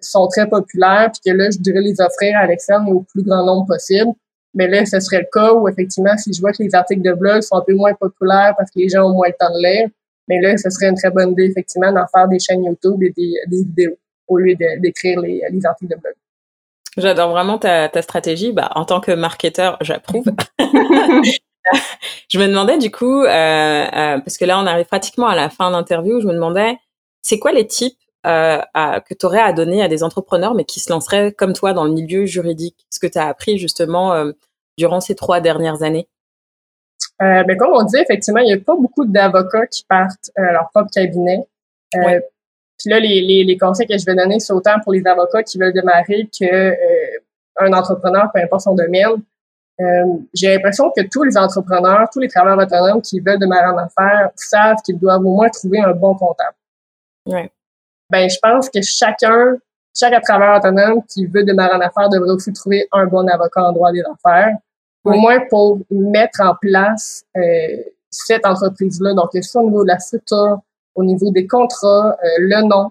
sont 0.00 0.28
très 0.28 0.48
populaires, 0.48 1.10
puis 1.12 1.32
que 1.32 1.36
là, 1.36 1.50
je 1.50 1.58
devrais 1.58 1.80
les 1.80 2.00
offrir 2.00 2.38
à 2.38 2.46
l'externe 2.46 2.86
et 2.86 2.92
au 2.92 3.00
plus 3.00 3.24
grand 3.24 3.44
nombre 3.44 3.66
possible. 3.66 4.12
Mais 4.54 4.68
là, 4.68 4.86
ce 4.86 5.00
serait 5.00 5.22
le 5.22 5.28
cas 5.32 5.52
où, 5.52 5.68
effectivement, 5.68 6.16
si 6.16 6.32
je 6.32 6.40
vois 6.40 6.52
que 6.52 6.62
les 6.62 6.72
articles 6.72 7.02
de 7.02 7.12
blog 7.14 7.42
sont 7.42 7.56
un 7.56 7.64
peu 7.66 7.74
moins 7.74 7.94
populaires 7.94 8.54
parce 8.56 8.70
que 8.70 8.78
les 8.78 8.88
gens 8.88 9.10
ont 9.10 9.14
moins 9.14 9.26
le 9.26 9.34
temps 9.40 9.52
de 9.52 9.60
lire, 9.60 9.88
mais 10.28 10.40
là, 10.40 10.56
ce 10.56 10.70
serait 10.70 10.88
une 10.88 10.94
très 10.94 11.10
bonne 11.10 11.32
idée, 11.32 11.46
effectivement, 11.46 11.92
d'en 11.92 12.06
faire 12.06 12.28
des 12.28 12.38
chaînes 12.38 12.62
YouTube 12.62 13.02
et 13.02 13.10
des, 13.10 13.32
des 13.48 13.64
vidéos 13.64 13.96
au 14.28 14.38
lieu 14.38 14.54
d'écrire 14.78 15.20
les, 15.20 15.42
les 15.50 15.66
articles 15.66 15.92
de 15.92 16.00
blog. 16.00 16.14
J'adore 16.96 17.30
vraiment 17.30 17.58
ta, 17.58 17.88
ta 17.88 18.02
stratégie. 18.02 18.52
Bah, 18.52 18.70
en 18.76 18.84
tant 18.84 19.00
que 19.00 19.10
marketeur, 19.10 19.78
j'approuve. 19.80 20.26
je 22.28 22.38
me 22.38 22.46
demandais 22.46 22.78
du 22.78 22.90
coup, 22.90 23.24
euh, 23.24 23.28
euh, 23.28 24.18
parce 24.18 24.36
que 24.36 24.44
là 24.44 24.58
on 24.58 24.66
arrive 24.66 24.86
pratiquement 24.86 25.26
à 25.26 25.36
la 25.36 25.50
fin 25.50 25.70
d'interview, 25.70 26.20
je 26.20 26.26
me 26.26 26.32
demandais, 26.32 26.76
c'est 27.22 27.38
quoi 27.38 27.52
les 27.52 27.66
tips 27.66 27.96
euh, 28.26 28.60
à, 28.74 29.00
que 29.00 29.14
tu 29.14 29.26
aurais 29.26 29.40
à 29.40 29.52
donner 29.52 29.82
à 29.82 29.88
des 29.88 30.02
entrepreneurs, 30.02 30.54
mais 30.54 30.64
qui 30.64 30.80
se 30.80 30.90
lanceraient 30.90 31.32
comme 31.32 31.52
toi 31.52 31.72
dans 31.72 31.84
le 31.84 31.92
milieu 31.92 32.26
juridique? 32.26 32.86
Ce 32.90 32.98
que 32.98 33.06
tu 33.06 33.18
as 33.18 33.26
appris 33.26 33.58
justement 33.58 34.24
durant 34.76 35.00
ces 35.00 35.14
trois 35.14 35.40
dernières 35.40 35.82
années 35.82 36.08
ben, 37.18 37.56
Comme 37.58 37.72
on 37.72 37.82
dit, 37.82 37.98
effectivement, 37.98 38.40
il 38.40 38.46
n'y 38.46 38.52
a 38.52 38.58
pas 38.58 38.76
beaucoup 38.76 39.04
d'avocats 39.04 39.66
qui 39.66 39.84
partent 39.84 40.30
à 40.36 40.52
leur 40.52 40.70
propre 40.70 40.90
cabinet. 40.92 41.46
Ouais. 41.94 42.22
Puis 42.78 42.90
là, 42.90 43.00
les, 43.00 43.20
les, 43.20 43.44
les, 43.44 43.58
conseils 43.58 43.86
que 43.86 43.98
je 43.98 44.06
vais 44.06 44.14
donner, 44.14 44.40
c'est 44.40 44.54
autant 44.54 44.80
pour 44.82 44.92
les 44.92 45.06
avocats 45.06 45.42
qui 45.42 45.58
veulent 45.58 45.72
démarrer 45.72 46.28
que 46.38 46.74
un 47.58 47.72
entrepreneur, 47.72 48.30
peu 48.32 48.40
importe 48.40 48.62
son 48.62 48.74
domaine. 48.74 49.22
Euh, 49.80 50.18
j'ai 50.34 50.54
l'impression 50.54 50.92
que 50.94 51.02
tous 51.02 51.22
les 51.22 51.36
entrepreneurs, 51.38 52.08
tous 52.12 52.20
les 52.20 52.28
travailleurs 52.28 52.58
autonomes 52.58 53.00
qui 53.00 53.20
veulent 53.20 53.38
démarrer 53.38 53.72
en 53.72 53.78
affaires 53.78 54.30
savent 54.36 54.76
qu'ils 54.84 54.98
doivent 54.98 55.24
au 55.24 55.34
moins 55.34 55.48
trouver 55.48 55.80
un 55.80 55.92
bon 55.92 56.14
comptable. 56.14 56.54
Ouais. 57.26 57.50
Ben, 58.10 58.28
je 58.28 58.36
pense 58.42 58.68
que 58.68 58.82
chacun, 58.82 59.56
chaque 59.98 60.22
travailleur 60.22 60.58
autonome 60.58 61.02
qui 61.08 61.26
veut 61.26 61.44
démarrer 61.44 61.76
en 61.76 61.80
affaires 61.80 62.08
devrait 62.10 62.30
aussi 62.30 62.52
trouver 62.52 62.86
un 62.92 63.06
bon 63.06 63.26
avocat 63.26 63.62
en 63.62 63.72
droit 63.72 63.92
des 63.92 64.02
affaires, 64.02 64.54
au 65.04 65.12
moins 65.12 65.38
pour 65.48 65.78
mettre 65.90 66.40
en 66.42 66.54
place 66.60 67.24
euh, 67.36 67.40
cette 68.10 68.44
entreprise-là. 68.44 69.14
Donc, 69.14 69.30
soit 69.42 69.62
au 69.62 69.66
niveau 69.66 69.82
de 69.82 69.88
la 69.88 69.98
structure, 69.98 70.60
au 70.94 71.04
niveau 71.04 71.30
des 71.30 71.46
contrats, 71.46 72.16
euh, 72.22 72.28
le 72.38 72.68
nom. 72.68 72.90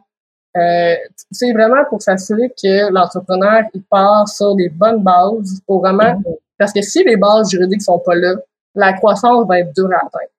Euh, 0.58 0.96
c'est 1.30 1.54
vraiment 1.54 1.86
pour 1.90 2.02
s'assurer 2.02 2.50
que 2.50 2.92
l'entrepreneur 2.92 3.64
il 3.74 3.84
part 3.84 4.28
sur 4.28 4.56
des 4.56 4.70
bonnes 4.70 5.04
bases 5.04 5.62
pour 5.68 5.82
vraiment. 5.82 6.20
Parce 6.60 6.74
que 6.74 6.82
si 6.82 7.04
les 7.04 7.18
bases 7.18 7.50
juridiques 7.50 7.82
sont 7.82 8.00
pas 8.00 8.16
là, 8.16 8.36
la 8.76 8.94
croissance 8.94 9.48
va 9.48 9.60
être 9.60 9.74
dure 9.74 9.90
à 9.92 10.06
atteindre. 10.06 10.32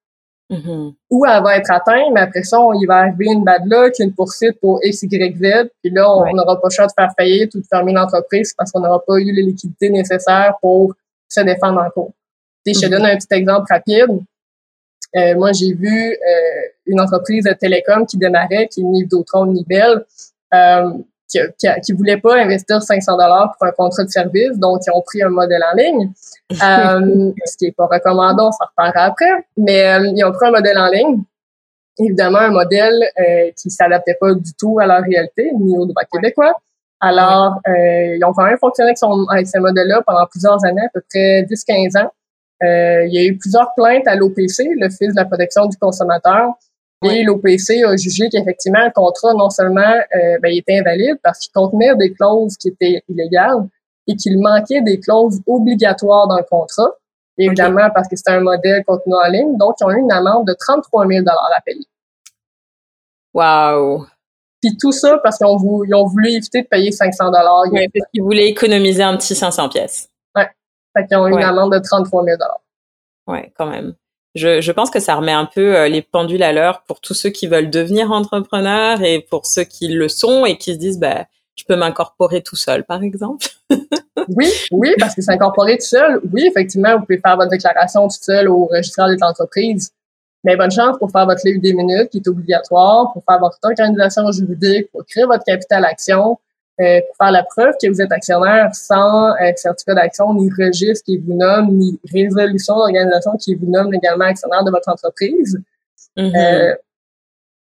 Mm-hmm. 0.51 0.95
Ou 1.11 1.27
elle 1.27 1.43
va 1.43 1.57
être 1.57 1.71
atteinte, 1.71 2.13
mais 2.13 2.21
après 2.21 2.43
ça, 2.43 2.59
il 2.81 2.87
va 2.87 2.97
arriver 2.99 3.27
une 3.27 3.45
bad 3.45 3.63
luck, 3.67 3.95
une 4.01 4.13
poursuite 4.13 4.59
pour 4.61 4.81
X, 4.83 5.03
Y, 5.03 5.37
Z, 5.37 5.71
puis 5.83 5.93
là, 5.93 6.13
on 6.13 6.33
n'aura 6.33 6.61
pas 6.61 6.69
le 6.69 6.75
choix 6.75 6.87
de 6.87 6.93
faire 6.93 7.13
faillite 7.17 7.55
ou 7.55 7.61
de 7.61 7.67
fermer 7.67 7.93
l'entreprise 7.93 8.53
parce 8.57 8.71
qu'on 8.71 8.81
n'aura 8.81 9.03
pas 9.05 9.19
eu 9.19 9.33
les 9.33 9.43
liquidités 9.43 9.91
nécessaires 9.91 10.55
pour 10.61 10.95
se 11.29 11.41
défendre 11.41 11.81
en 11.81 11.91
cours. 11.91 12.13
Je 12.67 12.73
te 12.73 12.79
mm-hmm. 12.79 12.91
donne 12.91 13.07
un 13.07 13.17
petit 13.17 13.35
exemple 13.35 13.67
rapide. 13.71 14.21
Euh, 15.17 15.35
moi, 15.37 15.53
j'ai 15.53 15.73
vu 15.73 16.13
euh, 16.13 16.69
une 16.87 17.01
entreprise 17.01 17.45
de 17.45 17.53
télécom 17.53 18.07
qui 18.07 18.17
démarrait, 18.17 18.69
qui 18.69 18.81
est 18.81 18.85
Nive 18.85 19.09
Dautron 19.09 19.47
Nibel. 19.47 20.05
Euh, 20.55 20.93
qui, 21.31 21.69
qui, 21.85 21.93
voulaient 21.93 22.21
pas 22.21 22.37
investir 22.37 22.83
500 22.83 23.13
dollars 23.13 23.55
pour 23.59 23.69
un 23.69 23.73
contrat 23.73 24.05
de 24.05 24.11
service, 24.11 24.59
donc 24.59 24.81
ils 24.87 24.91
ont 24.91 25.03
pris 25.03 25.23
un 25.23 25.29
modèle 25.29 25.63
en 25.63 25.77
ligne, 25.77 26.11
euh, 26.53 27.33
ce 27.45 27.57
qui 27.57 27.67
est 27.67 27.77
pas 27.77 27.87
recommandé, 27.87 28.43
on 28.43 28.53
s'en 28.53 28.65
reparlera 28.67 29.05
après, 29.05 29.47
mais 29.57 29.87
euh, 29.87 30.13
ils 30.15 30.25
ont 30.25 30.33
pris 30.33 30.49
un 30.49 30.53
modèle 30.53 30.79
en 30.79 30.89
ligne, 30.89 31.23
évidemment 31.99 32.39
un 32.39 32.51
modèle 32.51 33.03
euh, 33.19 33.51
qui 33.57 33.71
s'adaptait 33.71 34.17
pas 34.21 34.35
du 34.35 34.53
tout 34.59 34.79
à 34.81 34.87
leur 34.87 35.03
réalité, 35.03 35.51
ni 35.59 35.79
au 35.79 35.87
droit 35.87 36.03
québécois. 36.13 36.55
Alors, 37.01 37.61
euh, 37.67 38.17
ils 38.17 38.25
ont 38.25 38.33
quand 38.33 38.45
même 38.45 38.59
fonctionné 38.59 38.91
avec, 38.91 38.99
son, 38.99 39.27
avec 39.31 39.47
ce 39.47 39.59
modèle-là 39.59 40.03
pendant 40.07 40.27
plusieurs 40.27 40.63
années, 40.67 40.83
à 40.83 40.91
peu 40.93 41.01
près 41.09 41.43
10-15 41.43 41.99
ans. 41.99 42.11
Euh, 42.63 43.07
il 43.07 43.15
y 43.15 43.19
a 43.19 43.25
eu 43.25 43.39
plusieurs 43.39 43.73
plaintes 43.75 44.07
à 44.07 44.17
l'OPC, 44.17 44.69
l'Office 44.79 45.15
de 45.15 45.17
la 45.17 45.25
protection 45.25 45.67
du 45.67 45.79
consommateur, 45.79 46.53
et 47.03 47.23
l'OPC 47.23 47.83
a 47.87 47.97
jugé 47.97 48.29
qu'effectivement, 48.29 48.85
le 48.85 48.93
contrat, 48.93 49.33
non 49.33 49.49
seulement 49.49 49.81
euh, 49.81 50.39
ben, 50.43 50.53
il 50.53 50.59
était 50.59 50.79
invalide 50.79 51.17
parce 51.23 51.39
qu'il 51.39 51.53
contenait 51.53 51.95
des 51.97 52.13
clauses 52.13 52.57
qui 52.57 52.69
étaient 52.69 53.03
illégales 53.09 53.67
et 54.07 54.17
qu'il 54.17 54.39
manquait 54.41 54.83
des 54.83 55.01
clauses 55.01 55.41
obligatoires 55.47 56.29
dans 56.29 56.37
le 56.37 56.45
contrat, 56.45 56.91
évidemment 57.39 57.89
parce 57.95 58.07
que 58.07 58.17
c'était 58.17 58.33
un 58.33 58.41
modèle 58.41 58.85
contenu 58.85 59.15
en 59.15 59.31
ligne. 59.31 59.57
Donc, 59.57 59.77
ils 59.81 59.85
ont 59.85 59.91
eu 59.91 60.01
une 60.01 60.13
amende 60.13 60.47
de 60.47 60.55
33 60.59 61.07
000 61.07 61.25
à 61.27 61.61
payer. 61.65 61.87
Wow! 63.33 64.07
Puis 64.61 64.77
tout 64.79 64.93
ça 64.93 65.19
parce 65.23 65.39
qu'ils 65.39 65.47
ont, 65.47 65.57
voulu, 65.57 65.95
ont 65.95 66.07
voulu 66.07 66.33
éviter 66.33 66.63
de 66.63 66.67
payer 66.67 66.93
500 66.93 67.31
dollars. 67.31 67.65
parce 67.73 68.11
qu'ils 68.13 68.23
voulaient 68.23 68.49
économiser 68.49 69.03
un 69.03 69.17
petit 69.17 69.35
500 69.35 69.71
pièces. 69.71 70.11
Ouais. 70.37 70.49
Fait 70.95 71.07
qu'ils 71.07 71.17
ont 71.17 71.27
eu 71.29 71.33
une 71.33 71.43
amende 71.43 71.73
de 71.73 71.79
33 71.79 72.25
000 72.25 72.37
Ouais, 73.27 73.51
quand 73.57 73.67
même 73.67 73.95
je, 74.35 74.73
pense 74.73 74.91
que 74.91 75.01
ça 75.01 75.17
remet 75.17 75.33
un 75.33 75.47
peu 75.47 75.77
euh, 75.77 75.89
les 75.89 76.03
pendules 76.03 76.43
à 76.43 76.53
l'heure 76.53 76.83
pour 76.87 77.01
tous 77.01 77.15
ceux 77.15 77.31
qui 77.31 77.47
veulent 77.47 77.71
devenir 77.71 78.13
entrepreneurs 78.13 79.03
et 79.03 79.21
pour 79.21 79.47
ceux 79.47 79.65
qui 79.65 79.89
le 79.89 80.09
sont 80.09 80.47
et 80.47 80.57
qui 80.57 80.75
se 80.75 80.79
disent 80.79 80.99
bah 80.99 81.27
je 81.57 81.65
peux 81.65 81.77
m'incorporer 81.77 82.43
tout 82.43 82.57
seul 82.57 82.85
par 82.85 83.03
exemple. 83.03 83.47
oui, 84.29 84.49
oui, 84.71 84.95
parce 84.99 85.15
que 85.15 85.23
s'incorporer 85.23 85.79
tout 85.79 85.87
seul, 85.87 86.21
oui, 86.33 86.47
effectivement, 86.47 86.97
vous 86.97 87.05
pouvez 87.05 87.19
faire 87.19 87.37
votre 87.37 87.51
déclaration 87.51 88.07
tout 88.07 88.23
seul 88.23 88.49
au 88.49 88.67
registre 88.67 89.09
des 89.09 89.23
entreprises. 89.23 89.93
Mais 90.45 90.57
bonne 90.57 90.71
chance 90.71 90.97
pour 90.99 91.11
faire 91.11 91.27
votre 91.27 91.43
livre 91.45 91.61
des 91.61 91.75
minutes 91.75 92.09
qui 92.11 92.19
est 92.19 92.29
obligatoire, 92.29 93.13
pour 93.13 93.23
faire 93.25 93.39
votre 93.39 93.59
organisation 93.63 94.31
juridique, 94.33 94.91
pour 94.91 95.05
créer 95.05 95.25
votre 95.25 95.45
capital 95.45 95.85
action, 95.85 96.39
euh, 96.81 97.01
pour 97.07 97.17
faire 97.17 97.33
la 97.33 97.43
preuve 97.43 97.75
que 97.81 97.89
vous 97.89 98.01
êtes 98.01 98.13
actionnaire 98.13 98.75
sans 98.75 99.33
euh, 99.33 99.53
certificat 99.57 99.95
d'action, 99.95 100.33
ni 100.35 100.51
registre 100.51 101.05
qui 101.05 101.19
vous 101.19 101.35
nomme, 101.35 101.77
ni 101.77 101.99
résolution 102.13 102.77
d'organisation 102.77 103.33
qui 103.39 103.55
vous 103.55 103.71
nomme 103.71 103.93
également 103.95 104.25
actionnaire 104.25 104.65
de 104.65 104.71
votre 104.71 104.89
entreprise. 104.89 105.61
Euh, 106.19 106.75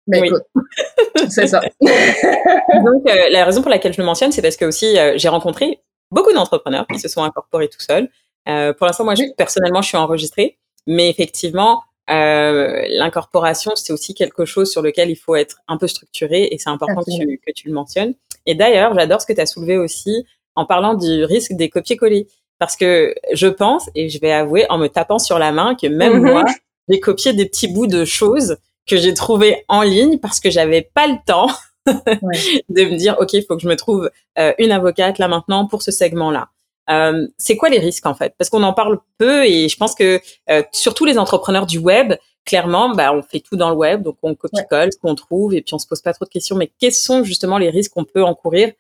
mais 0.07 0.21
écoute, 0.21 0.43
c'est 1.29 1.47
ça. 1.47 1.61
Donc, 1.81 3.09
euh, 3.09 3.29
la 3.31 3.45
raison 3.45 3.63
pour 3.63 3.71
laquelle 3.71 3.93
je 3.93 4.01
le 4.01 4.07
mentionne, 4.07 4.33
c'est 4.33 4.43
parce 4.43 4.57
que 4.57 4.65
aussi, 4.65 4.97
j'ai 5.17 5.29
rencontré 5.29 5.81
beaucoup 6.11 6.33
d'entrepreneurs 6.33 6.87
qui 6.87 6.99
se 6.99 7.09
sont 7.09 7.23
incorporés 7.23 7.69
tout 7.69 7.81
seuls. 7.81 8.09
pour 8.45 8.87
l'instant, 8.87 9.05
moi, 9.05 9.15
je, 9.15 9.23
personnellement, 9.37 9.83
je 9.83 9.89
suis 9.89 9.97
enregistrée, 9.97 10.59
mais 10.87 11.09
effectivement, 11.09 11.83
euh, 12.11 12.83
l'incorporation, 12.89 13.73
c'est 13.77 13.93
aussi 13.93 14.15
quelque 14.15 14.45
chose 14.45 14.71
sur 14.71 14.83
lequel 14.83 15.11
il 15.11 15.17
faut 15.17 15.37
être 15.37 15.61
un 15.69 15.77
peu 15.77 15.87
structuré 15.87 16.49
et 16.51 16.59
c'est 16.59 16.71
important 16.71 17.03
que 17.03 17.17
tu, 17.17 17.41
que 17.47 17.53
tu, 17.53 17.69
le 17.69 17.75
mentionnes. 17.75 18.15
Et 18.47 18.55
d'ailleurs, 18.55 18.95
j'adore 18.95 19.21
ce 19.21 19.27
que 19.27 19.33
tu 19.33 19.41
as 19.41 19.47
soulevé 19.47 19.79
aussi 19.79 20.25
en 20.55 20.67
parlant 20.67 20.95
du 20.95 21.25
risque 21.25 21.53
des 21.53 21.69
copier-coller. 21.69 22.27
Parce 22.59 22.77
que 22.77 23.15
je 23.33 23.47
pense, 23.47 23.89
et 23.95 24.09
je 24.11 24.21
vais 24.21 24.33
avouer 24.33 24.67
en 24.69 24.77
me 24.77 24.89
tapant 24.89 25.19
sur 25.19 25.39
la 25.39 25.51
main, 25.51 25.75
que 25.75 25.87
même 25.87 26.19
mm-hmm. 26.19 26.31
moi, 26.31 26.45
j'ai 26.89 27.01
copié 27.01 27.33
des 27.33 27.47
petits 27.47 27.69
bouts 27.69 27.87
de 27.87 28.05
choses 28.05 28.59
que 28.87 28.97
j'ai 28.97 29.15
trouvées 29.15 29.65
en 29.69 29.83
ligne 29.83 30.19
parce 30.19 30.41
que 30.41 30.51
j'avais 30.51 30.83
pas 30.83 31.07
le 31.07 31.17
temps 31.25 31.49
de 31.87 32.85
me 32.85 32.97
dire, 32.97 33.17
OK, 33.21 33.33
il 33.33 33.45
faut 33.45 33.57
que 33.57 33.63
je 33.63 33.69
me 33.69 33.77
trouve 33.77 34.11
euh, 34.39 34.53
une 34.59 34.73
avocate 34.73 35.19
là 35.19 35.29
maintenant 35.29 35.67
pour 35.67 35.83
ce 35.83 35.91
segment-là. 35.91 36.49
Euh, 36.91 37.29
c'est 37.39 37.57
quoi 37.57 37.69
les 37.69 37.79
risques 37.79 38.07
en 38.07 38.15
fait? 38.15 38.35
Parce 38.37 38.51
qu'on 38.51 38.63
en 38.63 38.73
parle 38.73 38.99
peu 39.19 39.47
et 39.47 39.69
je 39.69 39.77
pense 39.77 39.95
que 39.95 40.21
euh, 40.51 40.63
surtout 40.73 41.05
les 41.05 41.19
entrepreneurs 41.19 41.67
du 41.67 41.79
web, 41.79 42.15
clairement, 42.45 42.95
bah, 42.95 43.13
on 43.13 43.23
fait 43.23 43.41
tout 43.41 43.57
dans 43.57 43.71
le 43.71 43.77
web, 43.77 44.03
donc 44.03 44.17
on 44.23 44.35
copie-colle 44.35 44.93
ce 44.93 44.99
qu'on 44.99 45.15
trouve 45.15 45.55
et 45.55 45.63
puis 45.63 45.75
on 45.75 45.79
se 45.79 45.87
pose 45.87 46.01
pas 46.01 46.13
trop 46.13 46.25
de 46.25 46.31
questions. 46.31 46.57
Mais 46.57 46.71
quels 46.79 46.93
sont 46.93 47.25
justement 47.25 47.59
les 47.59 47.71
risques 47.71 47.93
qu'on 47.93 48.05
peut 48.05 48.23
encourir 48.23 48.73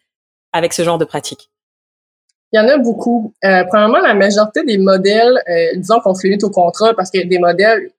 avec 0.52 0.72
ce 0.72 0.82
genre 0.82 0.98
de 0.98 1.04
pratique? 1.04 1.50
Il 2.52 2.58
y 2.58 2.60
en 2.60 2.68
a 2.68 2.78
beaucoup. 2.78 3.32
Euh, 3.44 3.64
premièrement, 3.68 4.00
la 4.00 4.14
majorité 4.14 4.64
des 4.64 4.78
modèles, 4.78 5.40
euh, 5.48 5.76
disons 5.76 6.00
qu'on 6.00 6.14
se 6.14 6.26
limite 6.26 6.42
au 6.42 6.50
contrat 6.50 6.94
parce 6.94 7.10
qu'il 7.10 7.20
y 7.20 7.24
a 7.24 7.28
des 7.28 7.38
modèles, 7.38 7.92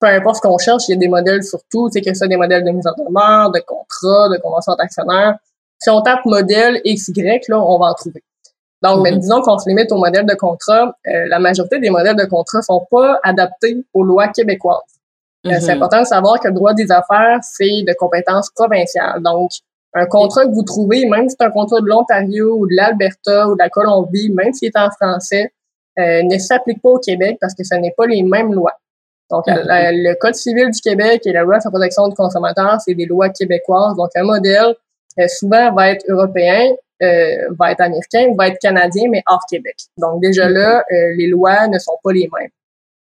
peu 0.00 0.06
importe 0.06 0.36
ce 0.36 0.40
qu'on 0.42 0.58
cherche, 0.58 0.84
il 0.88 0.92
y 0.92 0.94
a 0.94 0.98
des 0.98 1.08
modèles 1.08 1.42
surtout, 1.42 1.88
sais, 1.90 2.00
que 2.00 2.14
ça 2.14 2.28
des 2.28 2.36
modèles 2.36 2.64
de 2.64 2.70
mise 2.70 2.86
en 2.86 2.92
demeure, 3.04 3.50
de 3.50 3.60
contrat, 3.66 4.28
de 4.28 4.40
convention 4.40 4.74
d'actionnaire. 4.76 5.38
Si 5.78 5.90
on 5.90 6.00
tape 6.02 6.24
modèle 6.24 6.80
XY, 6.86 7.40
là, 7.48 7.60
on 7.60 7.78
va 7.78 7.86
en 7.86 7.94
trouver. 7.94 8.22
Donc, 8.82 9.02
mais 9.02 9.12
mhm. 9.12 9.18
disons 9.18 9.40
qu'on 9.42 9.58
se 9.58 9.68
limite 9.68 9.90
au 9.90 9.98
modèle 9.98 10.26
de 10.26 10.34
contrat, 10.34 10.96
euh, 11.06 11.26
la 11.28 11.38
majorité 11.38 11.80
des 11.80 11.90
modèles 11.90 12.16
de 12.16 12.26
contrat 12.26 12.62
sont 12.62 12.86
pas 12.90 13.18
adaptés 13.24 13.84
aux 13.94 14.04
lois 14.04 14.28
québécoises. 14.28 14.95
Euh, 15.46 15.58
c'est 15.60 15.74
mhm. 15.74 15.82
important 15.82 16.00
de 16.00 16.06
savoir 16.06 16.40
que 16.40 16.48
le 16.48 16.54
droit 16.54 16.74
des 16.74 16.90
affaires, 16.90 17.38
c'est 17.42 17.82
de 17.86 17.94
compétence 17.98 18.50
provinciale. 18.50 19.22
Donc, 19.22 19.50
un 19.94 20.06
contrat 20.06 20.44
que 20.44 20.52
vous 20.52 20.62
trouvez, 20.62 21.06
même 21.06 21.28
si 21.28 21.36
c'est 21.38 21.46
un 21.46 21.50
contrat 21.50 21.80
de 21.80 21.86
l'Ontario 21.86 22.56
ou 22.58 22.66
de 22.66 22.74
l'Alberta 22.74 23.48
ou 23.48 23.54
de 23.54 23.58
la 23.58 23.70
Colombie, 23.70 24.30
même 24.30 24.52
s'il 24.52 24.68
est 24.68 24.78
en 24.78 24.90
français, 24.90 25.52
euh, 25.98 26.22
ne 26.22 26.38
s'applique 26.38 26.82
pas 26.82 26.90
au 26.90 26.98
Québec 26.98 27.38
parce 27.40 27.54
que 27.54 27.64
ce 27.64 27.74
n'est 27.76 27.94
pas 27.96 28.06
les 28.06 28.22
mêmes 28.22 28.52
lois. 28.52 28.74
Donc, 29.30 29.44
le 29.48 30.14
Code 30.20 30.34
civil 30.34 30.70
du 30.70 30.80
Québec 30.80 31.22
et 31.24 31.32
la 31.32 31.42
loi 31.42 31.58
sur 31.60 31.70
la 31.70 31.78
protection 31.78 32.06
du 32.06 32.14
consommateur, 32.14 32.76
c'est 32.80 32.94
des 32.94 33.06
lois 33.06 33.28
québécoises. 33.30 33.96
Donc, 33.96 34.10
un 34.14 34.22
modèle, 34.22 34.74
souvent, 35.28 35.72
va 35.72 35.90
être 35.90 36.04
européen 36.08 36.74
euh, 37.02 37.48
va 37.58 37.72
être 37.72 37.82
américain 37.82 38.32
va 38.38 38.48
être 38.48 38.58
canadien, 38.58 39.10
mais 39.10 39.22
hors 39.26 39.44
Québec. 39.50 39.76
Donc 39.98 40.22
déjà 40.22 40.48
là, 40.48 40.82
euh, 40.90 41.14
les 41.18 41.26
lois 41.26 41.68
ne 41.68 41.78
sont 41.78 41.98
pas 42.02 42.12
les 42.12 42.26
mêmes. 42.38 42.48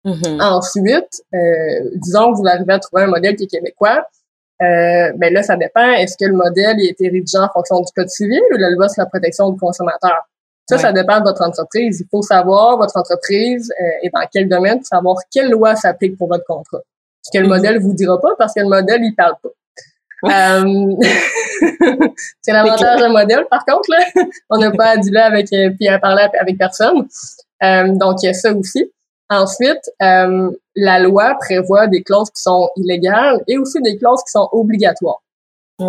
Mm-hmm. 0.08 0.42
Ensuite, 0.42 1.22
euh, 1.34 1.90
disons 1.96 2.32
que 2.32 2.38
vous 2.38 2.46
arrivez 2.46 2.72
à 2.72 2.78
trouver 2.78 3.02
un 3.04 3.08
modèle 3.08 3.36
qui 3.36 3.44
est 3.44 3.46
québécois, 3.46 4.06
euh, 4.60 5.12
ben 5.16 5.32
là, 5.32 5.42
ça 5.42 5.56
dépend. 5.56 5.92
Est-ce 5.92 6.16
que 6.16 6.24
le 6.24 6.34
modèle 6.34 6.76
a 6.78 6.90
été 6.90 7.08
rédigé 7.08 7.38
en 7.38 7.48
fonction 7.48 7.80
du 7.80 7.92
Code 7.94 8.08
civil 8.08 8.40
ou 8.52 8.56
la 8.56 8.70
loi 8.70 8.88
sur 8.88 9.02
la 9.02 9.06
protection 9.06 9.50
du 9.50 9.58
consommateur? 9.58 10.28
Ça, 10.68 10.76
ça 10.76 10.92
dépend 10.92 11.20
de 11.20 11.24
votre 11.24 11.42
entreprise. 11.42 12.00
Il 12.00 12.06
faut 12.10 12.22
savoir 12.22 12.76
votre 12.76 12.96
entreprise 12.96 13.72
euh, 13.80 13.84
et 14.02 14.10
dans 14.10 14.26
quel 14.30 14.48
domaine 14.48 14.78
pour 14.78 14.86
savoir 14.86 15.16
quelle 15.32 15.50
loi 15.50 15.76
s'applique 15.76 16.18
pour 16.18 16.28
votre 16.28 16.44
contrat. 16.44 16.80
Ce 17.22 17.30
que 17.32 17.42
le 17.42 17.46
mm-hmm. 17.46 17.48
modèle 17.48 17.78
vous 17.80 17.94
dira 17.94 18.20
pas 18.20 18.34
parce 18.36 18.52
que 18.52 18.60
le 18.60 18.68
modèle, 18.68 19.00
il 19.02 19.14
parle 19.14 19.34
pas. 19.42 19.48
Euh, 20.24 20.96
c'est 22.42 22.52
l'avantage 22.52 23.00
d'un 23.00 23.10
modèle, 23.10 23.46
par 23.50 23.64
contre, 23.64 23.88
là. 23.90 24.22
On 24.50 24.58
n'a 24.58 24.70
pas 24.70 24.90
à 24.90 24.96
là 24.96 25.26
avec, 25.26 25.52
euh, 25.52 25.70
puis 25.70 25.88
à 25.88 25.98
parler 25.98 26.26
avec 26.40 26.58
personne. 26.58 27.06
Euh, 27.62 27.88
donc, 27.94 28.22
il 28.22 28.26
y 28.26 28.28
a 28.28 28.34
ça 28.34 28.52
aussi. 28.52 28.90
Ensuite, 29.30 29.90
euh, 30.02 30.50
la 30.74 30.98
loi 31.00 31.34
prévoit 31.38 31.86
des 31.86 32.02
clauses 32.02 32.30
qui 32.30 32.42
sont 32.42 32.70
illégales 32.76 33.42
et 33.46 33.58
aussi 33.58 33.80
des 33.82 33.98
clauses 33.98 34.22
qui 34.24 34.32
sont 34.32 34.48
obligatoires. 34.52 35.22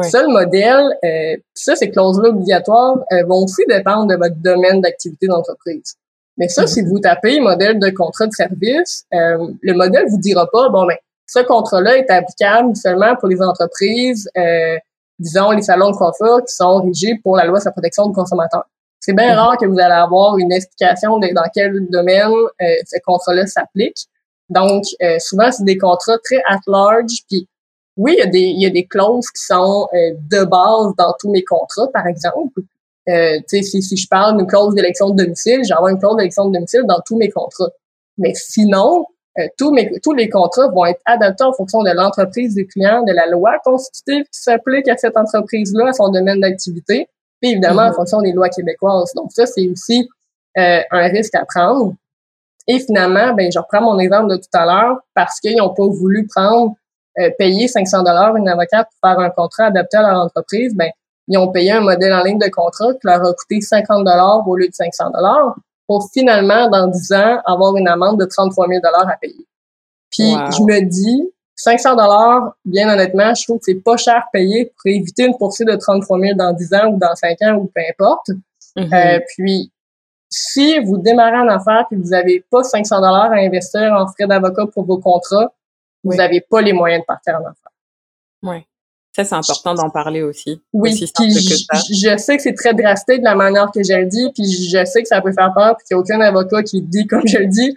Ça, 0.03 0.21
le 0.21 0.27
modèle, 0.27 0.85
euh, 1.03 1.35
ça, 1.55 1.75
ces 1.75 1.89
clauses-là 1.89 2.29
obligatoires 2.29 2.97
vont 3.27 3.43
aussi 3.43 3.63
dépendre 3.67 4.05
de 4.05 4.15
votre 4.15 4.35
domaine 4.35 4.81
d'activité 4.81 5.25
d'entreprise. 5.25 5.95
Mais 6.37 6.47
ça, 6.47 6.65
mm-hmm. 6.65 6.67
si 6.67 6.81
vous 6.83 6.99
tapez 6.99 7.39
modèle 7.39 7.79
de 7.79 7.89
contrat 7.89 8.27
de 8.27 8.33
service, 8.33 9.05
le 9.11 9.73
modèle 9.73 10.05
vous 10.09 10.19
dira 10.19 10.47
pas, 10.51 10.69
bon, 10.69 10.85
ben, 10.85 10.95
ce 11.29 11.39
contrat-là 11.39 11.97
est 11.97 12.09
applicable 12.09 12.75
seulement 12.75 13.15
pour 13.15 13.27
les 13.27 13.39
entreprises, 13.41 14.29
euh, 14.35 14.77
disons 15.19 15.51
les 15.51 15.61
salons 15.61 15.91
de 15.91 15.95
coiffure 15.95 16.43
qui 16.43 16.55
sont 16.55 16.81
régis 16.81 17.13
pour 17.21 17.37
la 17.37 17.45
loi 17.45 17.59
sur 17.59 17.67
la 17.67 17.73
protection 17.73 18.07
du 18.07 18.13
consommateur. 18.13 18.65
C'est 19.00 19.14
bien 19.14 19.36
rare 19.36 19.58
que 19.58 19.66
vous 19.66 19.80
allez 19.80 19.93
avoir 19.93 20.38
une 20.38 20.52
explication 20.52 21.20
de 21.20 21.34
dans 21.34 21.50
quel 21.54 21.88
domaine 21.89 22.32
euh, 22.32 22.66
ce 22.86 22.97
contrat-là 23.06 23.47
s'applique. 23.47 24.06
Donc, 24.50 24.84
euh, 25.02 25.18
souvent, 25.20 25.52
c'est 25.52 25.64
des 25.64 25.78
contrats 25.78 26.18
très 26.24 26.41
at 26.47 26.60
large. 26.68 27.24
Puis, 27.30 27.47
oui, 27.97 28.16
il 28.18 28.20
y 28.20 28.22
a 28.22 28.26
des, 28.28 28.39
il 28.39 28.62
y 28.62 28.66
a 28.66 28.70
des 28.70 28.86
clauses 28.86 29.30
qui 29.30 29.43
sont 29.43 29.88
euh, 29.93 30.14
de 30.32 30.43
base 30.45 30.95
dans 30.97 31.14
tous 31.20 31.32
mes 31.32 31.43
contrats, 31.43 31.89
par 31.93 32.08
exemple. 32.08 32.62
Euh, 33.08 33.39
si, 33.47 33.82
si 33.82 33.97
je 33.97 34.08
parle 34.08 34.38
d'une 34.38 34.47
clause 34.47 34.76
d'élection 34.76 35.10
de 35.10 35.24
domicile, 35.24 35.62
j'ai 35.64 35.74
une 35.74 36.00
clause 36.00 36.16
d'élection 36.18 36.45
de 36.45 36.54
domicile 36.54 36.84
dans 36.88 37.02
tous 37.06 37.18
mes 37.18 37.30
contrats. 37.30 37.70
Mais 38.18 38.34
sinon, 38.36 39.06
euh, 39.38 39.47
tous, 39.58 39.72
mes, 39.72 39.91
tous 40.02 40.14
les 40.14 40.30
contrats 40.30 40.70
vont 40.70 40.86
être 40.86 41.02
adaptés 41.06 41.43
en 41.43 41.54
fonction 41.54 41.84
de 41.84 41.91
l'entreprise 41.91 42.56
du 42.56 42.68
client, 42.68 43.04
de 43.04 43.14
la 43.14 43.28
loi 43.28 43.58
constitutive 43.64 44.24
qui 44.26 44.39
s'applique 44.39 44.88
à 44.88 44.97
cette 44.97 45.18
entreprise-là, 45.18 45.89
à 45.89 45.93
son 45.93 46.10
domaine 46.10 46.39
d'activité, 46.39 47.08
puis 47.41 47.51
évidemment 47.51 47.83
en 47.83 47.89
mhm. 47.89 47.95
fonction 47.95 48.21
des 48.21 48.31
lois 48.31 48.49
québécoises. 48.49 49.13
Donc 49.15 49.31
ça, 49.31 49.45
c'est 49.45 49.67
aussi 49.67 50.07
euh, 50.57 50.81
un 50.91 51.07
risque 51.07 51.35
à 51.35 51.45
prendre. 51.45 51.93
Et 52.67 52.79
finalement, 52.79 53.33
ben, 53.33 53.51
je 53.51 53.57
reprends 53.59 53.81
mon 53.81 53.97
exemple 53.99 54.29
de 54.29 54.37
tout 54.37 54.49
à 54.53 54.65
l'heure, 54.65 54.97
parce 55.15 55.39
qu'ils 55.39 55.57
n'ont 55.57 55.73
pas 55.73 55.87
voulu 55.87 56.27
prendre, 56.27 56.75
euh, 57.19 57.29
payer 57.37 57.67
500 57.67 58.03
dollars 58.03 58.35
une 58.35 58.47
avocate 58.47 58.87
pour 58.89 59.09
faire 59.09 59.19
un 59.19 59.29
contrat 59.31 59.65
adapté 59.65 59.97
à 59.97 60.01
leur 60.01 60.21
entreprise, 60.21 60.75
ben, 60.75 60.89
ils 61.27 61.37
ont 61.37 61.51
payé 61.51 61.71
un 61.71 61.81
modèle 61.81 62.13
en 62.13 62.23
ligne 62.23 62.39
de 62.39 62.49
contrat 62.49 62.93
qui 62.93 62.99
leur 63.03 63.25
a 63.25 63.33
coûté 63.33 63.61
50 63.61 64.03
dollars 64.03 64.47
au 64.47 64.55
lieu 64.55 64.67
de 64.67 64.73
500 64.73 65.11
dollars 65.11 65.55
pour 65.87 66.07
finalement, 66.13 66.69
dans 66.69 66.87
10 66.87 67.13
ans, 67.13 67.41
avoir 67.45 67.75
une 67.75 67.87
amende 67.87 68.19
de 68.19 68.25
33 68.25 68.67
000 68.67 68.79
à 68.83 69.17
payer. 69.17 69.47
Puis 70.11 70.31
je 70.31 70.63
me 70.63 70.87
dis, 70.87 71.31
500 71.62 71.95
dollars, 71.95 72.53
bien 72.64 72.91
honnêtement, 72.91 73.34
je 73.36 73.43
trouve 73.43 73.57
que 73.57 73.66
c'est 73.66 73.84
pas 73.84 73.97
cher 73.97 74.24
payé 74.32 74.66
pour 74.78 74.88
éviter 74.91 75.26
une 75.26 75.38
poursuite 75.38 75.68
de 75.68 75.76
33 75.76 76.20
000 76.20 76.34
dans 76.36 76.53
10 76.53 76.74
ans 76.74 76.88
ou 76.93 76.97
dans 76.97 77.14
5 77.16 77.41
ans 77.43 77.55
ou 77.55 77.66
peu 77.74 77.82
importe. 77.89 78.30
Mhm. 78.78 78.93
Euh, 78.93 79.20
puis, 79.36 79.72
si 80.30 80.80
vous 80.80 80.97
démarrez 80.97 81.38
en 81.38 81.47
affaires 81.49 81.86
et 81.91 81.95
que 81.95 82.01
vous 82.01 82.10
n'avez 82.10 82.45
pas 82.49 82.64
500 82.64 82.95
dollars 82.97 83.32
à 83.32 83.36
investir 83.38 83.91
en 83.93 84.07
frais 84.07 84.28
d'avocat 84.28 84.68
pour 84.74 84.86
vos 84.86 84.99
contrats, 84.99 85.51
vous 86.03 86.12
Oui. 86.12 86.18
n'avez 86.18 86.39
pas 86.41 86.62
les 86.62 86.72
moyens 86.72 87.01
de 87.01 87.05
partir 87.05 87.36
en 87.36 87.39
affaires. 87.41 87.72
Ouais. 88.43 88.66
Ça, 89.16 89.26
c'est 89.26 89.36
important 89.36 89.74
d'en 89.74 89.89
parler 89.89 90.22
aussi. 90.22 90.62
Oui, 90.72 90.91
Aussi 90.91 91.12
puis 91.14 91.32
simple 91.34 91.72
que 91.72 91.78
je, 91.93 92.10
je 92.12 92.18
sais 92.18 92.38
que 92.38 92.43
c'est 92.43 92.53
très 92.53 92.74
drastique 92.74 93.20
de 93.20 93.26
la 93.26 93.36
manière 93.36 93.70
que 93.72 93.84
je 93.84 93.91
le 93.93 94.05
dis, 94.05 94.32
puis 94.34 94.45
je 94.45 94.86
sais 94.86 95.01
que 95.01 95.07
ça 95.10 95.20
peut 95.20 95.34
faire 95.34 95.51
peur, 95.53 95.76
puis 95.76 95.86
qu'il 95.88 95.97
n'y 95.97 95.99
a 95.99 96.01
aucun 96.03 96.22
avocat 96.22 96.64
qui 96.64 96.82
dit 96.84 97.05
comme 97.07 97.28
je 97.28 97.39
le 97.39 97.47
dis. 97.47 97.74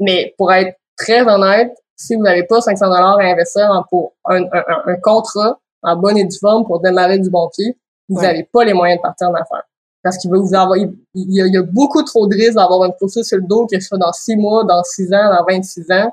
Mais 0.00 0.34
pour 0.36 0.52
être 0.52 0.76
très 0.98 1.22
honnête, 1.22 1.72
si 1.96 2.14
vous 2.14 2.22
n'avez 2.22 2.44
pas 2.44 2.60
500 2.60 2.86
dollars 2.86 3.18
à 3.18 3.24
investir 3.24 3.70
en- 3.70 3.82
pour 3.84 4.12
un, 4.26 4.42
un, 4.44 4.64
un- 4.86 4.96
contrat 5.02 5.58
en 5.82 5.96
bonne 5.96 6.18
et 6.18 6.24
due 6.24 6.38
forme 6.38 6.64
pour 6.66 6.80
démarrer 6.80 7.18
du 7.18 7.30
bon 7.30 7.48
pied, 7.48 7.76
vous 8.08 8.16
Ouais. 8.16 8.22
n'avez 8.22 8.44
pas 8.44 8.64
les 8.64 8.72
moyens 8.74 8.98
de 8.98 9.02
partir 9.02 9.28
en 9.28 9.34
affaires. 9.34 9.64
Parce 10.02 10.18
qu'il 10.18 10.30
va 10.30 10.38
vous 10.38 10.54
avoir, 10.54 10.76
il 10.76 10.92
il 11.14 11.34
y, 11.34 11.42
a, 11.42 11.46
il 11.46 11.54
y 11.54 11.56
a 11.56 11.62
beaucoup 11.62 12.02
trop 12.04 12.26
de 12.28 12.34
risques 12.36 12.54
d'avoir 12.54 12.84
une 12.84 12.92
poursuite 12.98 13.24
sur 13.24 13.38
le 13.38 13.44
dos, 13.44 13.66
que 13.66 13.80
ce 13.80 13.88
soit 13.88 13.98
dans 13.98 14.12
6 14.12 14.36
mois, 14.36 14.62
dans 14.64 14.82
6 14.84 15.12
ans, 15.12 15.30
dans 15.36 15.44
26 15.48 15.90
ans. 15.90 16.12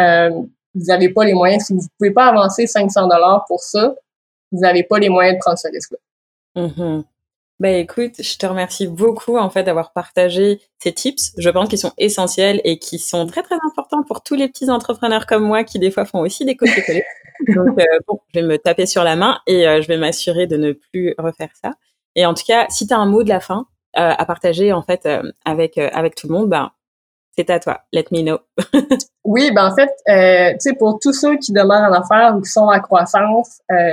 Euh, 0.00 0.30
vous 0.74 0.84
n'avez 0.86 1.10
pas 1.10 1.24
les 1.24 1.34
moyens. 1.34 1.64
Si 1.64 1.74
vous 1.74 1.80
ne 1.80 1.86
pouvez 1.98 2.10
pas 2.12 2.26
avancer 2.26 2.66
500 2.66 3.06
dollars 3.08 3.44
pour 3.46 3.60
ça, 3.60 3.94
vous 4.52 4.60
n'avez 4.60 4.84
pas 4.84 4.98
les 4.98 5.08
moyens 5.10 5.36
de 5.36 5.40
prendre 5.40 5.58
ce 5.58 5.68
risque-là. 5.68 6.62
Mhm. 6.62 7.04
Ben 7.58 7.74
écoute, 7.76 8.20
je 8.20 8.36
te 8.36 8.44
remercie 8.44 8.86
beaucoup 8.86 9.38
en 9.38 9.48
fait 9.48 9.62
d'avoir 9.64 9.92
partagé 9.92 10.60
ces 10.78 10.92
tips. 10.92 11.32
Je 11.38 11.48
pense 11.48 11.68
qu'ils 11.70 11.78
sont 11.78 11.92
essentiels 11.96 12.60
et 12.64 12.78
qui 12.78 12.98
sont 12.98 13.26
très 13.26 13.42
très 13.42 13.56
importants 13.66 14.02
pour 14.02 14.22
tous 14.22 14.34
les 14.34 14.48
petits 14.48 14.68
entrepreneurs 14.70 15.24
comme 15.26 15.42
moi 15.44 15.64
qui 15.64 15.78
des 15.78 15.90
fois 15.90 16.04
font 16.04 16.20
aussi 16.20 16.44
des 16.44 16.54
copier-coller. 16.54 17.04
Donc 17.48 17.78
euh, 17.80 17.84
bon, 18.06 18.20
je 18.34 18.40
vais 18.40 18.46
me 18.46 18.58
taper 18.58 18.84
sur 18.84 19.04
la 19.04 19.16
main 19.16 19.40
et 19.46 19.66
euh, 19.66 19.80
je 19.80 19.88
vais 19.88 19.96
m'assurer 19.96 20.46
de 20.46 20.58
ne 20.58 20.72
plus 20.72 21.14
refaire 21.18 21.48
ça. 21.62 21.70
Et 22.14 22.26
en 22.26 22.34
tout 22.34 22.44
cas, 22.46 22.66
si 22.68 22.86
tu 22.86 22.92
as 22.92 22.98
un 22.98 23.06
mot 23.06 23.22
de 23.22 23.30
la 23.30 23.40
fin 23.40 23.66
euh, 23.98 24.12
à 24.16 24.26
partager 24.26 24.72
en 24.74 24.82
fait 24.82 25.06
euh, 25.06 25.22
avec 25.46 25.78
euh, 25.78 25.88
avec 25.94 26.14
tout 26.14 26.28
le 26.28 26.34
monde, 26.34 26.50
ben 26.50 26.72
c'est 27.36 27.50
à 27.50 27.58
toi. 27.60 27.80
Let 27.92 28.06
me 28.12 28.22
know. 28.22 28.38
Oui, 29.24 29.50
ben 29.52 29.72
en 29.72 29.74
fait, 29.74 29.90
euh, 30.08 30.52
tu 30.52 30.70
sais, 30.70 30.74
pour 30.74 31.00
tous 31.00 31.12
ceux 31.12 31.36
qui 31.38 31.52
demeurent 31.52 31.90
en 31.90 31.92
affaires 31.92 32.36
ou 32.36 32.40
qui 32.42 32.48
sont 32.48 32.68
en 32.68 32.78
croissance, 32.80 33.60
euh, 33.72 33.92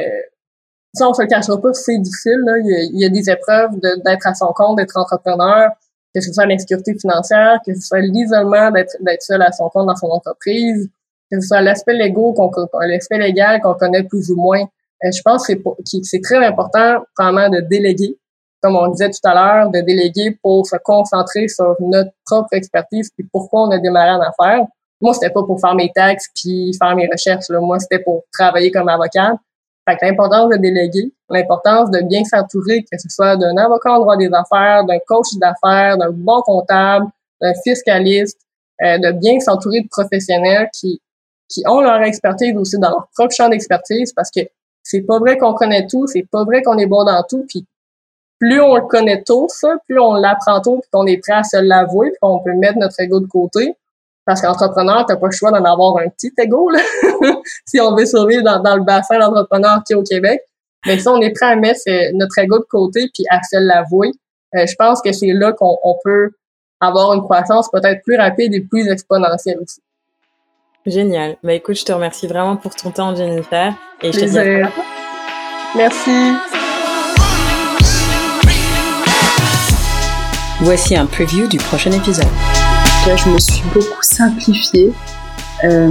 ça, 0.94 1.10
on 1.10 1.14
se 1.14 1.22
le 1.22 1.28
cachera 1.28 1.60
pas, 1.60 1.74
c'est 1.74 1.98
difficile. 1.98 2.40
Là. 2.46 2.58
Il, 2.60 2.66
y 2.68 2.76
a, 2.76 2.84
il 2.84 3.00
y 3.00 3.06
a 3.06 3.10
des 3.10 3.30
épreuves 3.30 3.80
d'être 4.06 4.28
à 4.28 4.34
son 4.34 4.54
compte, 4.54 4.78
d'être 4.78 4.96
entrepreneur, 4.96 5.70
que 6.14 6.22
ce 6.22 6.32
soit 6.32 6.46
l'insécurité 6.46 6.96
financière, 7.00 7.60
que 7.66 7.74
ce 7.74 7.82
soit 7.82 8.02
l'isolement 8.02 8.70
d'être 8.72 9.22
seul 9.22 9.42
à 9.42 9.52
son 9.52 9.70
compte 9.70 9.88
dans 9.88 9.96
son 9.96 10.08
entreprise, 10.08 10.90
que 11.32 11.42
ce 11.42 11.48
soit 11.48 11.62
l'aspect 11.62 11.94
légal 11.94 12.34
qu'on 12.36 12.52
l'aspect 12.82 13.18
légal 13.18 13.60
qu'on 13.62 13.74
connaît 13.74 14.04
plus 14.04 14.30
ou 14.30 14.36
moins. 14.36 14.62
Euh, 14.62 15.12
je 15.12 15.22
pense 15.24 15.48
que 15.48 15.54
c'est 16.04 16.22
très 16.22 16.46
important, 16.46 17.04
vraiment, 17.18 17.50
de 17.50 17.60
déléguer, 17.62 18.18
comme 18.62 18.76
on 18.76 18.88
disait 18.90 19.10
tout 19.10 19.28
à 19.28 19.34
l'heure, 19.34 19.72
de 19.72 19.82
déléguer 19.82 20.38
pour 20.44 20.68
se 20.68 20.76
concentrer 20.84 21.48
sur 21.48 21.76
notre 21.80 22.12
propre 22.26 22.50
expertise 22.54 23.10
puis 23.18 23.28
pourquoi 23.32 23.68
on 23.68 23.72
a 23.72 23.80
démarré 23.80 24.12
en 24.12 24.22
affaires. 24.22 24.66
Moi, 25.02 25.14
c'était 25.14 25.32
pas 25.32 25.44
pour 25.44 25.60
faire 25.60 25.76
mes 25.76 25.92
taxes 25.94 26.28
puis 26.36 26.72
faire 26.82 26.96
mes 26.96 27.10
recherches. 27.12 27.50
Là. 27.50 27.60
Moi, 27.60 27.80
c'était 27.80 28.00
pour 28.00 28.24
travailler 28.32 28.72
comme 28.72 28.88
avocate. 28.88 29.36
Fait 29.88 29.98
que 29.98 30.06
l'importance 30.06 30.50
de 30.50 30.58
déléguer, 30.58 31.12
l'importance 31.30 31.92
de 31.92 32.02
bien 32.02 32.24
s'entourer, 32.24 32.84
que 32.84 32.98
ce 32.98 33.10
soit 33.10 33.36
d'un 33.36 33.58
avocat 33.58 33.92
en 33.92 34.00
droit 34.00 34.16
des 34.16 34.30
affaires, 34.34 34.86
d'un 34.86 35.00
coach 35.06 35.36
d'affaires, 35.36 35.98
d'un 35.98 36.12
bon 36.12 36.42
comptable, 36.42 37.08
d'un 37.42 37.54
fiscaliste, 37.64 38.40
euh, 38.82 38.98
de 38.98 39.12
bien 39.12 39.40
s'entourer 39.40 39.82
de 39.82 39.88
professionnels 39.90 40.70
qui, 40.74 41.02
qui 41.50 41.64
ont 41.68 41.82
leur 41.82 42.02
expertise 42.02 42.56
aussi 42.56 42.78
dans 42.80 42.90
leur 42.90 43.08
propre 43.14 43.34
champ 43.34 43.50
d'expertise 43.50 44.14
parce 44.14 44.32
que 44.32 44.42
c'est 44.84 45.02
pas 45.02 45.20
vrai 45.20 45.38
qu'on 45.38 45.54
connaît 45.54 45.88
tout, 45.88 46.08
c'est 46.08 46.28
pas 46.30 46.44
vrai 46.44 46.62
qu'on 46.62 46.78
est 46.78 46.86
bon 46.86 47.04
dans 47.04 47.24
tout, 47.24 47.46
puis 47.48 47.66
plus 48.40 48.62
on 48.62 48.76
le 48.76 48.88
connaît 48.88 49.24
tôt, 49.24 49.48
ça, 49.50 49.78
plus 49.88 50.00
on 50.00 50.16
l'apprend 50.16 50.60
tôt, 50.60 50.80
puis 50.80 50.90
qu'on 50.92 51.06
est 51.06 51.18
prêt 51.18 51.34
à 51.34 51.44
se 51.44 51.58
l'avouer, 51.58 52.10
puis 52.10 52.18
qu'on 52.22 52.40
peut 52.40 52.54
mettre 52.54 52.78
notre 52.78 53.00
ego 53.00 53.22
de 53.22 53.28
côté. 53.28 53.76
Parce 54.26 54.42
qu'entrepreneur, 54.42 55.06
t'as 55.06 55.18
pas 55.18 55.28
le 55.28 55.32
choix 55.32 55.52
d'en 55.52 55.64
avoir 55.66 55.98
un 55.98 56.08
petit 56.08 56.32
ego, 56.38 56.70
là, 56.70 56.80
si 57.66 57.80
on 57.82 57.96
veut 57.96 58.06
survivre 58.06 58.44
dans, 58.44 58.62
dans 58.62 58.78
le 58.78 58.84
bassin 58.84 59.20
d'entrepreneurs 59.20 59.82
qui 59.86 59.94
est 59.94 59.96
au 59.96 60.04
Québec. 60.04 60.42
Mais 60.86 61.00
si 61.00 61.08
on 61.08 61.20
est 61.22 61.32
prêt 61.32 61.48
à 61.48 61.56
mettre 61.56 61.82
euh, 61.88 62.12
notre 62.14 62.38
ego 62.40 62.60
de 62.60 62.66
côté 62.70 63.10
puis 63.14 63.24
à 63.30 63.42
se 63.44 63.58
l'avouer, 63.58 64.12
euh, 64.56 64.66
je 64.66 64.76
pense 64.76 65.02
que 65.02 65.12
c'est 65.12 65.34
là 65.34 65.54
qu'on 65.54 65.78
on 65.84 65.96
peut 66.04 66.32
avoir 66.80 67.14
une 67.14 67.22
croissance 67.22 67.70
peut-être 67.72 68.02
plus 68.04 68.18
rapide 68.18 68.54
et 68.54 68.62
plus 68.62 68.90
exponentielle 68.90 69.60
aussi. 69.62 69.82
Génial. 70.86 71.38
Bah 71.44 71.54
écoute, 71.54 71.78
je 71.78 71.86
te 71.86 71.94
remercie 71.94 72.28
vraiment 72.28 72.58
pour 72.58 72.76
ton 72.76 72.92
temps, 72.92 73.16
Jennifer. 73.16 73.74
Et 74.02 74.12
je 74.12 74.20
te 74.20 74.26
dis 74.26 74.38
à. 74.38 74.70
Merci. 75.76 76.12
Voici 80.60 80.96
un 80.96 81.06
preview 81.06 81.48
du 81.48 81.58
prochain 81.58 81.92
épisode. 81.92 82.28
Là, 83.08 83.16
je 83.16 83.30
me 83.30 83.40
suis 83.40 83.64
beaucoup 83.74 84.03
simplifiée. 84.14 84.94
Euh, 85.64 85.90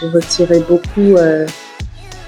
j'ai 0.00 0.08
retiré 0.08 0.60
beaucoup 0.68 1.16
euh, 1.16 1.46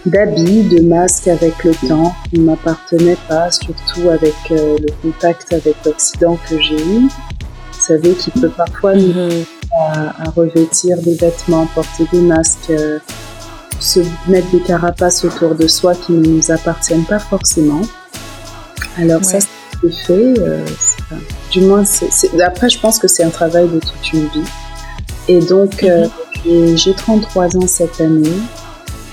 d'habits, 0.07 0.63
de 0.65 0.83
masques 0.83 1.29
avec 1.29 1.65
le 1.65 1.75
temps 1.89 2.15
qui 2.29 2.39
ne 2.41 2.45
m'appartenaient 2.45 3.17
pas, 3.29 3.51
surtout 3.51 4.09
avec 4.11 4.35
euh, 4.51 4.77
le 4.79 4.89
contact 5.03 5.53
avec 5.53 5.75
l'Occident 5.85 6.39
que 6.49 6.61
j'ai 6.61 6.77
eu. 6.81 7.01
Vous 7.09 7.89
savez 7.89 8.13
qu'il 8.15 8.33
peut 8.35 8.51
parfois 8.51 8.95
nous 8.95 9.13
Mhm. 9.13 9.45
à, 9.73 10.23
à 10.27 10.31
revêtir 10.31 10.99
des 11.03 11.15
vêtements, 11.15 11.67
porter 11.75 12.07
des 12.13 12.21
masques, 12.21 12.73
se 13.81 14.01
mettre 14.29 14.51
des 14.53 14.61
carapaces 14.61 15.25
autour 15.25 15.55
de 15.55 15.67
soi 15.67 15.95
qui 15.95 16.13
ne 16.13 16.27
nous 16.27 16.51
appartiennent 16.51 17.05
pas 17.05 17.19
forcément. 17.19 17.81
Alors 18.99 19.25
ça, 19.25 19.39
c'est 19.41 19.93
fait. 20.07 20.35
du 21.51 21.61
moins, 21.63 21.83
après, 22.45 22.69
je 22.69 22.79
pense 22.79 22.99
que 22.99 23.09
c'est 23.09 23.25
un 23.25 23.31
travail 23.31 23.67
de 23.69 23.81
toute 23.81 24.13
une 24.13 24.27
vie. 24.29 24.49
Et 25.29 25.41
donc, 25.41 25.83
euh, 25.83 26.07
j'ai, 26.45 26.77
j'ai 26.77 26.95
33 26.95 27.57
ans 27.57 27.67
cette 27.67 28.01
année. 28.01 28.29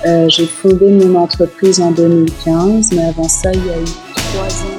Euh, 0.06 0.28
j'ai 0.30 0.46
fondé 0.46 0.90
mon 0.90 1.20
entreprise 1.20 1.82
en 1.82 1.92
2015, 1.92 2.92
mais 2.94 3.06
avant 3.06 3.28
ça, 3.28 3.52
il 3.52 3.66
y 3.66 3.70
a 3.70 3.80
eu 3.80 3.86
trois 4.16 4.48
ans. 4.48 4.78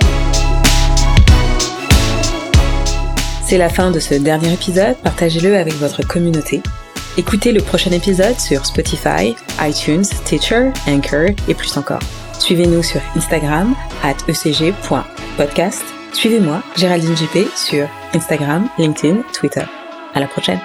C'est 3.45 3.59
la 3.59 3.68
fin 3.68 3.91
de 3.91 3.99
ce 3.99 4.14
dernier 4.14 4.53
épisode. 4.53 4.97
Partagez-le 5.03 5.57
avec 5.57 5.74
votre 5.74 6.07
communauté. 6.07 6.62
Écoutez 7.18 7.53
le 7.53 7.61
prochain 7.61 7.91
épisode 7.91 8.39
sur 8.39 8.64
Spotify, 8.64 9.35
iTunes, 9.61 10.05
Stitcher, 10.05 10.70
Anchor 10.87 11.31
et 11.49 11.55
plus 11.55 11.76
encore. 11.76 11.99
Suivez-nous 12.39 12.83
sur 12.83 13.01
Instagram 13.16 13.74
at 14.03 14.14
ecg.podcast. 14.28 15.83
Suivez-moi, 16.12 16.62
Géraldine 16.76 17.16
JP, 17.16 17.49
sur 17.57 17.89
Instagram, 18.14 18.68
LinkedIn, 18.78 19.22
Twitter. 19.33 19.64
À 20.14 20.20
la 20.20 20.26
prochaine. 20.26 20.61